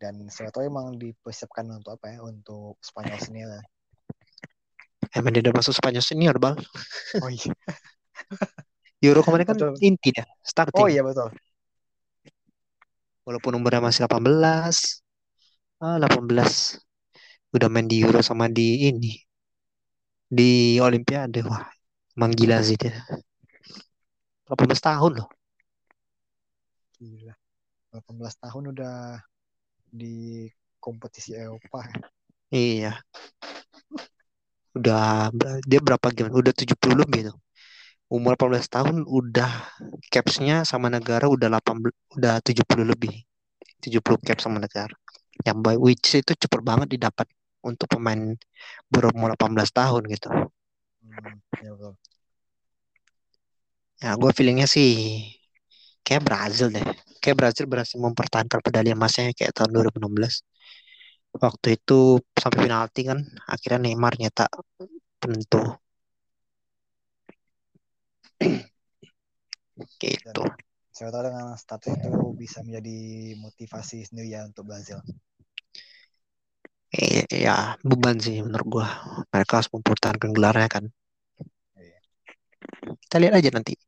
Dan 0.00 0.32
saya 0.32 0.48
tahu 0.48 0.64
emang 0.64 0.96
dipersiapkan 0.96 1.68
untuk 1.76 2.00
apa 2.00 2.16
ya? 2.16 2.24
Untuk 2.24 2.80
Spanyol 2.80 3.20
senior. 3.20 3.52
ya. 3.52 3.60
emang 5.20 5.36
dia 5.36 5.44
udah 5.44 5.60
masuk 5.60 5.76
Spanyol 5.76 6.00
senior 6.00 6.40
bang 6.40 6.56
Oh 7.20 7.28
iya. 7.28 7.52
Euro 9.00 9.20
kemarin 9.24 9.46
kan 9.48 9.56
Betul. 9.56 9.74
inti 9.80 10.08
dah 10.12 10.26
starting 10.44 10.84
Oh 10.84 10.88
iya 10.88 11.00
betul. 11.00 11.32
walaupun 13.24 13.52
umurnya 13.56 13.80
masih 13.84 14.04
18 14.04 15.00
ah 15.80 15.96
18 15.96 16.80
udah 17.56 17.68
main 17.72 17.86
di 17.88 18.02
Euro 18.04 18.20
sama 18.20 18.46
di 18.52 18.88
ini 18.90 19.16
di 20.30 20.76
Olimpiade 20.78 21.40
wah 21.46 21.64
emang 22.16 22.32
gila 22.36 22.60
sih 22.62 22.76
dia 22.76 23.00
18 24.48 24.80
tahun 24.82 25.12
loh 25.22 25.28
Gila. 27.00 27.32
18 27.96 28.44
tahun 28.44 28.76
udah 28.76 29.16
di 29.88 30.44
kompetisi 30.76 31.32
Eropa. 31.32 31.88
ya. 31.88 31.96
iya 32.52 32.92
Udah 34.76 35.32
dia 35.66 35.80
berapa 35.82 36.12
game? 36.14 36.30
Udah 36.30 36.54
70 36.54 36.94
lebih 37.02 37.32
tuh. 37.32 37.36
Umur 38.10 38.34
18 38.34 38.66
tahun 38.66 39.06
udah 39.06 39.50
capsnya 40.10 40.66
sama 40.66 40.90
negara 40.90 41.30
udah 41.30 41.46
18 41.46 41.94
udah 42.18 42.34
70 42.42 42.86
lebih. 42.90 43.14
70 43.80 44.18
caps 44.26 44.42
sama 44.44 44.58
negara. 44.58 44.92
Yang 45.46 45.58
by 45.64 45.76
which 45.78 46.18
itu 46.18 46.32
cepet 46.34 46.60
banget 46.60 46.98
didapat 46.98 47.30
untuk 47.62 47.86
pemain 47.86 48.34
berumur 48.90 49.32
18 49.38 49.70
tahun 49.70 50.02
gitu. 50.10 50.28
Hmm, 51.06 51.38
ya 51.62 51.70
betul. 51.72 51.94
Ya, 54.00 54.16
gue 54.16 54.30
feelingnya 54.32 54.64
sih 54.64 54.90
kayak 56.04 56.22
Brazil 56.24 56.68
deh. 56.72 56.84
Kayak 57.20 57.36
Brazil 57.40 57.64
berhasil 57.68 57.98
mempertahankan 58.00 58.58
medali 58.64 58.88
emasnya 58.96 59.36
kayak 59.36 59.52
tahun 59.56 59.70
2016. 59.76 60.40
Waktu 61.36 61.66
itu 61.78 62.18
sampai 62.34 62.58
penalti 62.66 63.00
kan, 63.06 63.18
akhirnya 63.46 63.78
Neymar 63.86 64.18
nyetak 64.18 64.50
penentu. 65.20 65.62
Gitu. 70.00 70.44
Saya 70.90 71.08
tahu 71.14 71.22
dengan 71.32 71.56
status 71.56 71.96
itu 71.96 72.20
bisa 72.36 72.60
menjadi 72.60 72.98
motivasi 73.40 74.04
sendiri 74.04 74.36
ya 74.36 74.44
untuk 74.44 74.68
Brazil. 74.68 75.00
Eh, 76.90 77.22
ya 77.30 77.78
beban 77.86 78.18
sih 78.18 78.42
menurut 78.42 78.66
gua. 78.66 78.88
Mereka 79.30 79.62
harus 79.62 79.70
mempertahankan 79.70 80.34
gelarnya 80.34 80.68
kan. 80.68 80.84
Iya. 81.78 81.98
Kita 83.06 83.16
lihat 83.22 83.34
aja 83.38 83.50
nanti. 83.54 83.78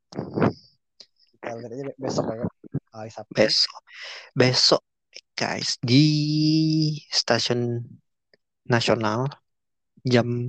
Kita 1.37 1.53
lihat 1.59 1.71
aja 1.75 1.85
besok 1.99 2.25
ya, 2.31 2.47
hari 2.95 3.11
Sabtu. 3.11 3.35
Besok, 3.35 3.83
besok 4.33 4.83
guys 5.35 5.77
di 5.83 6.05
stasiun 7.11 7.83
nasional 8.71 9.27
jam 10.07 10.49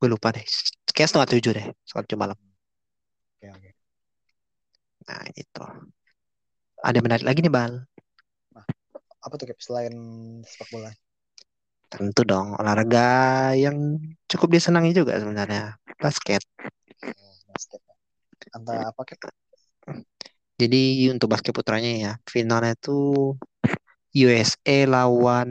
gue 0.00 0.08
lupa 0.08 0.32
deh. 0.32 0.44
Kayak 0.90 1.08
setengah 1.14 1.30
tujuh 1.32 1.52
deh, 1.56 1.66
setengah 1.86 2.04
tujuh 2.06 2.18
malam. 2.20 2.36
Oke, 3.38 3.46
oke. 3.50 3.70
Nah 5.08 5.22
itu. 5.32 5.64
Ada 6.80 6.96
yang 7.00 7.06
menarik 7.06 7.24
lagi 7.24 7.40
nih 7.40 7.52
Bal. 7.52 7.72
Apa 9.20 9.34
tuh 9.36 9.52
Cap, 9.52 9.60
selain 9.60 9.94
sepak 10.44 10.68
bola? 10.72 10.90
Tentu 11.90 12.22
dong 12.24 12.56
olahraga 12.56 13.50
yang 13.52 13.98
cukup 14.30 14.56
disenangi 14.56 14.96
juga 14.96 15.18
sebenarnya 15.20 15.76
basket. 16.00 16.40
Oh, 17.04 17.34
basket. 17.52 17.82
Antara 18.54 18.88
apa 18.88 19.02
Cap? 19.04 19.28
Jadi 20.56 21.08
untuk 21.12 21.32
basket 21.32 21.52
putranya 21.52 21.92
ya 21.92 22.12
finalnya 22.24 22.76
itu 22.76 23.34
USA 24.16 24.88
lawan 24.88 25.50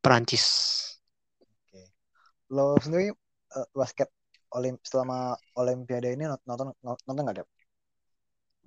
Perancis. 0.00 0.46
Oke. 1.44 1.92
Lo 2.48 2.80
sendiri 2.80 3.12
eh, 3.56 3.66
basket 3.74 4.08
olim 4.50 4.74
selama 4.82 5.38
Olimpiade 5.58 6.10
ini 6.10 6.26
nonton 6.26 6.74
nonton 6.82 7.22
nggak 7.22 7.42
Cap? 7.42 7.48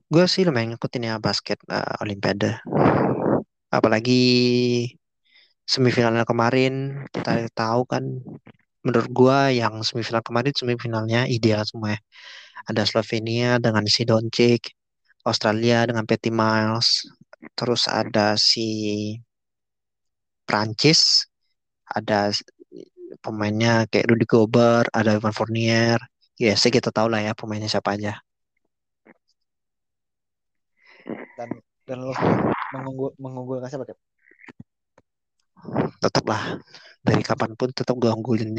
Gue 0.07 0.25
sih 0.29 0.45
lumayan 0.47 0.75
ngikutin 0.75 1.09
ya 1.09 1.15
basket 1.19 1.59
eh, 1.67 2.03
Olimpiade. 2.03 2.61
Apalagi 3.73 4.23
semifinalnya 5.63 6.27
kemarin 6.27 7.07
kita 7.09 7.47
tahu 7.55 7.87
kan 7.87 8.03
menurut 8.83 9.09
gua 9.15 9.47
yang 9.49 9.79
semifinal 9.81 10.19
kemarin 10.21 10.53
semifinalnya 10.53 11.25
ideal 11.31 11.63
semua 11.63 11.95
ya. 11.95 11.99
Ada 12.69 12.83
Slovenia 12.87 13.59
dengan 13.59 13.83
si 13.87 14.03
Doncic, 14.07 14.71
Australia 15.27 15.87
dengan 15.87 16.03
Patty 16.07 16.31
Miles, 16.31 17.07
terus 17.55 17.87
ada 17.91 18.35
si 18.39 18.67
Prancis, 20.47 21.27
ada 21.87 22.31
pemainnya 23.19 23.85
kayak 23.91 24.09
Rudy 24.09 24.25
Gobert, 24.25 24.89
ada 24.95 25.17
Evan 25.17 25.35
Fournier. 25.35 25.99
Ya, 26.39 26.57
sih 26.57 26.73
kita 26.73 26.89
tahu 26.89 27.13
lah 27.13 27.21
ya 27.21 27.31
pemainnya 27.37 27.69
siapa 27.69 27.93
aja. 27.93 28.17
Dan 31.37 31.49
dan 31.83 31.97
lo 31.99 32.15
mengunggul 32.73 33.11
mengunggulkan 33.19 33.67
siapa 33.69 33.85
Cap? 33.85 33.99
Tetap 35.99 36.23
lah 36.25 36.57
dari 37.03 37.23
kapan 37.23 37.53
pun 37.59 37.69
tetap 37.75 37.95
gue 37.99 38.11
unggulin 38.11 38.55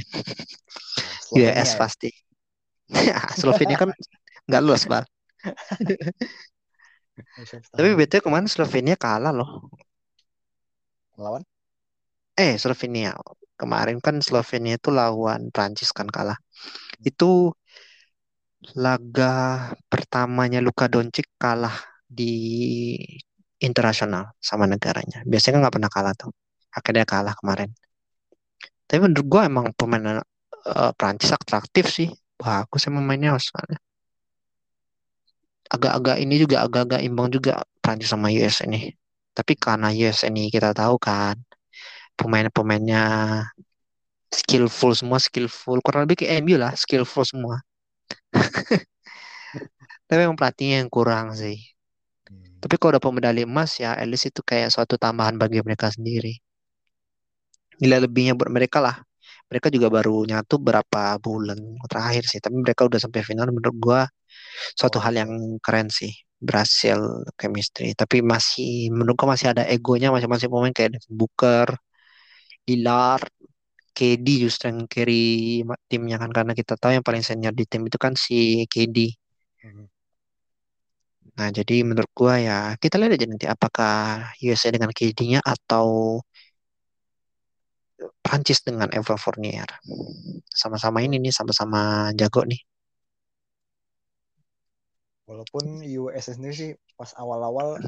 US 1.34 1.70
ya? 1.74 1.76
pasti. 1.80 2.10
Slovenia 3.40 3.80
kan 3.80 3.90
nggak 4.44 4.62
lolos, 4.62 4.84
Bal. 4.84 5.04
Tapi 7.74 7.88
BTW 7.96 8.20
kemarin 8.20 8.48
Slovenia 8.50 8.94
kalah 8.94 9.32
loh. 9.32 9.68
melawan 11.14 11.46
Eh, 12.34 12.58
Slovenia. 12.58 13.14
Kemarin 13.54 14.02
kan 14.02 14.18
Slovenia 14.18 14.74
itu 14.78 14.90
lawan 14.90 15.50
Prancis 15.54 15.94
kan 15.94 16.10
kalah. 16.10 16.38
Itu 17.02 17.54
laga 18.74 19.34
pertamanya 19.86 20.58
Luka 20.64 20.88
Doncic 20.88 21.28
kalah 21.38 21.76
di 22.08 22.32
internasional 23.62 24.34
sama 24.42 24.64
negaranya. 24.66 25.22
Biasanya 25.22 25.62
nggak 25.62 25.74
pernah 25.76 25.90
kalah 25.92 26.14
tuh. 26.16 26.32
Akhirnya 26.74 27.06
kalah 27.06 27.34
kemarin. 27.38 27.70
Tapi 28.88 28.98
menurut 29.00 29.26
gua 29.30 29.42
emang 29.46 29.70
pemain 29.78 30.20
eh, 30.66 30.92
Prancis 30.98 31.30
atraktif 31.30 31.86
sih. 31.88 32.08
Bagus 32.34 32.90
emang 32.90 33.06
mainnya 33.06 33.38
soalnya. 33.38 33.78
Agak-agak 35.70 36.16
ini 36.20 36.34
juga 36.42 36.66
agak-agak 36.66 37.00
imbang 37.06 37.30
juga 37.30 37.62
Prancis 37.80 38.10
sama 38.10 38.28
US 38.34 38.66
ini. 38.66 38.90
Tapi 39.34 39.52
karena 39.58 39.90
US 39.94 40.26
ini 40.28 40.50
kita 40.50 40.74
tahu 40.74 40.98
kan 40.98 41.38
pemain-pemainnya 42.18 43.02
skillful 44.34 44.92
semua 44.98 45.18
skillful. 45.22 45.78
Kurang 45.84 46.10
lebih 46.10 46.24
kayak 46.24 46.42
MU 46.42 46.56
lah 46.58 46.72
skillful 46.74 47.22
semua. 47.22 47.62
Tapi 50.08 50.18
memang 50.20 50.36
pelatihnya 50.38 50.82
yang 50.82 50.90
kurang 50.92 51.32
sih. 51.38 51.56
Hmm. 52.24 52.56
tapi 52.64 52.80
kalau 52.80 52.96
dapat 52.96 53.12
medali 53.12 53.44
emas 53.44 53.76
ya 53.76 53.92
at 53.92 54.08
least 54.08 54.32
itu 54.32 54.40
kayak 54.40 54.72
suatu 54.72 54.96
tambahan 54.96 55.36
bagi 55.36 55.60
mereka 55.60 55.92
sendiri. 55.92 56.40
Nilai 57.82 57.98
lebihnya 58.04 58.32
buat 58.38 58.50
mereka 58.52 58.78
lah. 58.80 58.96
Mereka 59.50 59.68
juga 59.68 59.88
baru 59.92 60.24
nyatu 60.24 60.56
berapa 60.56 61.20
bulan 61.20 61.58
terakhir 61.90 62.24
sih. 62.30 62.40
Tapi 62.40 62.56
mereka 62.64 62.88
udah 62.88 63.00
sampai 63.02 63.20
final 63.26 63.48
menurut 63.52 63.76
gua 63.76 64.00
suatu 64.78 64.98
hal 65.04 65.14
yang 65.20 65.30
keren 65.64 65.88
sih. 65.92 66.12
Berhasil 66.40 66.98
chemistry. 67.40 67.92
Tapi 67.96 68.24
masih 68.24 68.88
menurut 68.94 69.14
gua 69.20 69.36
masih 69.36 69.52
ada 69.52 69.64
egonya 69.68 70.08
masing-masing 70.14 70.48
pemain 70.52 70.72
kayak 70.72 70.90
Devin 70.96 71.14
Booker 71.20 71.68
Lillard 72.68 73.28
KD 73.94 74.26
justru 74.42 74.74
yang 74.74 74.90
carry 74.90 75.62
timnya 75.86 76.16
kan 76.18 76.30
karena 76.34 76.52
kita 76.58 76.74
tahu 76.74 76.98
yang 76.98 77.06
paling 77.06 77.22
senior 77.22 77.54
di 77.54 77.64
tim 77.70 77.86
itu 77.86 77.94
kan 77.94 78.12
si 78.18 78.66
KD. 78.66 78.98
Hmm. 79.62 79.86
Nah, 81.34 81.48
jadi 81.50 81.82
menurut 81.82 82.10
gua 82.14 82.34
ya 82.38 82.58
kita 82.82 82.94
lihat 82.98 83.18
aja 83.18 83.26
nanti 83.26 83.46
apakah 83.50 83.94
USA 84.42 84.70
dengan 84.74 84.90
KD-nya 84.90 85.40
atau 85.42 86.18
Prancis 88.22 88.60
dengan 88.66 88.90
Evan 88.90 89.18
Fournier. 89.18 89.66
Sama-sama 90.50 91.02
ini 91.06 91.22
nih, 91.22 91.32
sama-sama 91.34 92.10
jago 92.18 92.42
nih. 92.46 92.60
Walaupun 95.24 95.80
US 96.04 96.28
sendiri 96.28 96.54
sih 96.54 96.70
pas 96.98 97.10
awal-awal 97.16 97.80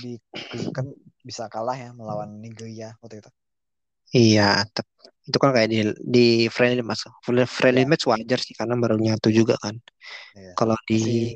di 0.00 0.16
Cleveland 0.32 0.96
bisa 1.26 1.50
kalah 1.50 1.76
ya 1.76 1.90
melawan 1.92 2.40
Nigeria 2.40 2.96
waktu 3.02 3.20
itu. 3.20 3.30
Iya, 4.12 4.68
tep- 4.74 4.92
itu 5.24 5.36
kan 5.40 5.50
kayak 5.56 5.68
di 5.72 5.78
di 6.04 6.26
friendly 6.52 6.84
match. 6.84 7.08
Friendly 7.24 7.82
Iya. 7.84 7.88
match 7.88 8.04
wajar 8.04 8.38
sih 8.44 8.52
karena 8.52 8.76
baru 8.76 9.00
nyatu 9.00 9.32
juga 9.32 9.56
kan. 9.56 9.78
Iya. 10.36 10.52
Kalau 10.58 10.76
di 10.84 11.32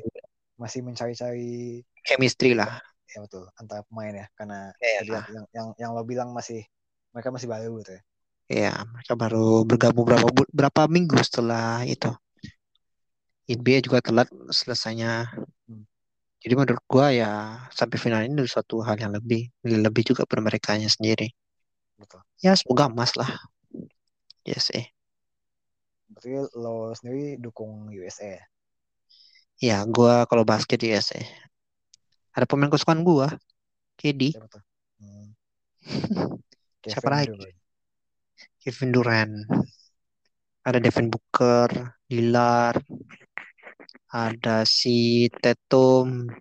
Masih 0.59 0.83
mencari-cari 0.83 1.81
chemistry 2.03 2.51
lah. 2.51 2.83
ya 3.09 3.25
betul 3.25 3.49
antara 3.57 3.81
pemain 3.89 4.13
ya 4.13 4.27
karena 4.37 4.69
tadi 4.77 5.09
yang, 5.09 5.25
yang 5.33 5.45
yang 5.49 5.67
yang 5.81 5.91
lo 5.97 6.05
bilang 6.05 6.29
masih 6.29 6.61
mereka 7.09 7.33
masih 7.33 7.49
baru 7.49 7.81
gitu 7.81 7.97
ya. 7.97 8.01
Iya, 8.49 8.73
mereka 8.85 9.13
baru 9.17 9.65
bergabung 9.65 10.05
berapa 10.05 10.29
berapa 10.53 10.81
minggu 10.85 11.17
setelah 11.25 11.81
itu. 11.89 12.11
NBA 13.49 13.81
juga 13.81 13.97
telat 14.03 14.29
selesainya. 14.53 15.25
Hmm. 15.65 15.89
Jadi 16.37 16.53
menurut 16.53 16.83
gua 16.85 17.09
ya 17.09 17.65
sampai 17.73 17.97
final 17.97 18.21
ini 18.29 18.45
suatu 18.45 18.85
hal 18.85 18.93
yang 19.01 19.09
lebih 19.09 19.49
lebih 19.65 20.13
juga 20.13 20.29
pada 20.29 20.45
mereka 20.45 20.77
sendiri. 20.77 21.33
Betul. 21.97 22.21
Ya 22.39 22.55
semoga 22.55 22.87
emas 22.87 23.19
lah. 23.19 23.27
Yes 24.47 24.71
eh. 24.71 24.87
Berarti 26.07 26.29
lo 26.55 26.95
sendiri 26.95 27.35
dukung 27.35 27.91
USA 27.91 28.39
ya? 29.59 29.83
Gua 29.83 30.23
kalau 30.23 30.47
basket 30.47 30.79
eh. 30.87 31.27
Ada 32.31 32.47
pemain 32.47 32.71
kesukaan 32.71 33.03
gua, 33.03 33.27
KD, 33.99 34.31
Siapa? 34.31 34.59
Hmm. 35.03 35.27
Siapa 36.87 37.09
lagi? 37.11 37.35
Durant. 37.35 37.57
Kevin 38.63 38.89
Durant. 38.95 39.35
Ada 40.63 40.79
Devin 40.79 41.11
Booker, 41.11 41.71
Lillard, 42.07 42.83
ada 44.11 44.63
si 44.63 45.27
Tatum. 45.27 46.31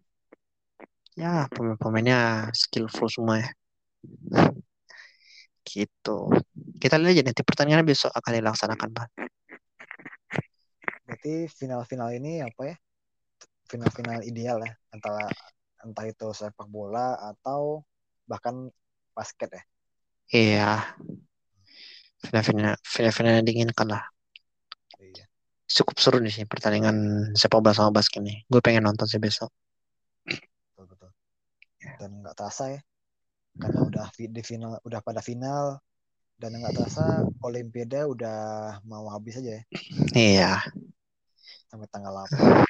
Ya, 1.18 1.50
pemain-pemainnya 1.50 2.50
skillful 2.54 3.10
semua 3.10 3.42
ya. 3.42 3.48
gitu. 5.68 6.32
Kita 6.80 6.96
lihat 6.96 7.20
aja 7.20 7.22
nanti 7.28 7.42
pertandingan 7.44 7.84
besok 7.84 8.10
akan 8.16 8.32
dilaksanakan, 8.40 8.88
Bang. 8.90 9.10
Berarti 11.08 11.48
final-final 11.48 12.12
ini 12.16 12.44
apa 12.44 12.62
ya? 12.68 12.76
Final-final 13.68 14.24
ideal 14.24 14.60
ya 14.64 14.72
antara 14.92 15.28
entah 15.84 16.04
itu 16.08 16.28
sepak 16.32 16.68
bola 16.68 17.16
atau 17.20 17.84
bahkan 18.28 18.68
basket 19.16 19.48
ya. 19.52 19.62
Iya. 20.28 20.70
Final-final 22.28 22.76
final-final 22.84 23.32
yang 23.40 23.46
diinginkan 23.46 23.88
lah. 23.88 24.04
Iya. 25.00 25.24
Cukup 25.68 25.96
seru 26.00 26.18
nih 26.20 26.32
sih 26.32 26.44
pertandingan 26.44 27.30
sepak 27.32 27.60
bola 27.60 27.72
sama 27.72 27.92
basket 27.92 28.20
nih. 28.20 28.44
Gue 28.48 28.60
pengen 28.60 28.84
nonton 28.84 29.08
sih 29.08 29.20
besok. 29.20 29.48
Betul 30.28 30.84
betul. 30.92 31.10
Dan 31.96 32.20
nggak 32.20 32.36
terasa 32.36 32.76
ya. 32.76 32.80
Karena 33.58 33.80
udah 33.90 34.06
di 34.14 34.42
final 34.46 34.72
udah 34.86 35.00
pada 35.02 35.20
final 35.28 35.78
dan 36.38 36.54
nggak 36.54 36.74
terasa 36.76 37.26
Olimpiade 37.42 38.06
udah 38.06 38.38
mau 38.86 39.10
habis 39.10 39.34
aja 39.40 39.58
ya 39.58 39.62
Iya. 40.14 40.50
sampai 41.70 41.88
tanggal 41.92 42.12
8. 42.14 42.64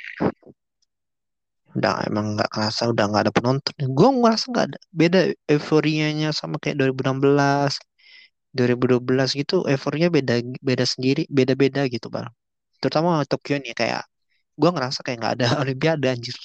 Udah 1.78 1.94
emang 2.08 2.26
nggak 2.34 2.50
kerasa 2.54 2.82
udah 2.92 3.04
nggak 3.10 3.22
ada 3.28 3.32
penonton. 3.36 3.72
Gue 3.98 4.08
ngerasa 4.18 4.44
nggak 4.52 4.66
ada 4.72 4.78
beda 5.00 5.20
euforianya 5.52 6.28
sama 6.34 6.56
kayak 6.62 6.76
2016, 6.80 7.72
2012 8.56 9.28
gitu. 9.40 9.54
Euforinya 9.70 10.08
beda 10.16 10.34
beda 10.68 10.84
sendiri, 10.88 11.22
beda-beda 11.30 11.82
gitu 11.94 12.06
bang. 12.14 12.28
Terutama 12.80 13.22
Tokyo 13.30 13.56
nih 13.62 13.74
kayak 13.80 14.02
gue 14.60 14.70
ngerasa 14.74 14.98
kayak 15.06 15.16
nggak 15.20 15.34
ada 15.38 15.46
Olimpiade 15.62 16.06
anjir. 16.10 16.36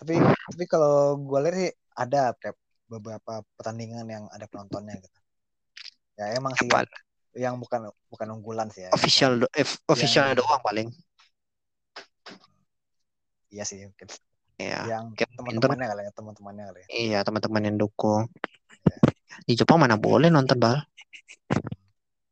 Tapi 0.00 0.14
tapi 0.52 0.64
kalau 0.72 1.16
gue 1.28 1.38
lihat 1.44 1.54
sih 1.60 1.70
ada 1.96 2.36
beberapa 2.86 3.42
pertandingan 3.56 4.06
yang 4.06 4.24
ada 4.30 4.44
penontonnya 4.46 5.00
gitu. 5.00 5.18
Ya 6.16 6.36
emang 6.36 6.52
sih 6.56 6.68
Apa 6.70 6.84
yang, 6.84 6.88
yang 7.36 7.54
bukan 7.60 7.90
bukan 8.12 8.28
unggulan 8.36 8.68
sih 8.70 8.86
ya. 8.86 8.90
official 8.92 9.44
do- 9.44 9.52
eh, 9.56 9.66
officialnya 9.88 10.38
doang 10.38 10.60
paling. 10.62 10.88
Iya 13.50 13.64
sih 13.64 13.88
mungkin. 13.88 14.08
Iya. 14.56 14.80
Yang 14.88 15.04
teman-temannya 15.36 15.86
kali 15.88 16.02
ya, 16.04 16.12
teman-temannya 16.12 16.64
kali 16.68 16.78
ya. 16.80 16.88
Iya 16.92 17.18
teman-teman 17.24 17.62
yang 17.72 17.76
dukung. 17.80 18.28
Di 19.44 19.52
Jepang 19.52 19.80
mana 19.80 20.00
boleh 20.00 20.32
nonton 20.32 20.56
bal? 20.56 20.80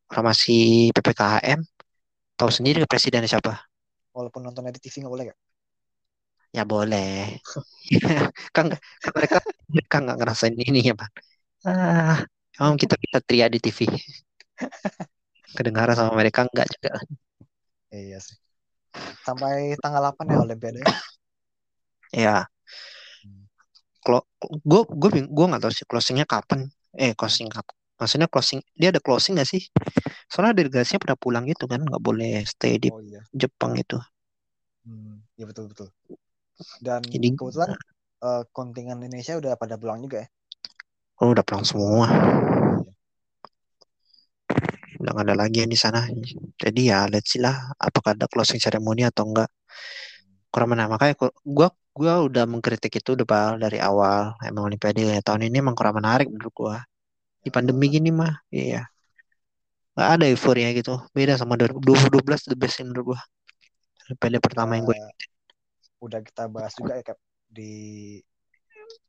Orang 0.09 0.31
masih 0.33 0.93
ppkm. 0.95 1.61
Tahu 2.35 2.51
sendiri 2.51 2.85
presidennya 2.89 3.29
siapa? 3.29 3.67
Walaupun 4.15 4.47
nontonnya 4.47 4.73
di 4.73 4.81
TV 4.81 5.05
nggak 5.05 5.13
boleh 5.13 5.25
gak? 5.33 5.39
Ya 6.57 6.63
boleh. 6.73 7.05
kan, 8.57 8.67
kan 9.03 9.13
mereka 9.17 9.37
mereka 9.73 9.95
nggak 10.03 10.17
ngerasain 10.21 10.57
ini 10.69 10.81
ya 10.89 10.95
bang. 11.01 11.13
Ah, 11.69 12.17
emang 12.59 12.77
kita 12.83 12.95
bisa 13.05 13.19
teriak 13.27 13.49
di 13.55 13.59
TV. 13.65 13.81
Kedengaran 15.57 15.97
sama 15.99 16.13
mereka 16.21 16.41
enggak 16.47 16.67
juga. 16.75 16.91
Iya 17.99 18.17
sih. 18.27 18.37
Sampai 19.27 19.55
tanggal 19.83 20.03
8 20.05 20.27
ya 20.33 20.39
Olimpiade. 20.45 20.83
Ya, 22.13 22.49
Hmm. 23.25 23.45
kalau 24.05 24.21
gue 24.71 24.81
gue 25.01 25.11
gue 25.37 25.45
nggak 25.49 25.63
tahu 25.65 25.73
sih 25.75 25.87
closingnya 25.91 26.27
kapan. 26.29 26.61
Eh 26.95 27.13
closing 27.19 27.49
kapan? 27.51 27.75
Maksudnya 27.99 28.29
closing 28.33 28.61
dia 28.81 28.89
ada 28.93 29.01
closing 29.03 29.33
nggak 29.37 29.49
sih? 29.53 29.63
Soalnya 30.31 30.55
delegasinya 30.61 31.01
pada 31.05 31.17
pulang 31.19 31.45
gitu 31.53 31.65
kan, 31.73 31.81
nggak 31.89 32.03
boleh 32.09 32.33
stay 32.49 32.75
di 32.83 32.89
Oh 32.89 33.01
iya. 33.01 33.21
Jepang 33.35 33.75
itu. 33.81 33.99
Hmm, 34.85 35.17
iya 35.39 35.45
betul 35.49 35.65
betul. 35.73 35.89
Dan 36.87 37.03
Jadi 37.13 37.29
kebetulan 37.39 37.71
eh, 38.27 38.43
kontingen 38.57 38.99
Indonesia 39.07 39.35
udah 39.41 39.53
pada 39.61 39.75
pulang 39.81 39.99
juga 40.05 40.17
ya. 40.25 40.29
oh, 41.21 41.29
udah 41.35 41.45
pulang 41.47 41.65
semua. 41.67 42.07
Iya. 42.09 42.95
Udah 45.01 45.11
nggak 45.15 45.27
ada 45.29 45.37
lagi 45.43 45.57
yang 45.63 45.71
di 45.75 45.79
sana. 45.85 46.01
Jadi 46.63 46.81
ya 46.91 46.99
let's 47.13 47.31
see 47.35 47.41
lah 47.43 47.57
apakah 47.87 48.11
ada 48.17 48.27
closing 48.33 48.61
ceremony 48.65 49.03
atau 49.11 49.25
enggak. 49.29 49.51
Kurang 50.53 50.69
mana 50.73 50.85
makanya 50.93 51.15
gua 51.57 51.69
gua 51.99 52.13
udah 52.27 52.45
mengkritik 52.53 52.93
itu 53.01 53.11
udah 53.19 53.59
dari 53.65 53.79
awal. 53.89 54.35
Emang 54.49 54.63
Olimpiade 54.71 55.03
tahun 55.27 55.43
ini 55.51 55.57
emang 55.65 55.77
kurang 55.79 55.97
menarik 56.01 56.27
menurut 56.33 56.55
gua. 56.55 56.77
Di 57.45 57.51
Ya, 57.51 57.55
pandemi 57.55 57.87
gini 57.95 58.11
mah, 58.21 58.35
iya. 58.55 58.83
Nggak 59.95 60.09
ada 60.15 60.25
euforia 60.33 60.69
gitu. 60.79 60.95
Beda 61.17 61.35
sama 61.41 61.55
2012 61.61 62.43
the 62.51 62.57
best 62.63 62.77
menurut 62.83 63.05
gua. 63.15 63.21
Olimpiade 64.09 64.39
pertama 64.47 64.73
yang 64.79 64.87
gue 64.91 64.97
Udah, 64.97 65.09
udah 66.05 66.21
kita 66.21 66.45
bahas 66.47 66.73
juga 66.77 67.01
ya 67.01 67.15
di 67.49 67.73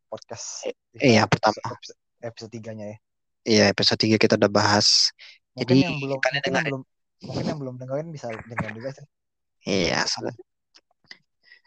podcast 0.08 0.72
Iya, 0.96 1.28
pertama. 1.28 1.60
episode, 1.76 2.00
episode 2.24 2.52
3-nya 2.56 2.86
ya. 2.88 2.98
Iya, 3.46 3.64
episode 3.70 4.00
3 4.00 4.16
kita 4.16 4.40
udah 4.40 4.50
bahas. 4.50 5.12
Mungkin 5.54 5.76
Jadi 5.76 5.80
yang 5.84 5.96
belum 6.00 6.20
kalian 6.20 6.24
mungkin 6.24 6.34
yang 6.34 6.44
dengerin. 6.46 6.66
belum 6.72 6.84
mungkin 7.26 7.44
yang 7.46 7.60
belum 7.60 7.76
dengerin 7.78 8.08
bisa 8.16 8.26
dengerin 8.32 8.74
juga 8.76 8.90
sih. 8.96 9.06
Iya, 9.66 10.00
soalnya, 10.06 10.36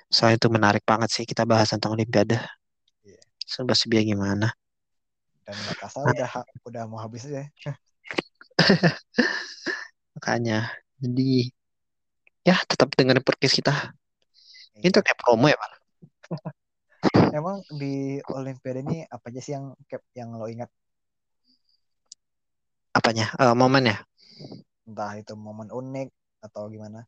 soalnya 0.09 0.37
itu 0.39 0.49
menarik 0.49 0.85
banget 0.87 1.09
sih 1.13 1.25
kita 1.27 1.43
bahas 1.45 1.69
tentang 1.71 1.93
Olimpiade. 1.93 2.39
Iya. 3.05 3.21
Serba 3.45 3.75
biar 3.75 4.05
gimana. 4.07 4.49
Dan 5.45 5.55
nggak 5.57 5.75
terasa 5.81 5.99
udah 6.05 6.29
ha- 6.31 6.51
udah 6.65 6.83
mau 6.89 7.01
habis 7.01 7.27
aja. 7.29 7.45
ya. 7.65 7.73
Makanya, 10.19 10.73
jadi 10.99 11.51
ya 12.43 12.57
tetap 12.67 12.91
dengerin 12.97 13.23
podcast 13.23 13.55
kita. 13.61 13.75
Iya. 14.79 14.95
tuh 14.95 15.03
kayak 15.03 15.19
promo 15.19 15.47
ya, 15.51 15.59
Pak. 15.59 15.73
Emang 17.39 17.63
di 17.71 18.19
Olimpiade 18.31 18.83
ini 18.83 19.07
apa 19.07 19.31
aja 19.31 19.41
sih 19.43 19.53
yang 19.55 19.75
yang 20.15 20.35
lo 20.35 20.47
ingat? 20.51 20.71
Apanya? 22.95 23.31
Eh, 23.39 23.55
momennya. 23.55 24.03
Entah 24.89 25.13
itu 25.19 25.35
momen 25.39 25.69
unik 25.71 26.09
atau 26.43 26.67
gimana? 26.73 27.05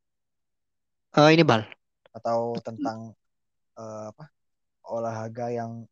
Eh, 1.17 1.31
ini 1.35 1.43
Bal. 1.43 1.67
Atau 2.15 2.55
tentang 2.63 3.15
eh, 3.79 4.05
apa 4.11 4.31
olahraga 4.91 5.51
yang 5.51 5.87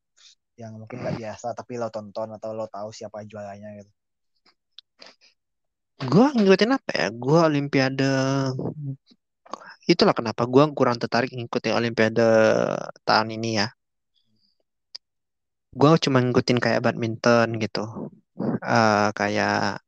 yang 0.59 0.75
mungkin 0.75 0.99
nggak 0.99 1.19
biasa 1.23 1.55
tapi 1.55 1.79
lo 1.79 1.87
tonton 1.91 2.35
atau 2.35 2.51
lo 2.51 2.67
tahu 2.67 2.91
siapa 2.91 3.23
juaranya 3.23 3.79
gitu. 3.79 3.91
Gua 6.07 6.31
ngikutin 6.31 6.75
apa 6.75 6.91
ya? 6.95 7.07
Gua 7.11 7.51
Olimpiade. 7.51 8.11
Itulah 9.93 10.15
kenapa 10.19 10.43
gua 10.53 10.65
kurang 10.79 10.97
tertarik 11.03 11.31
ngikutin 11.33 11.73
Olimpiade 11.79 12.27
tahun 13.09 13.29
ini 13.37 13.51
ya. 13.61 13.67
Gua 15.81 15.91
cuma 16.05 16.19
ngikutin 16.21 16.59
kayak 16.65 16.83
badminton 16.85 17.49
gitu. 17.65 17.85
Eh, 18.77 19.09
kayak 19.19 19.81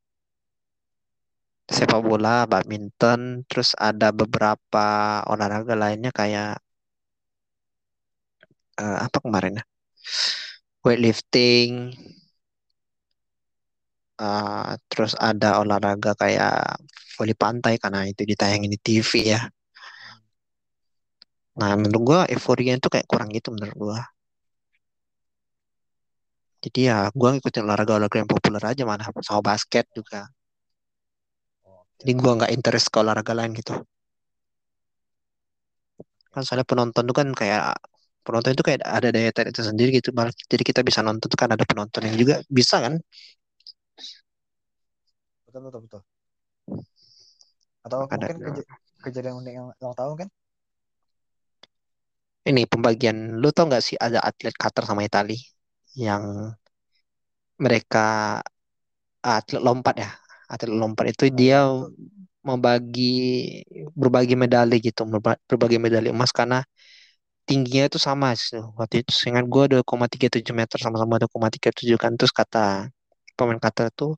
sepak 1.76 2.00
bola, 2.08 2.36
badminton, 2.52 3.20
terus 3.48 3.70
ada 3.88 4.08
beberapa 4.20 4.86
olahraga 5.32 5.74
lainnya 5.82 6.10
kayak 6.20 6.50
eh, 8.80 8.96
apa 9.06 9.18
kemarin 9.24 9.58
ya? 9.60 9.64
Weightlifting, 10.84 11.92
eh, 14.22 14.70
terus 14.90 15.12
ada 15.28 15.48
olahraga 15.62 16.10
kayak 16.22 16.54
voli 17.16 17.34
pantai 17.42 17.74
karena 17.82 18.00
itu 18.10 18.22
ditayangin 18.30 18.70
di 18.74 18.78
TV 18.86 19.10
ya. 19.34 19.40
Nah, 21.60 21.72
menurut 21.80 22.02
gua 22.08 22.20
euforia 22.34 22.72
itu 22.78 22.88
kayak 22.92 23.06
kurang 23.10 23.28
gitu 23.36 23.48
menurut 23.54 23.76
gua. 23.82 23.98
Jadi 26.64 26.80
ya 26.88 26.98
gua 27.18 27.28
ngikutin 27.32 27.64
olahraga-olahraga 27.66 28.16
yang 28.20 28.30
populer 28.32 28.62
aja 28.70 28.82
mana 28.90 29.02
sama 29.28 29.40
basket 29.48 29.84
juga. 29.98 30.20
Jadi 32.00 32.12
gua 32.20 32.32
nggak 32.38 32.52
interest 32.56 32.86
ke 32.92 32.96
olahraga 33.02 33.32
lain 33.38 33.52
gitu. 33.60 33.74
Kan 36.32 36.42
soalnya 36.46 36.66
penonton 36.70 37.02
tuh 37.08 37.16
kan 37.20 37.28
kayak 37.40 37.62
penonton 38.24 38.50
itu 38.54 38.62
kayak 38.66 38.80
ada 38.98 39.08
daya 39.14 39.30
tarik 39.36 39.52
tersendiri 39.56 39.90
gitu. 39.98 40.08
Bal. 40.16 40.28
Jadi 40.52 40.62
kita 40.68 40.80
bisa 40.88 41.00
nonton 41.06 41.26
tuh 41.32 41.38
kan 41.42 41.50
ada 41.54 41.64
penonton 41.70 42.00
yang 42.06 42.16
juga 42.22 42.34
bisa 42.58 42.76
kan. 42.84 42.94
betul 45.46 45.60
betul 45.66 45.80
betul. 45.86 46.00
Atau 47.86 47.98
Ada 48.08 48.28
mungkin 48.28 48.36
keja- 48.46 48.68
kejadian 49.04 49.34
unik 49.40 49.52
yang 49.58 49.66
lo 49.82 49.92
tahu 49.96 50.12
kan? 50.20 50.28
Ini 52.48 52.62
pembagian 52.72 53.16
lu 53.40 53.48
tau 53.54 53.64
nggak 53.68 53.82
sih 53.86 53.96
ada 54.06 54.18
atlet 54.28 54.54
Qatar 54.62 54.84
sama 54.88 55.02
Itali 55.08 55.36
yang 56.06 56.22
mereka 57.60 58.00
atlet 59.24 59.62
lompat 59.66 59.94
ya? 60.04 60.10
Atlet 60.52 60.72
lompat 60.82 61.04
itu 61.12 61.24
Nah, 61.30 61.34
dia 61.40 61.58
membagi 62.48 63.02
berbagi 64.00 64.34
medali 64.42 64.74
gitu 64.80 65.02
berba- 65.12 65.40
berbagi 65.48 65.76
medali 65.84 66.08
emas 66.14 66.32
karena 66.38 66.58
tingginya 67.48 67.84
itu 67.90 67.98
sama 68.08 68.28
sih. 68.38 68.60
Waktu 68.78 68.94
itu 69.04 69.12
seingat 69.20 69.44
gue 69.54 69.64
2,37 69.72 70.54
meter 70.60 70.78
sama-sama 70.84 71.14
2,37 71.22 71.96
kan. 72.02 72.12
Terus 72.18 72.32
kata 72.40 72.88
pemain 73.36 73.60
Qatar 73.64 73.88
tuh 74.00 74.12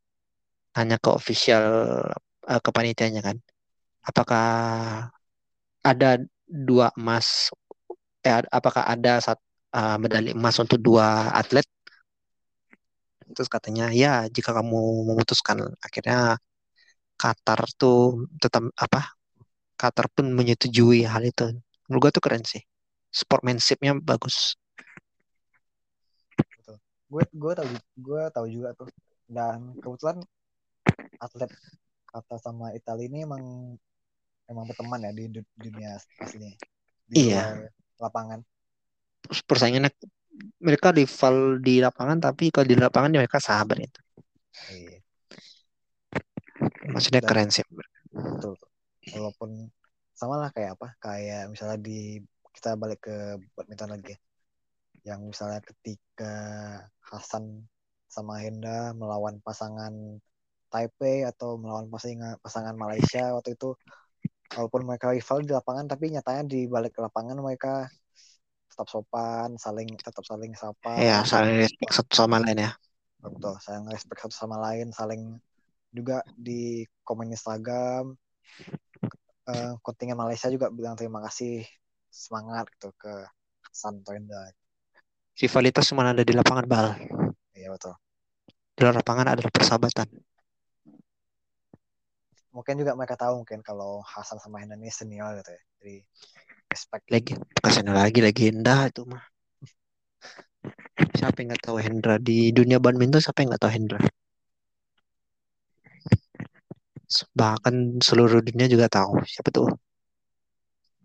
hanya 0.79 0.97
ke 1.03 1.11
official 1.13 1.65
eh, 2.51 2.61
ke 2.65 2.71
panitianya 2.77 3.21
kan 3.29 3.37
apakah 4.09 4.47
ada 5.83 6.19
dua 6.47 6.91
emas 6.99 7.51
eh, 8.23 8.43
apakah 8.51 8.83
ada 8.87 9.19
sat- 9.19 9.43
eh, 9.75 9.97
medali 10.03 10.31
emas 10.35 10.57
untuk 10.63 10.79
dua 10.79 11.31
atlet? 11.35 11.67
Terus 13.33 13.49
katanya 13.49 13.89
ya 13.89 14.29
jika 14.29 14.53
kamu 14.53 15.09
memutuskan. 15.09 15.73
Akhirnya 15.81 16.37
Qatar 17.17 17.61
tuh 17.79 18.27
tetap 18.43 18.67
apa 18.75 19.15
Qatar 19.79 20.07
pun 20.13 20.31
menyetujui 20.31 21.07
hal 21.07 21.23
itu. 21.27 21.55
Menurut 21.89 22.01
gua 22.09 22.13
tuh 22.15 22.23
keren 22.23 22.45
sih. 22.45 22.63
Sportsmanshipnya 23.13 23.97
bagus. 24.01 24.57
Gue 27.13 27.23
gue 27.29 27.53
tahu 27.53 27.69
gue 28.01 28.23
tahu 28.33 28.47
juga 28.49 28.73
tuh. 28.73 28.89
Dan 29.29 29.77
kebetulan 29.81 30.25
atlet 31.21 31.51
kata 32.09 32.37
sama 32.41 32.73
Italia 32.77 33.09
ini 33.09 33.25
emang 33.25 33.43
emang 34.49 34.65
berteman 34.69 35.05
ya 35.09 35.13
di 35.13 35.25
du- 35.29 35.53
dunia 35.57 35.97
aslinya. 36.21 36.53
Di 37.09 37.15
Iya. 37.17 37.61
luar 37.61 37.73
lapangan. 38.03 38.41
Persaingannya 39.47 39.95
mereka 40.59 40.91
rival 40.91 41.61
di 41.61 41.79
lapangan 41.79 42.19
tapi 42.19 42.49
kalau 42.49 42.67
di 42.67 42.75
lapangan 42.75 43.13
ya 43.15 43.21
mereka 43.21 43.39
sahabat 43.39 43.85
itu 43.85 44.01
iya. 44.73 44.97
Maksudnya 46.89 47.21
Dan- 47.23 47.29
keren 47.29 47.49
sih. 47.53 47.65
betul. 48.13 48.57
Walaupun 49.13 49.71
sama 50.17 50.39
lah 50.39 50.51
kayak 50.55 50.79
apa 50.79 50.89
kayak 51.03 51.51
misalnya 51.51 51.79
di 51.83 52.23
kita 52.55 52.79
balik 52.79 53.03
ke 53.03 53.41
badminton 53.57 53.91
lagi 53.97 54.15
ya. 54.15 54.19
yang 55.15 55.27
misalnya 55.27 55.59
ketika 55.65 56.35
Hasan 57.03 57.67
sama 58.07 58.39
Henda 58.39 58.95
melawan 58.95 59.43
pasangan 59.43 60.21
Taipei 60.71 61.27
atau 61.27 61.59
melawan 61.59 61.91
pasangan 61.91 62.39
pasangan 62.39 62.77
Malaysia 62.79 63.35
waktu 63.35 63.59
itu 63.59 63.75
walaupun 64.57 64.83
mereka 64.85 65.13
rival 65.13 65.39
di 65.45 65.53
lapangan 65.53 65.87
tapi 65.89 66.13
nyatanya 66.13 66.43
di 66.45 66.69
balik 66.69 66.97
lapangan 67.01 67.39
mereka 67.41 67.89
tetap 68.69 68.89
sopan 68.89 69.57
saling 69.61 69.89
tetap 70.01 70.25
saling 70.25 70.53
sapa 70.57 70.97
ya 70.97 71.21
saling- 71.29 71.61
respect. 71.61 71.93
satu 71.93 72.13
sama 72.17 72.41
lain 72.41 72.69
ya. 72.69 72.73
Betul 73.23 73.55
saling 73.61 73.87
respect 73.93 74.19
satu 74.25 74.35
sama 74.35 74.57
lain 74.59 74.91
saling 74.91 75.37
juga 75.93 76.25
di 76.33 76.83
komen 77.05 77.31
Instagram 77.37 78.17
eh, 79.53 79.73
kontingen 79.85 80.17
Malaysia 80.17 80.49
juga 80.49 80.73
bilang 80.73 80.97
terima 80.97 81.21
kasih 81.29 81.63
semangat 82.09 82.69
gitu 82.77 82.93
ke 82.97 83.13
Santo 83.73 84.13
Indah 84.17 84.53
rivalitas 85.37 85.89
cuma 85.89 86.05
ada 86.05 86.21
di 86.23 86.33
lapangan 86.37 86.67
bal. 86.69 86.87
Iya 87.57 87.73
betul. 87.73 87.97
Di 88.77 88.81
luar 88.85 89.01
lapangan 89.01 89.33
adalah 89.33 89.49
persahabatan 89.53 90.09
mungkin 92.53 92.79
juga 92.79 92.93
mereka 92.93 93.17
tahu 93.17 93.43
mungkin 93.43 93.65
kalau 93.65 94.05
Hasan 94.05 94.39
sama 94.39 94.61
Hendan 94.61 94.79
ini 94.79 94.93
senior 94.93 95.41
gitu 95.41 95.51
ya. 95.51 95.63
Jadi 95.81 95.97
respect. 96.69 97.05
Lagi 97.09 97.33
bukan 97.37 97.89
lagi 97.93 98.21
legenda 98.21 98.89
itu 98.89 99.03
mah. 99.09 99.25
Siapa 101.17 101.43
yang 101.43 101.53
nggak 101.53 101.65
tahu 101.65 101.77
Hendra? 101.81 102.15
Di 102.21 102.53
dunia 102.55 102.79
badminton 102.79 103.25
siapa 103.25 103.43
yang 103.43 103.57
nggak 103.57 103.63
tahu 103.65 103.73
Hendra? 103.73 104.01
Bahkan 107.33 108.01
seluruh 108.01 108.41
dunia 108.45 108.69
juga 108.69 108.87
tahu. 108.89 109.21
Siapa 109.25 109.49
tuh? 109.53 109.69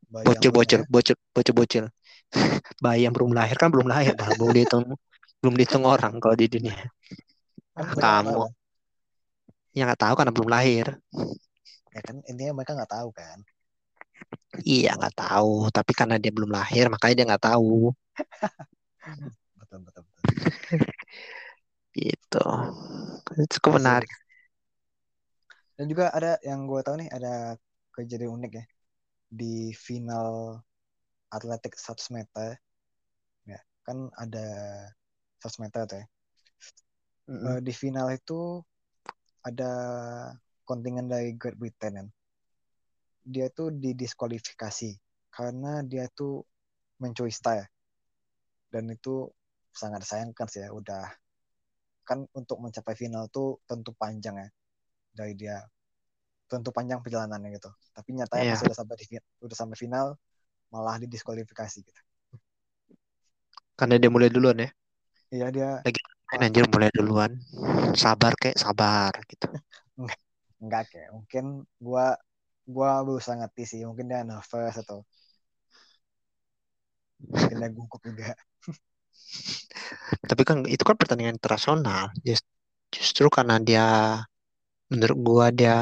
Bocil 0.08 0.52
bocil 0.52 0.82
bocil 0.88 1.16
bocil 1.36 1.54
bocil. 1.56 1.86
Bayi 2.84 3.08
yang 3.08 3.16
belum 3.16 3.32
lahir 3.32 3.56
kan 3.56 3.72
belum 3.72 3.88
lahir 3.88 4.14
belum 4.16 4.52
dihitung 4.52 4.84
belum 5.44 5.54
dihitung 5.56 5.84
orang 5.88 6.20
kalau 6.20 6.36
di 6.36 6.48
dunia. 6.48 6.76
Kan 7.76 7.88
kamu. 7.96 8.52
Yang 9.78 9.88
nggak 9.94 10.02
tahu 10.02 10.14
karena 10.18 10.34
belum 10.34 10.50
lahir. 10.50 10.86
Ya 11.94 12.02
kan 12.02 12.18
intinya 12.26 12.58
mereka 12.58 12.74
nggak 12.74 12.94
tahu 12.98 13.10
kan? 13.14 13.38
Iya 14.66 14.98
nggak 14.98 15.14
tahu. 15.14 15.70
Tapi 15.70 15.92
karena 15.94 16.18
dia 16.18 16.34
belum 16.34 16.50
lahir 16.50 16.90
makanya 16.90 17.16
dia 17.22 17.28
nggak 17.30 17.46
tahu. 17.54 17.94
Betul 19.62 19.84
betul 19.84 20.02
betul. 20.08 20.24
Gitu. 21.98 22.46
Cukup 23.58 23.82
menarik. 23.82 24.10
Dan 25.78 25.86
juga 25.92 26.10
ada 26.10 26.42
yang 26.42 26.66
gue 26.66 26.82
tahu 26.82 27.04
nih 27.04 27.10
ada 27.14 27.58
kejadian 27.94 28.38
unik 28.42 28.52
ya. 28.58 28.66
Di 29.28 29.76
final 29.76 30.62
atletik 31.28 31.76
100 31.76 32.08
meter 32.16 32.56
ya 33.44 33.60
kan 33.84 34.08
ada 34.16 34.48
100 35.44 35.60
meter 35.60 35.82
tuh 35.84 35.98
ya. 36.00 36.08
Eh, 37.28 37.60
di 37.60 37.74
final 37.76 38.08
itu 38.16 38.64
ada 39.50 39.72
kontingen 40.68 41.08
dari 41.14 41.30
Great 41.42 41.58
Britain 41.62 41.94
kan. 42.00 42.08
Dia 43.34 43.48
tuh 43.58 43.70
didiskualifikasi 43.84 44.92
karena 45.38 45.72
dia 45.92 46.06
tuh 46.20 46.34
mencuri 47.02 47.32
style. 47.40 47.68
Dan 48.74 48.84
itu 48.96 49.16
sangat 49.82 50.00
disayangkan 50.04 50.48
sih 50.52 50.62
ya. 50.64 50.70
Udah 50.80 51.04
kan 52.08 52.20
untuk 52.40 52.58
mencapai 52.64 52.96
final 53.02 53.24
tuh 53.36 53.60
tentu 53.70 53.92
panjang 54.02 54.36
ya 54.44 54.48
dari 55.18 55.34
dia 55.42 55.56
tentu 56.52 56.70
panjang 56.78 57.00
perjalanannya 57.04 57.50
gitu. 57.58 57.70
Tapi 57.96 58.10
nyatanya 58.18 58.46
Iya. 58.46 58.54
pas 58.56 58.62
udah 58.64 58.78
sampai 58.80 58.96
di 59.02 59.06
udah 59.46 59.58
sampai 59.58 59.78
final 59.84 60.08
malah 60.74 60.96
didiskualifikasi 61.04 61.80
gitu. 61.84 62.02
karena 63.80 63.96
dia 64.02 64.10
mulai 64.12 64.30
duluan 64.34 64.58
ya 64.66 64.70
Iya 65.36 65.48
dia 65.56 65.70
Main 66.30 66.42
anjir 66.48 66.66
mulai 66.74 66.90
duluan. 66.98 67.32
Sabar 68.04 68.34
kek 68.42 68.56
sabar 68.64 69.14
gitu. 69.32 69.48
Enggak 70.64 70.84
kayak 70.92 71.10
mungkin 71.18 71.46
gua 71.86 72.06
gua 72.76 72.90
berusaha 73.06 73.36
ngerti 73.40 73.64
sih. 73.72 73.82
Mungkin 73.90 74.06
dia 74.12 74.22
nervous 74.30 74.76
atau 74.84 74.98
mungkin 77.32 77.58
dia 77.62 77.70
gugup 77.76 78.02
juga. 78.08 78.26
Tapi 80.30 80.42
kan 80.48 80.58
itu 80.74 80.84
kan 80.88 80.96
pertandingan 81.00 81.36
internasional. 81.40 82.04
Just- 82.28 82.48
justru 82.96 83.28
karena 83.38 83.56
dia 83.68 83.84
menurut 84.92 85.18
gua 85.28 85.46
dia 85.60 85.74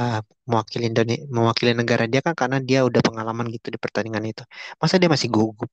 mewakili 0.50 0.84
Indonesia 0.92 1.24
mewakili 1.38 1.72
negara 1.80 2.04
dia 2.12 2.22
kan 2.26 2.34
karena 2.42 2.58
dia 2.70 2.80
udah 2.90 3.02
pengalaman 3.08 3.46
gitu 3.56 3.68
di 3.74 3.80
pertandingan 3.84 4.26
itu. 4.32 4.44
Masa 4.82 4.96
dia 5.02 5.10
masih 5.14 5.30
gugup? 5.36 5.70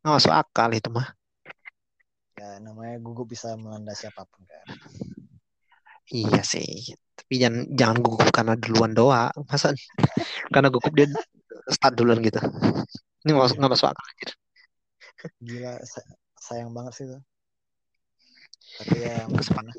Nggak 0.00 0.14
masuk 0.16 0.32
akal 0.40 0.70
itu 0.78 0.88
mah 0.96 1.06
ya 2.56 2.64
namanya 2.64 2.96
gugup 3.04 3.28
bisa 3.28 3.52
melanda 3.60 3.92
siapa 3.92 4.24
pun 4.24 4.40
kan? 4.48 4.64
Iya 6.08 6.40
sih. 6.40 6.96
Tapi 7.16 7.34
jangan 7.42 7.62
jangan 7.76 7.96
gugup 8.04 8.28
karena 8.32 8.54
duluan 8.56 8.92
doang 8.96 9.32
masa 9.50 9.76
karena 10.54 10.68
gugup 10.72 10.92
dia 10.96 11.06
start 11.68 11.94
duluan 12.00 12.24
gitu. 12.24 12.40
Ini 13.24 13.28
nggak 13.36 13.44
masuk 13.44 13.56
nggak 13.60 13.72
masuk 13.76 13.88
akal 13.92 14.04
anjir. 14.08 14.30
gila 15.46 15.72
sa- 15.92 16.16
sayang 16.46 16.70
banget 16.76 16.92
sih 16.96 17.06
tuh 17.12 17.20
tapi 18.76 18.96
ya 19.08 19.24
kesempatan 19.32 19.72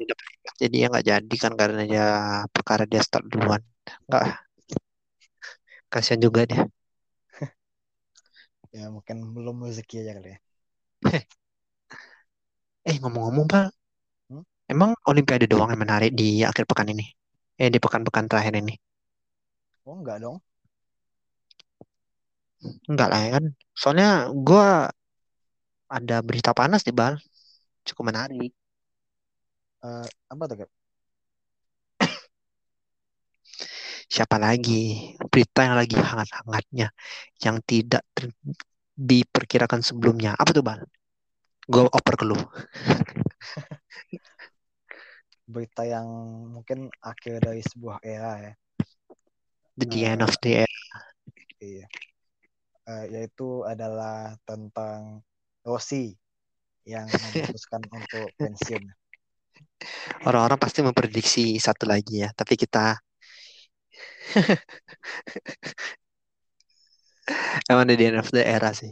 jadi 0.61 0.75
ya 0.81 0.87
nggak 0.89 1.05
jadi 1.05 1.35
kan 1.43 1.53
karena 1.53 1.81
dia 1.85 2.05
perkara 2.53 2.83
dia 2.89 3.01
start 3.01 3.25
duluan. 3.29 3.61
Nggak. 4.09 4.25
Kasihan 5.91 6.21
juga 6.25 6.41
dia. 6.49 6.63
Ya 8.75 8.85
mungkin 8.95 9.17
belum 9.35 9.63
rezeki 9.65 9.95
aja 10.03 10.11
kali 10.19 10.29
ya 10.35 10.39
eh 12.89 12.97
ngomong-ngomong 13.01 13.45
pak. 13.53 13.65
Hmm? 14.29 14.43
emang 14.73 14.91
Olimpiade 15.11 15.45
doang 15.51 15.69
yang 15.73 15.81
menarik 15.85 16.11
di 16.21 16.29
akhir 16.49 16.65
pekan 16.69 16.89
ini? 16.93 17.05
Eh 17.61 17.69
di 17.73 17.79
pekan-pekan 17.83 18.25
terakhir 18.31 18.55
ini? 18.63 18.73
Oh 19.85 19.95
enggak 19.97 20.17
dong. 20.23 20.37
Enggak 22.89 23.07
lah 23.11 23.19
ya 23.25 23.29
kan. 23.35 23.45
Soalnya 23.79 24.07
gua 24.47 24.65
ada 25.97 26.17
berita 26.27 26.51
panas 26.59 26.81
di 26.87 26.91
bal. 26.99 27.13
Cukup 27.87 28.03
menarik. 28.11 28.51
Eh, 29.85 30.07
apa 30.33 30.43
tuh 30.49 30.57
siapa 34.13 34.37
lagi? 34.45 34.73
Berita 35.31 35.59
yang 35.67 35.75
lagi 35.79 35.95
hangat-hangatnya 35.97 36.87
yang 37.43 37.57
tidak 37.69 38.01
ter- 38.15 38.33
diperkirakan 38.97 39.81
sebelumnya. 39.85 40.31
Apa 40.41 40.51
tuh 40.57 40.63
bal 40.65 40.79
gue 41.67 41.83
oper 41.83 42.15
ke 42.15 42.25
lu. 42.25 42.35
Berita 45.47 45.87
yang 45.87 46.07
mungkin 46.51 46.91
akhir 46.99 47.39
dari 47.39 47.63
sebuah 47.63 48.03
era 48.03 48.33
ya. 48.41 48.53
The 49.77 49.85
Eh, 49.87 50.09
end 50.09 50.21
of 50.25 50.33
the 50.41 50.65
era. 50.65 50.79
iya. 51.61 51.85
Eh, 52.87 53.05
yaitu 53.11 53.63
adalah 53.63 54.35
tentang 54.43 55.23
Rossi 55.63 56.15
yang 56.83 57.07
memutuskan 57.35 57.83
untuk 57.91 58.31
pensiun. 58.35 58.83
Orang-orang 60.23 60.59
pasti 60.59 60.81
memprediksi 60.83 61.59
satu 61.59 61.87
lagi 61.87 62.23
ya 62.23 62.31
tapi 62.35 62.55
kita 62.55 62.99
emang 67.71 67.87
the 67.87 67.95
end 67.99 68.19
of 68.19 68.27
the 68.31 68.43
era 68.43 68.71
sih. 68.75 68.91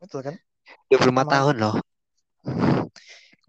Betul 0.00 0.20
kan? 0.24 0.36
25 0.88 1.08
Emang- 1.08 1.28
tahun 1.28 1.56
loh 1.60 1.76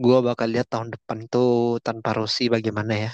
gua 0.03 0.17
bakal 0.25 0.49
lihat 0.49 0.67
tahun 0.69 0.93
depan 0.93 1.29
tuh 1.29 1.79
tanpa 1.81 2.13
Rossi 2.17 2.49
bagaimana 2.49 2.93
ya. 2.97 3.11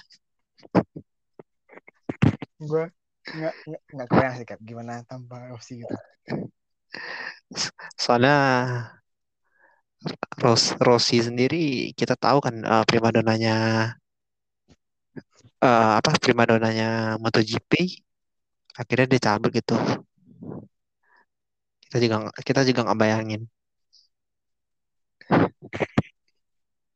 Gue 2.60 2.92
nggak 3.30 3.56
nggak 3.68 3.82
nggak 3.94 4.08
kebayang 4.10 4.36
sih 4.36 4.46
Cap 4.48 4.60
gimana 4.64 4.94
tanpa 5.08 5.48
Rossi 5.52 5.80
gitu? 5.80 5.96
Soalnya 7.96 8.36
Ros 10.40 10.76
Rossi 10.80 11.20
sendiri 11.20 11.92
kita 11.96 12.16
tahu 12.16 12.40
kan 12.40 12.56
uh, 12.64 12.84
primadonanya 12.88 13.56
uh, 15.60 15.94
apa 16.00 16.16
primadonanya 16.24 17.20
MotoGP 17.20 17.72
akhirnya 18.80 19.08
dia 19.12 19.22
cabut 19.28 19.52
gitu. 19.52 19.76
Kita 21.84 21.98
juga 22.00 22.16
kita 22.48 22.62
juga 22.64 22.80
nggak 22.88 23.00
bayangin 23.00 23.42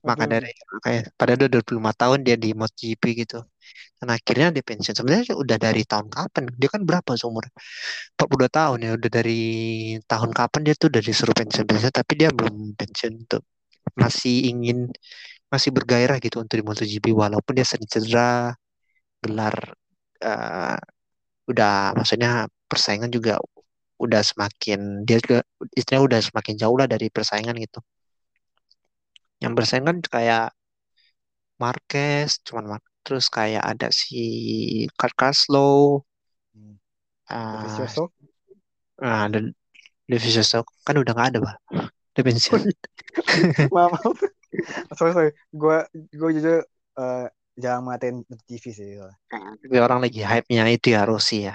maka 0.04 0.24
dari 0.28 0.52
kayak 0.84 1.16
pada 1.16 1.32
udah 1.40 1.50
25 1.64 1.94
tahun 2.02 2.20
dia 2.28 2.36
di 2.36 2.50
MotoGP 2.52 3.04
gitu. 3.24 3.40
Dan 4.00 4.08
akhirnya 4.12 4.48
dia 4.56 4.64
pensiun. 4.70 4.96
Sebenarnya 5.00 5.34
udah 5.44 5.58
dari 5.66 5.82
tahun 5.88 6.08
kapan? 6.12 6.44
Dia 6.60 6.70
kan 6.76 6.82
berapa 6.84 7.12
seumur? 7.16 7.46
42 8.20 8.52
tahun 8.52 8.78
ya 8.86 8.92
udah 9.00 9.10
dari 9.18 9.42
tahun 10.12 10.32
kapan 10.36 10.62
dia 10.68 10.74
tuh 10.76 10.88
udah 10.92 11.02
disuruh 11.08 11.36
pensiun. 11.40 11.66
Pensiun 11.70 11.94
tapi 11.96 12.14
dia 12.20 12.30
belum 12.36 12.76
pensiun 12.76 13.14
tuh 13.32 13.42
masih 13.96 14.52
ingin 14.52 14.78
masih 15.54 15.70
bergairah 15.76 16.18
gitu 16.24 16.42
untuk 16.44 16.56
di 16.60 16.66
MotoGP 16.66 17.06
walaupun 17.14 17.54
dia 17.58 17.66
sering 17.68 17.86
cedera 17.86 18.58
gelar 19.24 19.56
uh, 20.26 20.78
udah 21.52 21.94
maksudnya 21.98 22.50
persaingan 22.66 23.12
juga 23.14 23.38
udah 24.02 24.22
semakin 24.26 25.06
dia 25.08 25.18
juga 25.24 25.46
istilahnya 25.78 26.06
udah 26.10 26.20
semakin 26.26 26.56
jauh 26.62 26.78
lah 26.80 26.88
dari 26.90 27.08
persaingan 27.14 27.56
gitu 27.62 27.80
yang 29.44 29.54
bersaing 29.54 29.84
kan 29.84 30.00
kayak 30.00 30.56
Marquez 31.60 32.40
cuman 32.48 32.80
terus 33.04 33.28
kayak 33.28 33.62
ada 33.62 33.92
si 33.92 34.24
Kurt 34.96 35.14
Kaslow 35.20 36.08
hmm. 36.56 36.76
uh, 37.28 37.68
nah, 39.04 39.28
ada 39.28 39.44
Devicioso 40.08 40.64
kan 40.88 40.96
udah 40.96 41.12
nggak 41.12 41.30
ada 41.36 41.40
bah 41.44 41.56
udah 42.16 42.24
pensiun 42.24 42.72
maaf 43.76 44.00
sorry 44.98 45.12
sorry. 45.14 45.32
Gue 45.54 45.78
gue 46.14 46.30
jujur 46.40 46.60
uh, 46.98 47.26
jangan 47.58 47.82
matiin 47.86 48.26
TV 48.50 48.64
sih 48.74 48.98
tapi 49.30 49.78
orang 49.78 50.02
lagi 50.02 50.22
hype 50.26 50.50
nya 50.50 50.66
itu 50.70 50.94
ya 50.94 51.06
Rossi 51.06 51.46
ya. 51.50 51.54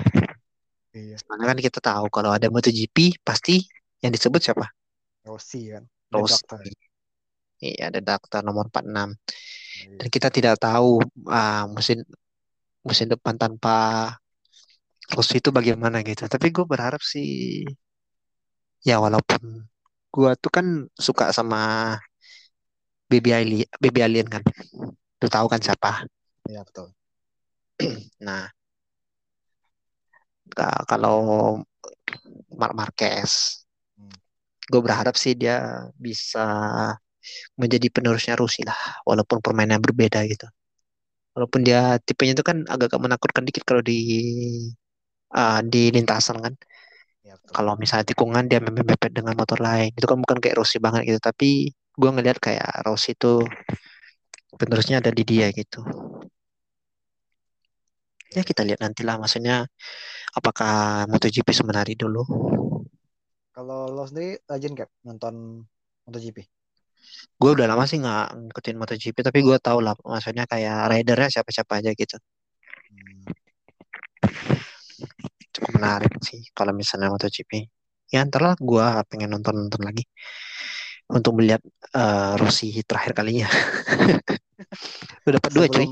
Iya. 0.95 1.20
Soalnya 1.20 1.47
kan 1.55 1.59
kita 1.61 1.78
tahu 1.78 2.07
kalau 2.11 2.32
ada 2.32 2.49
MotoGP 2.51 3.22
pasti 3.22 3.62
yang 4.03 4.11
disebut 4.11 4.41
siapa? 4.41 4.66
Rossi 5.26 5.70
kan? 5.70 5.84
Rossi 6.11 6.43
Iya, 7.59 7.90
ada 7.90 8.00
daftar 8.00 8.40
nomor 8.46 8.70
46. 8.70 9.18
Dan 9.98 10.06
iya. 10.06 10.12
kita 10.14 10.28
tidak 10.30 10.54
tahu 10.62 11.02
uh, 11.26 11.64
musim 11.70 11.98
musim 12.86 13.06
depan 13.11 13.34
tanpa 13.34 13.74
Rossi 15.14 15.40
itu 15.42 15.50
bagaimana 15.50 16.04
gitu. 16.06 16.28
Tapi 16.28 16.46
gue 16.54 16.64
berharap 16.68 17.02
sih 17.02 17.64
ya 18.86 19.02
walaupun 19.02 19.66
gue 20.14 20.30
tuh 20.38 20.50
kan 20.52 20.66
suka 20.94 21.34
sama 21.34 21.94
Baby 23.09 23.30
Alien, 23.32 23.68
Baby 23.80 24.00
Alien 24.04 24.28
kan. 24.28 24.42
Lu 25.18 25.26
tahu 25.26 25.46
kan 25.48 25.61
siapa? 25.64 26.04
Iya 26.46 26.61
betul. 26.62 26.92
nah, 28.26 28.46
kalau 30.86 31.18
Mark 32.52 32.74
Marquez, 32.76 33.64
hmm. 33.96 34.16
gue 34.68 34.80
berharap 34.82 35.14
sih 35.16 35.32
dia 35.32 35.88
bisa 35.96 36.46
menjadi 37.59 37.87
penerusnya 37.91 38.35
Rusi 38.39 38.62
lah 38.62 38.76
walaupun 39.09 39.43
permainan 39.43 39.83
berbeda 39.83 40.22
gitu. 40.31 40.47
Walaupun 41.39 41.62
dia 41.62 42.03
tipenya 42.03 42.35
itu 42.35 42.43
kan 42.43 42.66
agak-agak 42.66 42.99
menakutkan 42.99 43.43
dikit 43.47 43.62
kalau 43.62 43.83
di 43.83 43.99
uh, 45.35 45.61
di 45.62 45.95
lintasan 45.95 46.43
kan. 46.43 46.55
Ya, 47.22 47.35
kalau 47.55 47.76
misalnya 47.79 48.07
tikungan 48.09 48.51
dia 48.51 48.59
mepet 48.62 49.12
dengan 49.14 49.39
motor 49.39 49.62
lain. 49.62 49.95
Itu 49.95 50.07
kan 50.11 50.18
bukan 50.18 50.39
kayak 50.43 50.59
Rossi 50.59 50.83
banget 50.83 51.07
gitu 51.07 51.20
tapi 51.22 51.70
gue 51.99 52.11
ngelihat 52.11 52.39
kayak 52.43 52.83
Rossi 52.87 53.14
itu 53.14 53.43
penerusnya 54.59 54.99
ada 54.99 55.11
di 55.14 55.22
dia 55.22 55.47
gitu. 55.55 55.85
Ya 58.35 58.43
kita 58.45 58.61
lihat 58.66 58.83
nantilah 58.85 59.16
maksudnya 59.22 59.64
apakah 60.37 61.07
MotoGP 61.09 61.49
sebenarnya 61.55 61.97
dulu? 61.97 62.22
Kalau 63.55 63.91
lo 63.91 64.05
sendiri 64.07 64.39
rajin 64.47 64.74
kayak 64.79 64.91
nonton 65.03 65.64
MotoGP 66.07 66.57
gue 67.38 67.51
udah 67.55 67.66
lama 67.70 67.84
sih 67.86 68.03
nggak 68.03 68.26
ngikutin 68.51 68.76
MotoGP 68.82 69.16
tapi 69.22 69.38
gue 69.46 69.57
tau 69.62 69.78
lah 69.78 69.94
maksudnya 70.03 70.44
kayak 70.51 70.90
ridernya 70.90 71.28
siapa-siapa 71.40 71.72
aja 71.82 71.90
gitu. 71.94 72.16
Hmm. 72.88 73.22
cukup 75.55 75.70
menarik 75.78 76.12
sih 76.22 76.40
kalau 76.55 76.72
misalnya 76.74 77.09
MotoGP. 77.14 77.66
Ya 78.09 78.24
ntar 78.24 78.40
lah 78.42 78.55
gue 78.59 78.84
pengen 79.11 79.30
nonton 79.36 79.55
nonton 79.68 79.82
lagi 79.84 80.03
untuk 81.09 81.40
melihat 81.40 81.61
uh, 81.96 82.36
Rossi 82.36 82.84
terakhir 82.84 83.16
kalinya. 83.16 83.49
Udah 85.24 85.40
dapat 85.40 85.51
dua 85.53 85.66
cuy. 85.68 85.88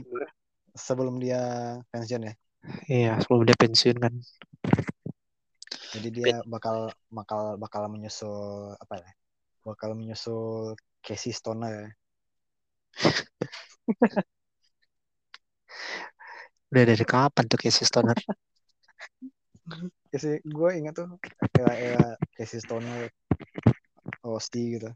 Sebelum 0.77 1.17
dia 1.17 1.41
pensiun 1.89 2.29
ya? 2.29 2.35
Iya 2.91 3.13
sebelum 3.23 3.49
dia 3.49 3.57
pensiun 3.57 3.97
kan. 3.97 4.13
Jadi 5.97 6.09
dia 6.13 6.45
bakal 6.45 6.93
bakal 7.09 7.57
bakal 7.57 7.89
menyusul 7.89 8.75
apa 8.77 9.01
ya? 9.01 9.11
Bakal 9.65 9.97
menyusul 9.97 10.77
Casey 11.07 11.31
Stoner. 11.31 11.95
Udah 16.75 16.83
dari 16.83 17.07
kapan 17.07 17.47
tuh 17.47 17.63
Casey 17.63 17.87
Stoner? 17.87 18.19
Casey, 20.11 20.43
gue 20.43 20.71
ingat 20.75 20.99
tuh 20.99 21.15
era-era 21.55 22.19
Casey 22.35 22.59
Stoner, 22.59 23.07
Rosti 24.27 24.75
gitu. 24.75 24.91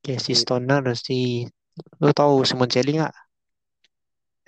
Casey 0.00 0.32
Stoner, 0.32 0.80
Rosti. 0.80 1.44
Lu 2.00 2.08
tahu 2.16 2.40
Simon 2.48 2.72
Celli 2.72 2.96
nggak? 2.96 3.12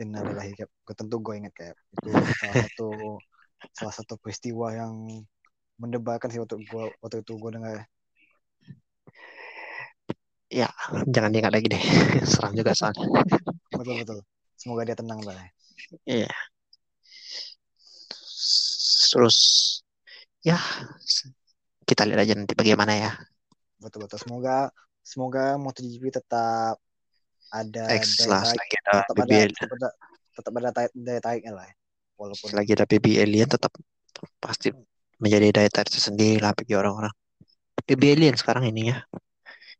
Innalillahi 0.01 0.57
kayak 0.57 0.73
gue 0.73 0.95
tentu 0.97 1.17
gue 1.21 1.35
ingat 1.37 1.53
kayak 1.53 1.77
itu 1.77 2.09
salah 2.13 2.57
satu 2.65 2.89
salah 3.73 3.95
satu 3.97 4.15
peristiwa 4.21 4.73
yang 4.73 4.93
mendebarkan 5.81 6.29
sih 6.33 6.41
waktu 6.41 6.61
gue 6.65 6.85
waktu 7.01 7.25
itu 7.25 7.33
gue 7.37 7.51
dengar 7.57 7.89
ya 10.47 10.71
jangan 11.11 11.31
diingat 11.35 11.53
lagi 11.53 11.67
deh. 11.71 11.83
Seram 12.31 12.55
juga 12.55 12.73
soalnya. 12.73 13.07
Betul 13.73 14.03
betul. 14.03 14.19
Semoga 14.57 14.83
dia 14.89 14.97
tenang 14.97 15.21
lah 15.23 15.37
iya. 16.09 16.31
Terus 19.13 19.39
ya 20.43 20.59
kita 21.87 22.03
lihat 22.09 22.21
aja 22.27 22.35
nanti 22.35 22.55
bagaimana 22.59 22.93
ya. 22.95 23.11
Betul 23.79 24.07
betul. 24.09 24.19
Semoga 24.19 24.71
semoga 25.07 25.55
MotoGP 25.61 26.11
tetap 26.11 26.83
ada 27.55 27.85
X 27.95 28.27
daya 28.27 28.43
tarik, 28.43 28.71
ada 28.83 28.91
tetap 29.07 29.15
BBL. 29.15 29.51
ada 29.55 29.55
tetap, 29.55 29.93
tetap 30.35 30.53
ada 30.59 30.71
daya, 30.91 31.21
tariknya 31.23 31.53
lah 31.55 31.67
walaupun 32.19 32.51
lagi 32.57 32.75
ada 32.75 32.89
BB 32.89 33.23
Alien 33.23 33.49
tetap 33.49 33.71
pasti 34.41 34.73
menjadi 35.23 35.53
daya 35.53 35.71
tarik 35.71 35.93
tersendiri 35.93 36.43
lah 36.43 36.53
bagi 36.57 36.75
orang-orang. 36.75 37.13
BB 37.87 38.03
Alien 38.19 38.35
sekarang 38.35 38.67
ini 38.67 38.91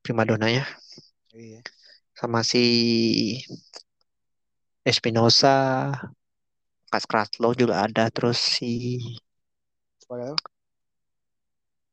ya 0.07 0.15
primadona 0.15 0.47
ya. 0.47 0.63
Iya. 1.35 1.67
Sama 2.15 2.47
si 2.47 2.63
Espinosa, 4.87 5.91
Kas 6.87 7.11
Kraslo 7.11 7.51
juga 7.59 7.83
ada 7.83 8.07
terus 8.15 8.39
si 8.39 9.03
Spagaro. 9.99 10.39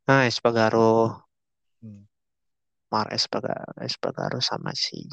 Nah, 0.05 0.29
Espagaro. 0.29 1.25
Hmm. 1.81 2.05
Mar 2.93 3.09
Espagaro, 3.09 3.73
Espagaro 3.81 4.37
sama 4.37 4.77
si 4.77 5.09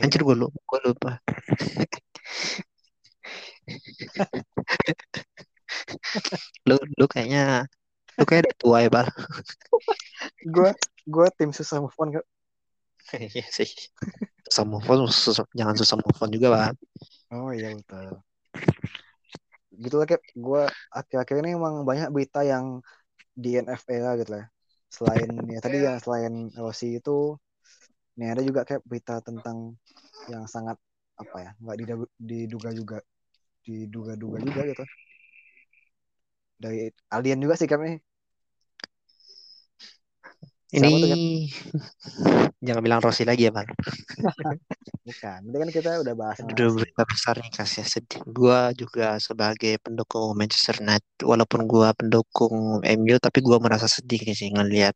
Anjir 0.00 0.24
gue 0.24 0.36
lupa, 0.36 0.56
gue 0.56 0.80
lupa. 0.88 1.12
lu 6.64 6.76
lu 6.96 7.06
kayaknya 7.06 7.68
lu 8.18 8.24
kayak 8.26 8.42
udah 8.44 8.56
tua 8.58 8.78
ya 8.84 8.90
bal 8.90 9.06
gue 10.44 10.70
gue 11.10 11.26
tim 11.34 11.50
susah 11.50 11.82
move 11.82 11.98
on 11.98 12.14
kok 12.14 12.26
iya 13.34 13.46
sih. 13.50 13.66
Susah 14.46 14.62
move 14.62 14.86
on 14.86 15.10
susah, 15.10 15.42
jangan 15.56 15.74
susah 15.74 15.98
move 15.98 16.20
on 16.22 16.30
juga 16.30 16.48
bang 16.54 16.76
oh 17.34 17.50
iya 17.54 17.70
betul. 17.74 18.18
Gitu 19.70 19.94
lah 19.96 20.06
kayak 20.06 20.22
gue 20.34 20.62
akhir-akhir 20.92 21.36
ini 21.46 21.50
emang 21.56 21.86
banyak 21.86 22.10
berita 22.10 22.42
yang 22.42 22.82
di 23.32 23.56
NFL 23.56 24.20
gitu 24.20 24.30
lah. 24.36 24.46
Selain 24.90 25.30
ya 25.46 25.60
tadi 25.62 25.78
yang 25.86 25.98
selain 26.02 26.50
Rossi 26.58 26.98
itu 26.98 27.38
ini 28.18 28.26
ada 28.28 28.42
juga 28.42 28.66
kayak 28.66 28.82
berita 28.84 29.22
tentang 29.22 29.78
yang 30.28 30.44
sangat 30.50 30.76
apa 31.16 31.36
ya 31.38 31.50
nggak 31.62 31.76
diduga 32.18 32.70
juga 32.74 32.98
diduga-duga 33.64 34.38
juga 34.42 34.62
gitu. 34.66 34.84
Dari 36.60 36.92
alien 37.08 37.40
juga 37.40 37.54
sih 37.56 37.70
kami 37.70 37.96
ini 40.76 41.48
jangan 42.66 42.82
bilang 42.84 43.00
Rossi 43.02 43.24
lagi 43.26 43.48
ya, 43.48 43.52
Bang. 43.52 43.66
Bukan. 45.08 45.40
Berarti 45.50 45.58
kan 45.58 45.70
kita 45.74 45.90
udah 46.04 46.14
bahas 46.14 46.36
Udah 46.40 46.68
berita 46.72 47.02
besar 47.04 47.34
nih 47.42 47.50
kasih 47.52 47.84
sedih. 47.84 48.20
Gua 48.30 48.70
juga 48.72 49.18
sebagai 49.18 49.76
pendukung 49.82 50.32
Manchester 50.38 50.78
United, 50.80 51.26
walaupun 51.26 51.60
gua 51.66 51.90
pendukung 51.96 52.80
MU, 52.84 53.16
tapi 53.18 53.42
gua 53.42 53.58
merasa 53.58 53.90
sedih 53.90 54.20
sih 54.32 54.48
ngelihat 54.54 54.94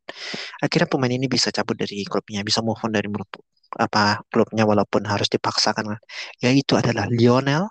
akhirnya 0.62 0.88
pemain 0.88 1.12
ini 1.12 1.26
bisa 1.26 1.50
cabut 1.50 1.76
dari 1.76 2.04
klubnya, 2.06 2.40
bisa 2.46 2.60
move 2.62 2.78
on 2.84 2.92
dari 2.94 3.08
klub- 3.10 3.44
apa 3.74 4.22
klubnya 4.30 4.62
walaupun 4.64 5.02
harus 5.08 5.26
dipaksakan. 5.26 5.98
Ya 6.38 6.54
itu 6.54 6.78
adalah 6.78 7.10
Lionel 7.10 7.66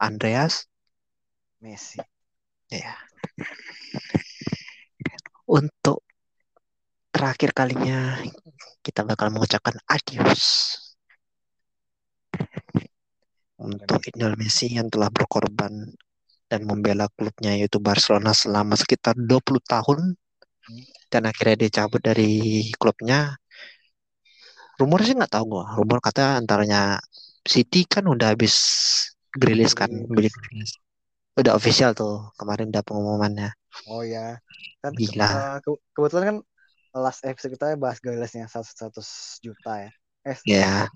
Andreas 0.00 0.66
Messi. 1.60 2.00
ya. 2.70 2.96
Untuk 5.48 6.07
terakhir 7.18 7.50
kalinya 7.50 8.14
kita 8.86 9.02
bakal 9.02 9.34
mengucapkan 9.34 9.74
adios 9.90 10.42
untuk 13.58 13.98
Lionel 14.14 14.38
Messi 14.38 14.70
yang 14.70 14.86
telah 14.86 15.10
berkorban 15.10 15.90
dan 16.46 16.60
membela 16.62 17.10
klubnya 17.10 17.58
yaitu 17.58 17.82
Barcelona 17.82 18.30
selama 18.30 18.78
sekitar 18.78 19.18
20 19.18 19.58
tahun 19.66 20.14
dan 21.10 21.26
akhirnya 21.26 21.66
dia 21.66 21.82
cabut 21.82 22.00
dari 22.00 22.64
klubnya. 22.78 23.34
Rumor 24.78 25.02
sih 25.02 25.18
nggak 25.18 25.32
tahu 25.34 25.58
gua. 25.58 25.74
Rumor 25.74 25.98
kata 25.98 26.38
antaranya 26.38 27.02
City 27.42 27.82
kan 27.82 28.06
udah 28.06 28.30
habis 28.36 28.54
Grealish 29.34 29.74
kan 29.74 29.90
beli. 30.06 30.30
Udah 31.34 31.58
official 31.58 31.98
tuh 31.98 32.30
kemarin 32.38 32.70
udah 32.70 32.84
pengumumannya. 32.86 33.50
Oh 33.90 34.06
ya. 34.06 34.38
Kan 34.78 34.94
Gila. 34.94 35.26
eh, 35.26 35.56
ke- 35.66 35.82
kebetulan 35.98 36.24
kan 36.30 36.36
last 36.94 37.22
episode 37.24 37.52
kita 37.54 37.76
bahas 37.76 37.98
Galesnya 37.98 38.48
100 38.48 39.40
juta 39.42 39.72
ya. 39.88 39.90
Eh, 40.24 40.38
Ya, 40.44 40.88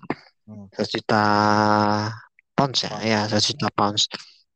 Hmm. 0.43 0.67
100 0.75 0.91
juta 0.91 1.23
pounds 2.53 2.79
ya, 2.83 2.91
Pounds. 2.91 3.05
ya 3.07 3.19
100 3.31 3.47
juta 3.55 3.67
pounds. 3.71 4.03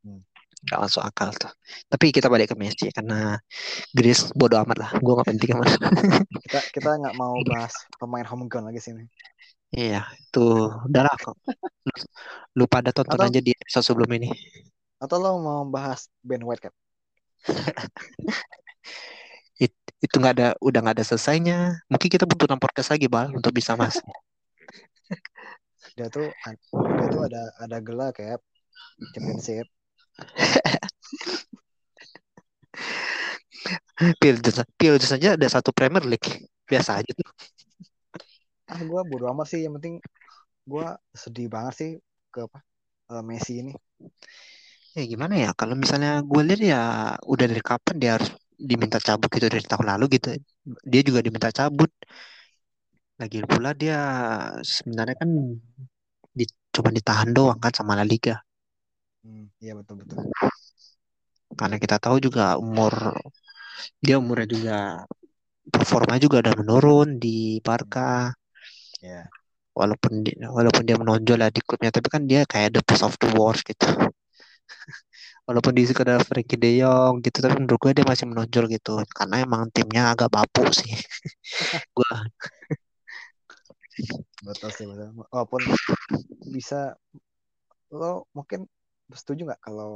Hmm. 0.03 0.19
Gak 0.67 0.79
masuk 0.83 0.99
akal 1.05 1.29
tuh. 1.31 1.47
Tapi 1.87 2.11
kita 2.11 2.27
balik 2.27 2.51
ke 2.51 2.55
Messi 2.59 2.91
karena 2.91 3.39
Grealish 3.95 4.27
bodo 4.35 4.59
amat 4.61 4.77
lah. 4.77 4.89
Gua 4.99 5.21
nggak 5.21 5.29
penting 5.31 5.49
amat. 5.55 5.67
kita 6.43 6.59
kita 6.75 6.89
nggak 6.99 7.15
mau 7.15 7.39
bahas 7.47 7.71
pemain 7.95 8.25
homegrown 8.27 8.67
lagi 8.67 8.81
sini. 8.83 9.05
Iya, 9.71 10.03
tuh 10.31 10.71
udahlah 10.87 11.15
kok. 11.15 11.35
Lu 12.55 12.67
pada 12.67 12.91
tonton 12.91 13.15
Atau- 13.19 13.27
aja 13.31 13.39
di 13.39 13.51
episode 13.51 13.83
sebelum 13.85 14.11
ini. 14.15 14.27
Atau 14.99 15.21
lo 15.21 15.37
mau 15.39 15.61
bahas 15.67 16.09
Ben 16.25 16.41
White 16.41 16.67
kan? 16.67 16.73
Itu 19.97 20.21
nggak 20.21 20.33
ada, 20.37 20.47
udah 20.61 20.79
nggak 20.83 20.95
ada 21.01 21.05
selesainya. 21.05 21.81
Mungkin 21.89 22.09
kita 22.09 22.29
butuh 22.29 22.45
podcast 22.61 22.93
lagi, 22.93 23.09
Bal, 23.09 23.33
untuk 23.33 23.53
bisa 23.53 23.73
mas. 23.79 23.97
Dia 25.97 26.07
tuh 26.13 26.29
dia 26.29 27.07
tuh 27.09 27.21
ada 27.25 27.41
ada 27.57 27.77
gelar 27.81 28.13
kayak 28.13 28.37
championship. 29.13 29.65
Phil 34.21 34.37
Jones 35.01 35.09
aja 35.17 35.33
ada 35.33 35.47
satu 35.49 35.73
Premier 35.73 36.05
League. 36.05 36.45
Biasa 36.69 37.01
aja 37.01 37.11
tuh. 37.11 37.29
Ah 38.69 38.81
gue 38.83 39.01
bodo 39.09 39.25
amat 39.33 39.47
sih. 39.49 39.65
Yang 39.65 39.73
penting 39.81 39.95
gue 40.67 40.87
sedih 41.15 41.47
banget 41.49 41.73
sih 41.73 41.91
ke 42.29 42.45
apa 42.45 42.59
eh, 43.17 43.23
Messi 43.25 43.65
ini. 43.65 43.73
Ya 44.97 45.05
gimana 45.05 45.37
ya, 45.37 45.53
kalau 45.53 45.77
misalnya 45.77 46.25
gue 46.25 46.41
lihat 46.41 46.61
ya 46.61 46.81
udah 47.21 47.45
dari 47.45 47.61
kapan 47.61 47.95
dia 48.01 48.11
harus 48.17 48.33
diminta 48.57 48.97
cabut 48.97 49.29
gitu 49.29 49.47
dari 49.47 49.63
tahun 49.63 49.87
lalu 49.95 50.17
gitu. 50.17 50.33
Dia 50.83 51.01
juga 51.05 51.21
diminta 51.21 51.53
cabut. 51.53 51.89
Lagi 53.17 53.41
pula 53.45 53.73
dia 53.73 53.99
sebenarnya 54.61 55.15
kan 55.17 55.29
di, 56.37 56.45
cuma 56.73 56.89
ditahan 56.93 57.33
doang 57.33 57.57
kan 57.57 57.73
sama 57.73 57.97
La 57.97 58.05
Liga. 58.05 58.37
Hmm, 59.25 59.49
iya 59.61 59.73
betul 59.73 60.01
betul. 60.05 60.29
Karena 61.57 61.77
kita 61.81 61.97
tahu 61.97 62.21
juga 62.21 62.59
umur 62.61 63.17
dia 64.01 64.17
umurnya 64.21 64.47
juga 64.49 64.77
performa 65.69 66.17
juga 66.17 66.41
udah 66.45 66.53
menurun 66.57 67.17
di 67.17 67.59
Barca. 67.61 68.33
Ya. 69.01 69.27
Walaupun 69.77 70.25
di, 70.25 70.33
walaupun 70.41 70.83
dia 70.89 70.97
menonjol 70.97 71.37
lah 71.37 71.49
di 71.53 71.61
klubnya, 71.61 71.93
tapi 71.93 72.07
kan 72.09 72.25
dia 72.25 72.41
kayak 72.49 72.73
the 72.73 72.81
best 72.81 73.05
of 73.05 73.13
the 73.21 73.29
worst 73.37 73.61
gitu. 73.61 73.85
Walaupun 75.47 75.73
di 75.77 75.83
ada 75.87 76.19
Frankie 76.27 76.59
De 76.59 76.69
Jong 76.83 77.23
gitu, 77.25 77.37
tapi 77.43 77.55
menurut 77.61 77.79
gue 77.83 77.91
dia 77.97 78.05
masih 78.11 78.25
menonjol 78.29 78.65
gitu. 78.75 78.91
Karena 79.17 79.35
emang 79.45 79.63
timnya 79.75 80.11
agak 80.13 80.29
bapuk 80.35 80.67
sih. 80.75 80.91
Gua 81.97 82.27
Betul 84.45 84.69
sih 84.73 84.85
betul. 84.89 85.09
Walaupun 85.33 85.61
bisa 86.55 86.95
lo 87.99 88.11
mungkin 88.37 88.61
setuju 89.19 89.41
nggak 89.47 89.61
kalau 89.67 89.91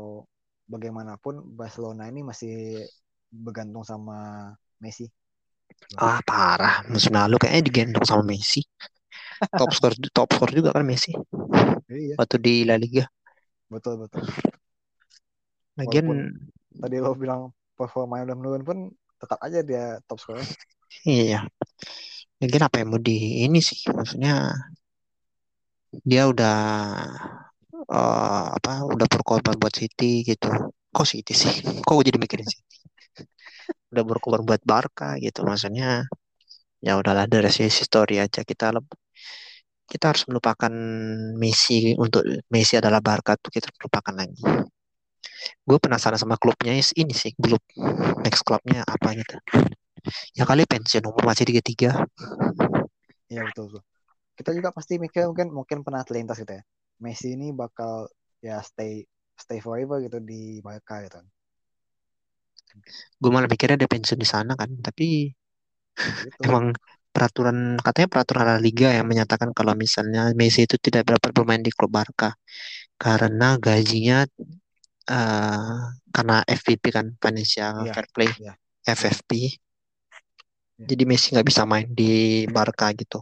bagaimanapun 0.72 1.36
Barcelona 1.60 2.04
ini 2.12 2.22
masih 2.30 2.52
bergantung 3.46 3.84
sama 3.92 4.16
Messi. 4.84 5.06
ah 6.08 6.20
parah 6.30 6.76
musim 6.92 7.14
lalu 7.20 7.36
kayaknya 7.42 7.64
digendong 7.68 8.06
sama 8.08 8.24
Messi. 8.32 8.62
Top 9.58 9.72
skor 9.78 9.94
top 10.18 10.30
skor 10.36 10.50
juga 10.58 10.70
kan 10.76 10.84
Messi 10.92 11.12
Iya, 11.90 12.18
waktu 12.20 12.36
di 12.46 12.54
La 12.70 12.76
Liga. 12.84 13.06
betul 13.72 13.98
betul. 13.98 14.26
Lagian 15.80 16.06
Walaupun- 16.08 16.50
Tadi 16.72 16.96
lo 17.04 17.12
bilang 17.14 17.52
performanya 17.76 18.32
udah 18.32 18.38
menurun 18.40 18.64
pun 18.64 18.78
tetap 19.20 19.38
aja 19.44 19.60
dia 19.62 20.00
top 20.08 20.20
scorer. 20.20 20.42
Iya. 21.08 21.48
Lagian 22.44 22.68
apa 22.68 22.84
yang 22.84 22.92
mau 22.92 23.00
di 23.00 23.48
ini 23.48 23.64
sih? 23.64 23.80
Maksudnya 23.88 24.52
dia 26.04 26.28
udah 26.28 26.58
eh, 27.72 28.46
apa? 28.58 28.72
Udah 28.88 29.08
berkorban 29.08 29.56
buat 29.56 29.72
City 29.72 30.28
gitu. 30.28 30.52
Kok 30.92 31.08
City 31.08 31.32
sih? 31.32 31.54
Kok 31.86 31.94
gue 32.00 32.06
jadi 32.12 32.20
mikirin 32.20 32.48
City? 32.48 32.76
Udah 33.92 34.04
berkorban 34.04 34.44
buat 34.44 34.62
Barca 34.68 35.16
gitu. 35.20 35.44
Maksudnya 35.48 36.08
ya 36.82 36.98
udahlah 37.00 37.30
dari 37.30 37.48
sisi 37.54 37.86
story 37.86 38.18
aja 38.20 38.42
kita 38.42 38.74
kita 39.92 40.06
harus 40.12 40.24
melupakan 40.28 40.72
Messi 41.36 41.94
untuk 42.00 42.24
Messi 42.48 42.80
adalah 42.80 43.04
Barca 43.04 43.36
tuh 43.36 43.52
kita 43.52 43.68
lupakan 43.80 44.16
lagi. 44.16 44.40
Gue 45.68 45.78
penasaran 45.84 46.20
sama 46.20 46.36
klubnya 46.42 46.74
is- 46.76 46.96
ini 46.98 47.14
sih 47.16 47.32
klub 47.38 47.62
next 48.26 48.44
klubnya 48.48 48.82
apa 48.86 49.10
gitu. 49.18 49.36
Ya 50.38 50.44
kali 50.50 50.64
pensiun 50.68 51.06
umur 51.10 51.24
masih 51.30 51.46
33 51.50 51.90
Iya 53.32 53.42
betul 53.48 53.64
betul. 53.70 53.84
Kita 54.40 54.52
juga 54.58 54.70
pasti 54.78 54.94
mikir 55.06 55.24
mungkin 55.32 55.48
mungkin 55.60 55.80
pernah 55.86 56.04
terlintas 56.08 56.38
gitu 56.44 56.54
ya. 56.60 56.64
Messi 57.06 57.28
ini 57.38 57.48
bakal 57.62 57.94
ya 58.48 58.58
stay 58.70 58.92
stay 59.44 59.60
forever 59.66 59.98
gitu 60.06 60.18
di 60.32 60.42
Barca 60.66 60.96
gitu. 61.06 61.20
gue 63.22 63.30
malah 63.34 63.50
mikirnya 63.54 63.78
dia 63.82 63.90
pensiun 63.94 64.20
di 64.24 64.28
sana 64.34 64.52
kan 64.60 64.70
tapi 64.86 65.06
Gitu. 66.24 66.46
emang 66.46 66.66
peraturan 67.12 67.76
katanya 67.86 68.08
peraturan 68.14 68.46
La 68.48 68.58
Liga 68.62 68.90
yang 68.98 69.08
menyatakan 69.12 69.52
kalau 69.58 69.74
misalnya 69.76 70.32
Messi 70.40 70.64
itu 70.68 70.76
tidak 70.80 71.04
dapat 71.12 71.32
bermain 71.36 71.60
di 71.64 71.72
klub 71.76 71.92
Barca 71.92 72.32
karena 73.00 73.58
gajinya 73.60 74.26
eh, 75.16 75.78
karena 76.16 76.36
FPP 76.60 76.86
kan 76.96 77.06
financial 77.24 77.76
Iya, 77.84 77.94
fair 77.96 78.08
play 78.14 78.32
iya. 78.42 78.54
FFP 78.88 79.32
Iya. 80.80 80.88
jadi 80.90 81.04
Messi 81.10 81.28
nggak 81.34 81.48
bisa 81.50 81.64
main 81.72 81.88
di 82.00 82.12
Barca 82.56 82.88
gitu. 83.02 83.20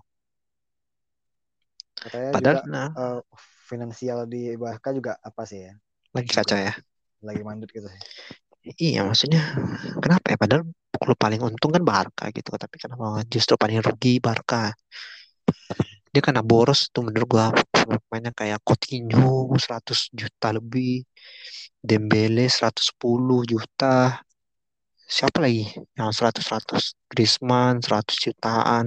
Katanya 2.00 2.32
padahal 2.34 2.58
juga 2.58 2.62
nah, 2.72 2.90
eh, 3.04 3.20
finansial 3.70 4.20
di 4.34 4.42
Barca 4.56 4.90
juga 4.96 5.12
apa 5.20 5.44
sih 5.50 5.60
ya? 5.68 5.74
lagi 6.16 6.30
kacau 6.34 6.58
ya? 6.58 6.74
Lagi 7.28 7.42
mandut 7.44 7.70
gitu 7.76 7.88
sih. 7.94 8.02
iya 8.86 9.00
maksudnya 9.08 9.42
kenapa 10.04 10.26
ya? 10.34 10.38
Padahal 10.42 10.64
klub 11.00 11.18
paling 11.24 11.42
untung 11.48 11.72
kan 11.76 11.84
Barca 11.92 12.24
gitu. 12.36 12.50
Tapi 12.64 12.76
kenapa 12.82 13.24
justru 13.34 13.54
paling 13.62 13.80
rugi 13.86 14.20
Barca. 14.26 14.74
Dia 16.14 16.22
kena 16.26 16.42
boros 16.42 16.90
tuh 16.94 17.06
menurut 17.06 17.28
gua 17.30 17.46
pemainnya 17.88 18.34
kayak 18.36 18.60
Coutinho 18.68 19.52
100 19.56 20.12
juta 20.12 20.48
lebih. 20.58 21.06
Dembele 21.80 22.46
110 22.52 23.48
juta. 23.48 24.20
Siapa 25.10 25.38
lagi? 25.42 25.66
Yang 25.98 26.10
100 26.22 26.44
100 26.46 26.84
Griezmann 27.10 27.82
100 27.82 28.16
jutaan. 28.20 28.86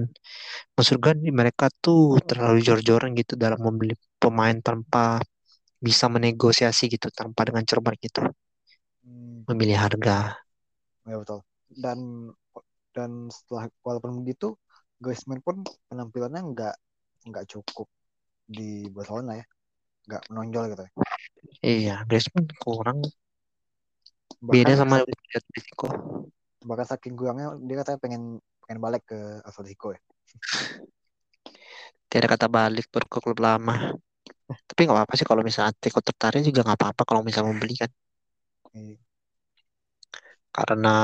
Maksud 0.77 0.99
nih, 1.03 1.35
mereka 1.35 1.67
tuh 1.83 2.21
terlalu 2.23 2.63
jor-joran 2.63 3.11
gitu 3.19 3.35
dalam 3.35 3.59
membeli 3.59 3.99
pemain 4.23 4.55
tanpa 4.63 5.19
bisa 5.83 6.07
menegosiasi 6.07 6.87
gitu 6.87 7.11
tanpa 7.11 7.43
dengan 7.49 7.67
cermat 7.67 7.99
gitu. 7.99 8.23
Hmm, 9.03 9.43
memilih 9.51 9.83
harga. 9.83 10.39
Ya 11.09 11.17
betul. 11.19 11.43
Dan 11.67 12.31
dan 12.95 13.11
setelah 13.33 13.67
walaupun 13.83 14.23
begitu, 14.23 14.55
Griezmann 15.03 15.43
pun 15.43 15.67
penampilannya 15.91 16.41
nggak 16.55 16.75
nggak 17.27 17.45
cukup 17.51 17.91
di 18.53 18.87
Barcelona 18.93 19.41
ya, 19.41 19.45
nggak 20.07 20.23
menonjol 20.31 20.65
gitu. 20.73 20.83
ya. 20.85 20.93
iya 21.65 21.97
Griezmann 22.05 22.47
kurang 22.61 23.01
Bahkan 24.43 24.53
beda 24.53 24.73
sama 24.75 25.03
Atletico 25.03 25.89
bahkan 26.63 26.87
saking 26.87 27.15
kurangnya 27.19 27.59
dia 27.67 27.77
katanya 27.83 27.99
pengen 27.99 28.23
pengen 28.63 28.79
balik 28.79 29.03
ke 29.07 29.19
Atletico 29.43 29.91
ya. 29.93 30.01
Tiada 32.07 32.29
kata 32.31 32.47
balik 32.47 32.87
ke 32.93 33.19
klub 33.19 33.39
lama. 33.43 33.93
Tapi 34.69 34.81
nggak 34.85 34.97
apa-apa 34.97 35.15
sih 35.19 35.27
kalau 35.27 35.43
misalnya 35.43 35.75
Atletico 35.75 36.01
tertarik 36.05 36.45
juga 36.47 36.63
nggak 36.63 36.79
apa-apa 36.79 37.03
kalau 37.09 37.21
misalnya 37.27 37.51
membeli 37.51 37.75
kan. 37.77 37.91
Iya. 38.77 38.97
Karena 40.53 40.97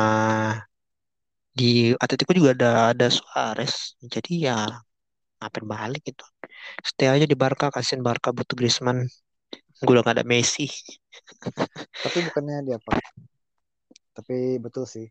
di 1.51 1.91
Atletico 1.97 2.33
juga 2.37 2.51
ada 2.55 2.73
ada 2.95 3.09
Suarez. 3.11 3.99
Jadi 4.05 4.47
ya 4.47 4.69
ngapain 5.39 5.67
balik 5.67 6.03
gitu. 6.03 6.27
Stay 6.83 7.07
aja 7.07 7.27
di 7.27 7.37
Barca, 7.39 7.71
kasihin 7.71 8.03
Barca 8.03 8.35
butuh 8.35 8.59
Griezmann. 8.59 9.07
Gue 9.79 9.93
udah 9.95 10.03
gak 10.03 10.17
ada 10.19 10.27
Messi. 10.27 10.67
Tapi 12.05 12.19
bukannya 12.27 12.67
dia 12.67 12.77
apa? 12.83 12.99
Tapi 14.19 14.59
betul 14.59 14.85
sih. 14.87 15.07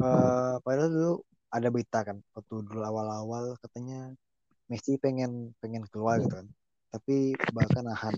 Eh 0.00 0.54
padahal 0.60 0.92
dulu 0.92 1.12
ada 1.50 1.68
berita 1.72 2.04
kan 2.06 2.20
waktu 2.36 2.54
dulu 2.62 2.80
awal-awal 2.84 3.58
katanya 3.58 4.12
Messi 4.70 5.00
pengen 5.00 5.56
pengen 5.58 5.88
keluar 5.88 6.20
gitu 6.20 6.36
kan. 6.36 6.46
Tapi 6.92 7.34
bahkan 7.56 7.88
nahan. 7.88 8.14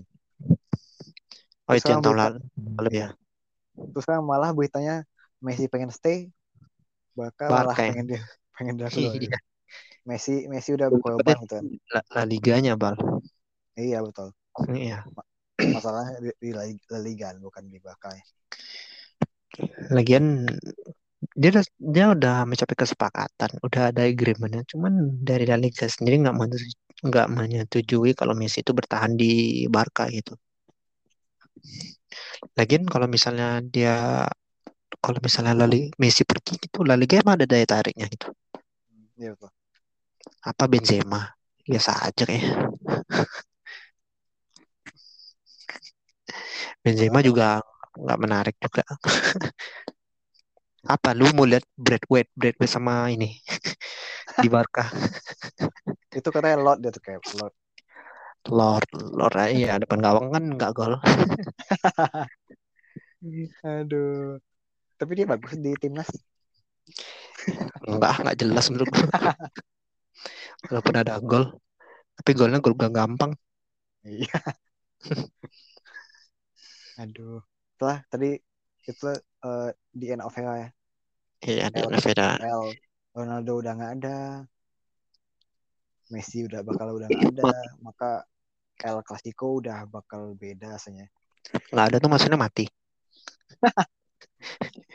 Oh 1.63 1.73
itu 1.73 1.87
yang 1.87 2.03
tahun 2.03 2.19
lalu, 2.19 2.39
lalu 2.75 2.91
ya. 2.91 3.09
terus 3.95 4.03
sekarang 4.03 4.27
malah 4.27 4.51
beritanya 4.51 5.07
Messi 5.39 5.71
pengen 5.71 5.89
stay, 5.89 6.27
Barca 7.15 7.47
malah 7.47 7.75
ya. 7.79 7.95
pengen 7.95 8.05
dia 8.11 8.21
pengen 8.51 8.75
dia 8.75 8.87
keluar. 8.93 9.15
gitu. 9.15 9.31
Iya. 9.31 9.39
Messi 10.03 10.45
Messi 10.51 10.75
udah 10.75 10.87
berkorban 10.91 11.39
gitu 11.47 11.55
kan. 11.59 11.65
La, 11.95 12.01
La 12.19 12.23
Liganya 12.27 12.75
bal. 12.75 12.95
Iya 13.79 14.03
betul. 14.03 14.35
Iya. 14.69 15.07
Masalahnya 15.63 16.19
di, 16.19 16.29
di 16.37 16.49
La 16.51 16.67
La 16.67 16.99
Liga 16.99 17.31
bukan 17.39 17.63
di 17.71 17.79
Barca 17.79 18.11
ya. 18.11 18.23
Lagian 19.93 20.43
dia 21.39 21.49
udah, 21.55 21.63
dia 21.79 22.05
udah 22.11 22.37
mencapai 22.43 22.75
kesepakatan, 22.75 23.51
udah 23.63 23.95
ada 23.95 24.03
agreementnya. 24.03 24.67
Cuman 24.67 25.23
dari 25.23 25.47
La 25.47 25.55
Liga 25.55 25.87
sendiri 25.87 26.19
nggak 26.19 26.35
nggak 27.03 27.27
menyetujui 27.31 28.11
kalau 28.11 28.35
Messi 28.35 28.59
itu 28.59 28.75
bertahan 28.75 29.15
di 29.15 29.63
Barca 29.71 30.11
gitu. 30.11 30.35
Lagian 32.59 32.83
kalau 32.85 33.07
misalnya 33.07 33.63
dia 33.63 34.27
kalau 34.99 35.19
misalnya 35.23 35.55
La 35.55 35.67
Liga, 35.67 35.95
Messi 35.95 36.27
pergi 36.27 36.59
gitu, 36.59 36.83
La 36.83 36.99
Liga 36.99 37.23
emang 37.23 37.39
ada 37.39 37.47
daya 37.47 37.65
tariknya 37.65 38.05
gitu. 38.11 38.27
Iya 39.17 39.33
betul. 39.35 39.51
Apa 40.43 40.63
Benzema? 40.71 41.21
Biasa 41.63 41.91
aja 42.07 42.23
kayak. 42.27 42.73
Benzema 46.83 47.19
juga 47.23 47.63
nggak 47.95 48.19
menarik 48.19 48.55
juga. 48.59 48.83
Apa 50.83 51.15
lu 51.15 51.31
mau 51.31 51.47
lihat 51.47 51.63
Bradway, 51.79 52.27
Bradway 52.35 52.67
sama 52.67 53.07
ini 53.07 53.39
di 54.43 54.47
Barca? 54.51 54.83
itu 56.17 56.29
katanya 56.29 56.57
lot 56.59 56.77
dia 56.83 56.91
tuh 56.91 57.03
kayak 57.03 57.23
lot. 57.39 57.53
Lord, 58.51 58.87
Lord 58.91 59.35
iya 59.55 59.79
depan 59.79 60.03
gawang 60.03 60.27
kan 60.35 60.43
nggak 60.43 60.71
gol. 60.75 60.99
Aduh. 63.63 64.35
Tapi 64.99 65.11
dia 65.17 65.27
bagus 65.27 65.53
di 65.59 65.71
timnas. 65.81 66.09
Enggak, 67.87 68.15
nggak 68.23 68.37
jelas 68.41 68.65
menurut 68.71 68.91
Walaupun 70.69 70.95
ada 70.95 71.19
gol, 71.19 71.59
tapi 72.15 72.31
golnya 72.35 72.63
gol 72.63 72.77
gak 72.77 72.95
gampang. 72.95 73.31
Iya. 74.03 74.39
Aduh. 77.01 77.41
Setelah 77.73 77.99
tadi 78.07 78.37
itu 78.87 79.07
eh, 79.17 79.69
di 79.91 80.05
end 80.11 80.23
of 80.23 80.35
era 80.37 80.53
ya. 80.55 80.69
Iya, 81.43 81.65
di 81.73 81.81
El, 81.83 81.91
Nevada. 81.91 82.27
El 82.39 82.63
Ronaldo 83.11 83.51
udah 83.59 83.73
nggak 83.75 83.93
ada. 83.99 84.19
Messi 86.11 86.45
udah 86.45 86.61
bakal 86.63 86.95
udah 86.95 87.07
nggak 87.11 87.27
ada. 87.35 87.51
Maka 87.83 88.23
El 88.79 89.03
Clasico 89.03 89.59
udah 89.59 89.83
bakal 89.87 90.35
beda 90.39 90.79
rasanya. 90.79 91.07
Nggak 91.71 91.85
ada 91.91 91.97
tuh 91.99 92.09
maksudnya 92.11 92.39
mati. 92.39 92.65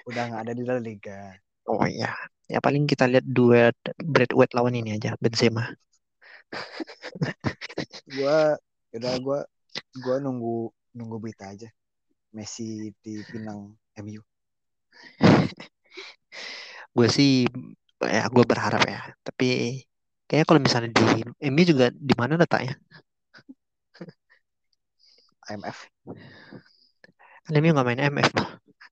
Udah 0.08 0.24
nggak 0.24 0.42
ada 0.48 0.52
di 0.56 0.64
La 0.64 0.80
Liga. 0.80 1.36
Oh 1.68 1.84
iya. 1.84 2.08
Ya 2.48 2.58
paling 2.64 2.88
kita 2.88 3.04
lihat 3.04 3.24
duet 3.28 3.76
Bradway 4.00 4.48
lawan 4.56 4.74
ini 4.80 4.96
aja, 4.96 5.14
Benzema. 5.20 5.68
Gua 8.16 8.56
udah 8.96 9.14
gua 9.20 9.38
gua 10.00 10.16
nunggu 10.16 10.72
nunggu 10.96 11.16
berita 11.20 11.52
aja. 11.52 11.68
Messi 12.32 12.92
di 13.04 13.20
Pinang 13.28 13.76
MU. 14.00 14.20
Gue 16.96 17.08
sih 17.16 17.46
ya 18.02 18.26
gue 18.34 18.44
berharap 18.50 18.82
ya. 18.88 19.00
Tapi 19.26 19.46
kayaknya 20.26 20.46
kalau 20.48 20.60
misalnya 20.62 20.90
di 20.96 21.04
MU 21.52 21.62
juga 21.64 21.86
di 21.92 22.14
mana 22.20 22.34
letaknya? 22.40 22.74
IMF. 25.48 25.78
Kan 27.44 27.54
MU 27.60 27.70
nggak 27.72 27.86
main 27.88 28.00
MF. 28.12 28.30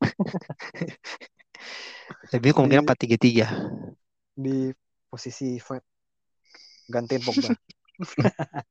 MU 2.34 2.52
kemungkinan 2.54 2.82
Di 2.82 2.86
4-3-3. 2.86 3.46
di 4.36 4.56
posisi 5.10 5.58
Fred 5.60 5.82
gantiin 6.94 7.22
Pogba. 7.26 7.50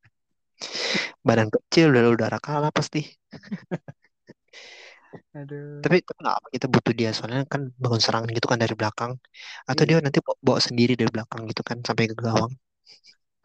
Badan 1.28 1.50
kecil 1.52 1.92
udah 1.92 2.04
udara 2.16 2.40
kalah 2.40 2.72
pasti. 2.72 3.02
Aduh. 5.36 5.80
Tapi 5.84 5.98
tapi 6.08 6.20
nggak 6.22 6.36
apa 6.40 6.48
kita 6.56 6.66
butuh 6.74 6.94
dia 7.00 7.10
soalnya 7.16 7.40
kan 7.54 7.62
bangun 7.84 8.02
serangan 8.04 8.30
gitu 8.38 8.48
kan 8.52 8.60
dari 8.64 8.76
belakang. 8.80 9.12
Atau 9.70 9.84
Iya. 9.84 9.88
dia 9.88 9.98
nanti 10.06 10.20
bawa, 10.26 10.38
bawa 10.48 10.60
sendiri 10.68 10.94
dari 11.00 11.10
belakang 11.16 11.42
gitu 11.52 11.62
kan 11.70 11.78
sampai 11.88 12.04
ke 12.12 12.16
gawang. 12.18 12.52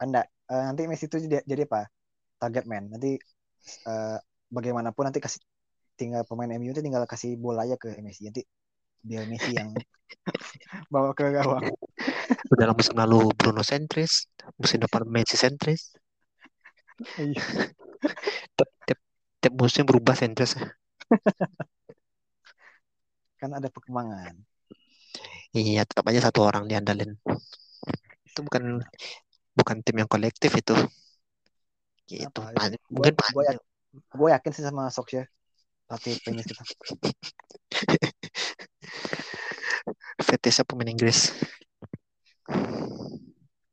Anda 0.01 0.21
eh, 0.51 0.63
nanti 0.67 0.81
Messi 0.89 1.05
itu 1.07 1.17
jadi, 1.25 1.37
jadi 1.45 1.63
apa? 1.69 1.81
Target 2.41 2.63
man. 2.71 2.83
Nanti 2.93 3.09
eh, 3.91 4.17
bagaimanapun 4.55 5.03
nanti 5.09 5.19
kasih 5.23 5.41
tinggal 5.99 6.23
pemain 6.29 6.49
MU 6.57 6.71
itu 6.73 6.81
tinggal 6.85 7.03
kasih 7.09 7.37
bola 7.39 7.63
aja 7.67 7.75
ke 7.81 7.87
Messi. 8.05 8.27
Nanti 8.29 8.41
biar 9.01 9.25
Messi 9.25 9.51
yang 9.57 9.73
bawa 10.93 11.11
ke 11.17 11.29
gawang. 11.33 11.65
Udah 12.51 12.57
dalam 12.67 12.75
musim 12.77 12.95
lalu 12.97 13.33
Bruno 13.33 13.65
sentris, 13.65 14.29
musim 14.57 14.81
depan 14.81 15.03
Messi 15.09 15.35
sentris. 15.37 15.93
Iya. 17.17 17.41
Tiap, 18.57 18.69
tiap, 18.85 18.99
tiap 19.41 19.53
musim 19.57 19.83
berubah 19.85 20.13
sentris. 20.13 20.53
Kan 23.41 23.57
ada 23.57 23.67
perkembangan. 23.73 24.37
Iya, 25.51 25.83
tetap 25.83 26.05
aja 26.07 26.29
satu 26.29 26.45
orang 26.45 26.69
diandalin. 26.69 27.17
Itu 28.23 28.45
bukan 28.45 28.79
bukan 29.57 29.77
tim 29.83 29.97
yang 29.99 30.07
kolektif 30.07 30.53
itu. 30.55 30.77
Gitu. 32.07 32.27
Pan- 32.31 32.77
Gue 32.91 33.11
mungkin 33.11 33.13
gue 33.17 33.19
pan- 33.19 33.35
yakin, 33.49 33.59
gue 33.97 34.29
yakin 34.31 34.51
sih 34.55 34.63
sama 34.63 34.87
Solskjaer 34.93 35.27
pelatih 35.89 36.15
penis 36.23 36.45
kita. 36.47 36.63
fetishnya 40.23 40.65
pemain 40.65 40.89
Inggris. 40.89 41.33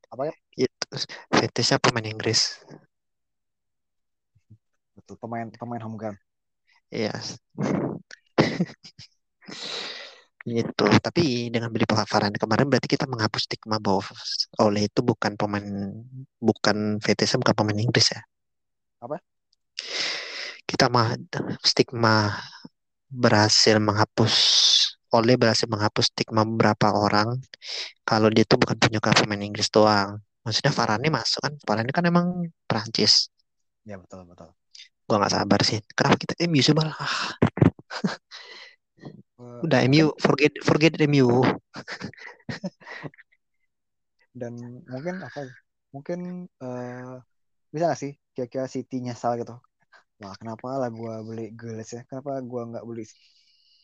Apa 0.09 0.23
ya? 0.29 0.35
Itu 0.57 0.87
fetishnya 1.33 1.79
pemain 1.81 2.09
Inggris. 2.09 2.59
Betul 4.97 5.17
pemain 5.21 5.47
pemain 5.55 5.83
home 5.85 5.97
ground. 5.97 6.19
Iya. 6.93 7.13
Gitu. 10.49 10.85
Tapi 11.05 11.53
dengan 11.53 11.69
beli 11.69 11.85
Varane 11.85 12.41
kemarin 12.41 12.73
berarti 12.73 12.89
kita 12.89 13.05
menghapus 13.05 13.45
stigma 13.45 13.77
bahwa 13.77 14.01
Ole 14.65 14.89
itu 14.89 15.05
bukan 15.05 15.37
pemain 15.37 15.67
bukan 16.41 16.97
fetishnya 17.05 17.37
bukan 17.45 17.55
pemain 17.55 17.77
Inggris 17.77 18.17
ya. 18.17 18.21
Apa? 19.05 19.21
Kita 20.65 20.89
mah 20.89 21.17
stigma 21.61 22.33
berhasil 23.09 23.77
menghapus 23.81 24.35
Ole 25.17 25.41
berhasil 25.41 25.65
menghapus 25.65 26.13
stigma 26.13 26.45
beberapa 26.45 26.93
orang 26.93 27.41
kalau 28.05 28.29
dia 28.29 28.45
tuh 28.45 28.61
bukan 28.61 28.77
penyuka 28.77 29.17
pemain 29.17 29.41
Inggris 29.41 29.73
doang. 29.73 30.21
Maksudnya 30.45 30.73
Varane 30.73 31.09
masuk 31.13 31.41
kan, 31.45 31.53
Varane 31.65 31.91
kan 31.93 32.05
emang 32.05 32.27
Prancis. 32.69 33.33
Ya 33.89 33.97
betul 33.97 34.29
betul. 34.29 34.53
Gua 35.09 35.17
nggak 35.21 35.33
sabar 35.33 35.61
sih. 35.65 35.81
Kenapa 35.97 36.17
kita 36.21 36.35
MU 36.45 36.61
sih 36.61 36.77
malah? 36.77 36.97
Udah 39.65 39.81
MU 39.89 40.13
forget 40.21 40.53
forget 40.63 40.93
MU. 41.01 41.29
dan 44.39 44.53
mungkin 44.87 45.15
apa? 45.25 45.41
ya? 45.47 45.53
Mungkin 45.95 46.19
eh 46.63 47.15
bisa 47.73 47.85
gak 47.93 48.01
sih 48.01 48.13
kira-kira 48.33 48.67
City 48.71 48.97
nyesal 49.03 49.37
gitu? 49.41 49.57
Wah 50.21 50.35
kenapa 50.41 50.67
lah 50.81 50.91
gue 50.91 51.15
beli 51.29 51.45
Grealish 51.59 51.95
ya? 51.97 52.03
Kenapa 52.09 52.39
gue 52.43 52.63
nggak 52.71 52.85
beli 52.87 53.05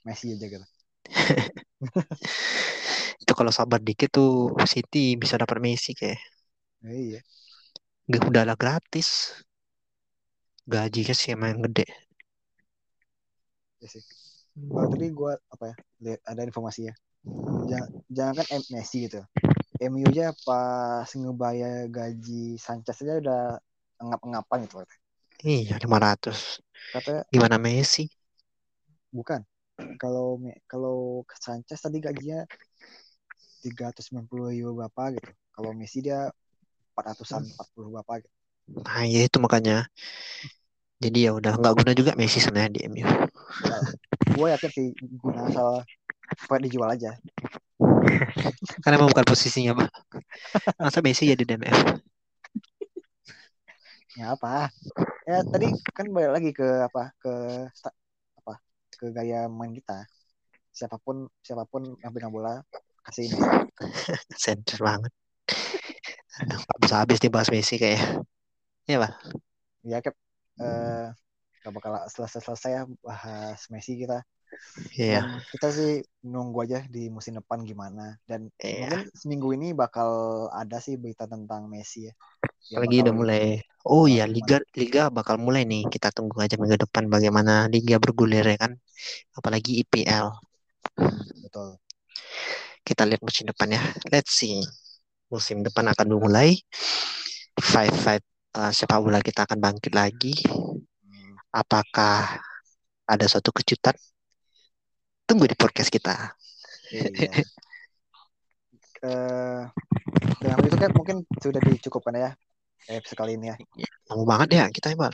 Messi 0.07 0.35
aja 0.35 0.47
gitu? 0.47 0.67
Itu 3.23 3.33
kalau 3.39 3.53
sabar 3.59 3.81
dikit 3.89 4.09
tuh 4.17 4.29
City 4.73 4.99
bisa 5.23 5.35
dapat 5.43 5.59
Messi 5.65 5.91
kayak. 5.99 6.21
Eh, 6.85 6.91
iya. 7.11 7.21
Gak 8.13 8.25
udahlah 8.31 8.57
gratis. 8.63 9.09
Gajinya 10.73 11.15
sih 11.21 11.29
emang 11.37 11.57
gede. 11.65 11.85
Ya 13.83 13.89
sih. 13.95 14.03
Oh, 14.75 14.87
tadi 14.93 15.07
gue 15.19 15.33
apa 15.55 15.65
ya? 15.73 15.77
Lihat 16.05 16.21
ada 16.31 16.43
informasi 16.49 16.81
ya. 16.91 16.95
Jangan, 17.71 17.91
jangan 18.17 18.35
kan 18.41 18.47
M- 18.61 18.69
Messi 18.75 18.97
gitu. 19.07 19.21
MU 19.83 20.09
aja 20.13 20.27
pas 20.47 21.09
ngebayar 21.21 21.75
gaji 21.99 22.59
Sanchez 22.67 22.99
aja 23.05 23.15
udah 23.23 23.41
ngap-ngapan 24.09 24.59
gitu 24.67 24.77
katanya. 24.83 25.01
Iya, 25.53 25.73
500. 25.83 26.39
Katanya 26.93 27.25
Gimana 27.33 27.57
Messi? 27.65 28.03
bukan. 29.13 29.47
Kalau 29.99 30.39
kalau 30.71 31.27
ke 31.27 31.35
Sanchez 31.39 31.83
tadi 31.83 31.99
gajinya 31.99 32.47
390 33.65 34.53
euro 34.55 34.73
berapa 34.77 35.17
gitu. 35.17 35.31
Kalau 35.55 35.71
Messi 35.73 36.05
dia 36.05 36.29
400-an 36.95 37.43
40 37.43 37.91
berapa 37.91 38.13
gitu. 38.23 38.35
Nah, 38.85 39.05
ya 39.05 39.21
itu 39.27 39.37
makanya. 39.41 39.89
Jadi 41.03 41.29
ya 41.29 41.37
udah 41.37 41.59
nggak 41.59 41.75
guna 41.85 41.93
juga 41.93 42.13
Messi 42.17 42.41
sebenarnya 42.41 42.71
di 42.71 42.81
MU. 42.89 43.05
Gue 44.35 44.49
yakin 44.53 44.71
sih 44.73 44.87
guna 45.21 45.49
asal 45.49 45.85
supaya 46.41 46.61
dijual 46.63 46.91
aja. 46.93 47.13
Karena 48.83 48.95
emang 49.01 49.11
bukan 49.13 49.27
posisinya, 49.27 49.73
Pak. 49.77 49.91
Masa 50.81 51.01
Messi 51.05 51.29
jadi 51.29 51.45
DMF? 51.45 52.01
Ya 54.15 54.33
apa? 54.33 54.71
Ya 55.27 55.43
tadi 55.43 55.73
kan 55.91 56.07
balik 56.15 56.31
lagi 56.31 56.51
ke 56.55 56.67
apa? 56.87 57.11
Ke? 57.19 57.33
Ke 58.99 59.11
gaya 59.11 59.47
main 59.51 59.73
kita. 59.75 60.07
Siapa 60.75 60.99
pun 60.99 61.27
siapa 61.43 61.65
pun 61.67 61.95
yang 62.03 62.11
pegang 62.15 62.35
bola 62.35 62.63
kasih 63.07 63.31
Messi. 63.31 63.47
Center 64.45 64.79
banget. 64.83 65.13
Aduh, 66.43 66.59
nggak 66.59 66.79
bisa 66.83 66.95
habis 66.99 67.19
dibahas 67.23 67.49
Messi 67.53 67.79
kayaknya. 67.79 68.27
Iya, 68.91 68.97
Pak. 69.07 69.13
Ya 69.85 69.99
Cap, 70.01 70.15
eh 70.61 71.07
gak 71.65 71.73
bakal 71.73 71.93
selesai-selesai 72.13 72.71
ya 72.75 72.83
bahas 73.01 73.61
Messi 73.73 73.97
kita. 73.97 74.21
Iya. 74.97 75.23
Dan 75.23 75.41
kita 75.49 75.69
sih 75.73 75.93
nunggu 76.27 76.59
aja 76.65 76.81
di 76.91 77.09
musim 77.09 77.39
depan 77.39 77.65
gimana. 77.65 78.19
Dan 78.29 78.51
Iya. 78.61 78.89
mungkin 78.91 79.01
seminggu 79.15 79.49
ini 79.57 79.73
bakal 79.73 80.11
ada 80.53 80.81
sih 80.83 80.99
berita 81.01 81.25
tentang 81.25 81.71
Messi 81.71 82.11
ya. 82.11 82.15
Yang 82.73 82.81
Lagi 82.81 82.97
udah 83.05 83.15
mulai. 83.15 83.45
Oh 83.85 84.09
iya, 84.09 84.25
liga 84.25 84.57
liga 84.73 85.13
bakal 85.13 85.37
mulai 85.37 85.69
nih. 85.69 85.85
Kita 85.93 86.09
tunggu 86.09 86.41
aja 86.41 86.57
minggu 86.57 86.81
depan 86.81 87.05
bagaimana 87.13 87.69
liga 87.69 88.01
bergulir 88.01 88.45
ya 88.45 88.57
kan. 88.57 88.73
Apalagi 89.37 89.85
IPL. 89.85 90.33
Betul. 91.45 91.77
Kita 92.81 93.03
lihat 93.05 93.21
musim 93.21 93.45
depan 93.53 93.77
ya. 93.77 93.83
Let's 94.09 94.33
see. 94.33 94.65
Musim 95.29 95.61
depan 95.61 95.93
akan 95.93 96.17
dimulai. 96.17 96.57
Five 97.61 97.93
five 97.93 98.25
uh, 98.57 98.73
sepak 98.73 98.99
bola 99.05 99.21
kita 99.21 99.45
akan 99.45 99.61
bangkit 99.61 99.93
lagi. 99.93 100.33
Hmm, 100.49 101.37
Apakah 101.53 102.41
ada 103.05 103.25
suatu 103.29 103.53
kejutan? 103.53 103.93
Tunggu 105.29 105.45
di 105.45 105.57
podcast 105.57 105.93
kita. 105.93 106.33
Iya. 106.93 107.29
Eh, 109.05 109.63
dengan 110.41 110.57
begitu 110.65 110.77
kan 110.81 110.93
mungkin 110.97 111.17
sudah 111.37 111.61
dicukupkan 111.61 112.17
ya 112.17 112.33
episode 112.89 113.19
kali 113.19 113.37
ini 113.37 113.53
ya. 113.53 113.57
Lama 114.13 114.25
banget 114.25 114.49
ya 114.61 114.65
kita 114.69 114.93
Pak. 114.95 115.13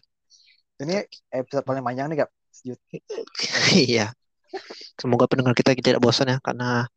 Ini 0.80 1.04
episode 1.30 1.64
paling 1.66 1.84
panjang 1.84 2.08
nih 2.10 2.18
Kak. 2.24 2.30
Sejut- 2.50 2.82
Iya. 3.76 4.12
Semoga 4.98 5.30
pendengar 5.30 5.54
kita 5.54 5.76
tidak 5.78 6.02
bosan 6.02 6.34
ya 6.34 6.38
karena 6.42 6.90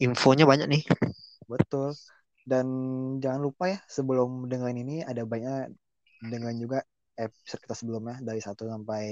infonya 0.00 0.48
banyak 0.48 0.66
nih. 0.70 0.82
Betul. 1.44 1.92
Dan 2.48 2.66
jangan 3.20 3.40
lupa 3.44 3.68
ya 3.68 3.78
sebelum 3.84 4.48
dengerin 4.48 4.80
ini 4.80 4.96
ada 5.04 5.28
banyak 5.28 5.68
dengerin 6.24 6.58
juga 6.58 6.78
episode 7.18 7.60
kita 7.68 7.74
sebelumnya 7.76 8.16
dari 8.24 8.40
1 8.40 8.56
sampai. 8.64 9.04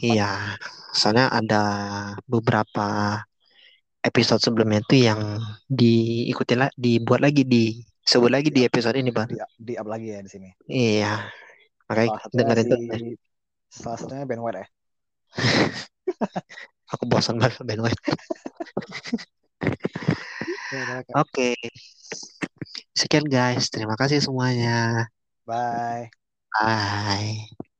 Iya. 0.00 0.58
Soalnya 0.90 1.30
ada 1.30 1.62
beberapa 2.26 3.20
episode 4.02 4.42
sebelumnya 4.42 4.82
itu 4.82 5.06
yang 5.06 5.38
diikuti 5.70 6.58
lah, 6.58 6.66
dibuat 6.74 7.22
lagi 7.22 7.46
di 7.46 7.78
sebut 8.02 8.30
lagi 8.30 8.50
di 8.50 8.66
episode 8.66 8.98
ini, 8.98 9.10
Bang. 9.14 9.30
di, 9.30 9.38
di 9.58 9.74
up 9.78 9.86
lagi 9.88 10.12
ya 10.12 10.20
di 10.20 10.30
sini. 10.30 10.48
Iya. 10.66 11.26
Makanya 11.88 12.10
Salah 12.18 12.30
dengerin 12.34 12.66
si 12.66 12.70
terus. 12.70 13.02
salah 13.72 13.98
satunya 13.98 14.24
Ben 14.28 14.40
White 14.42 14.58
ya. 14.60 14.66
Aku 16.92 17.04
bosan 17.08 17.40
banget 17.40 17.62
Ben 17.64 17.80
White. 17.80 18.02
Ya, 20.72 21.04
Kak. 21.04 21.14
Oke. 21.20 21.52
Sekian 22.96 23.24
guys. 23.28 23.68
Terima 23.68 23.96
kasih 23.96 24.20
semuanya. 24.24 25.08
Bye. 25.44 26.08
Bye. 26.52 27.71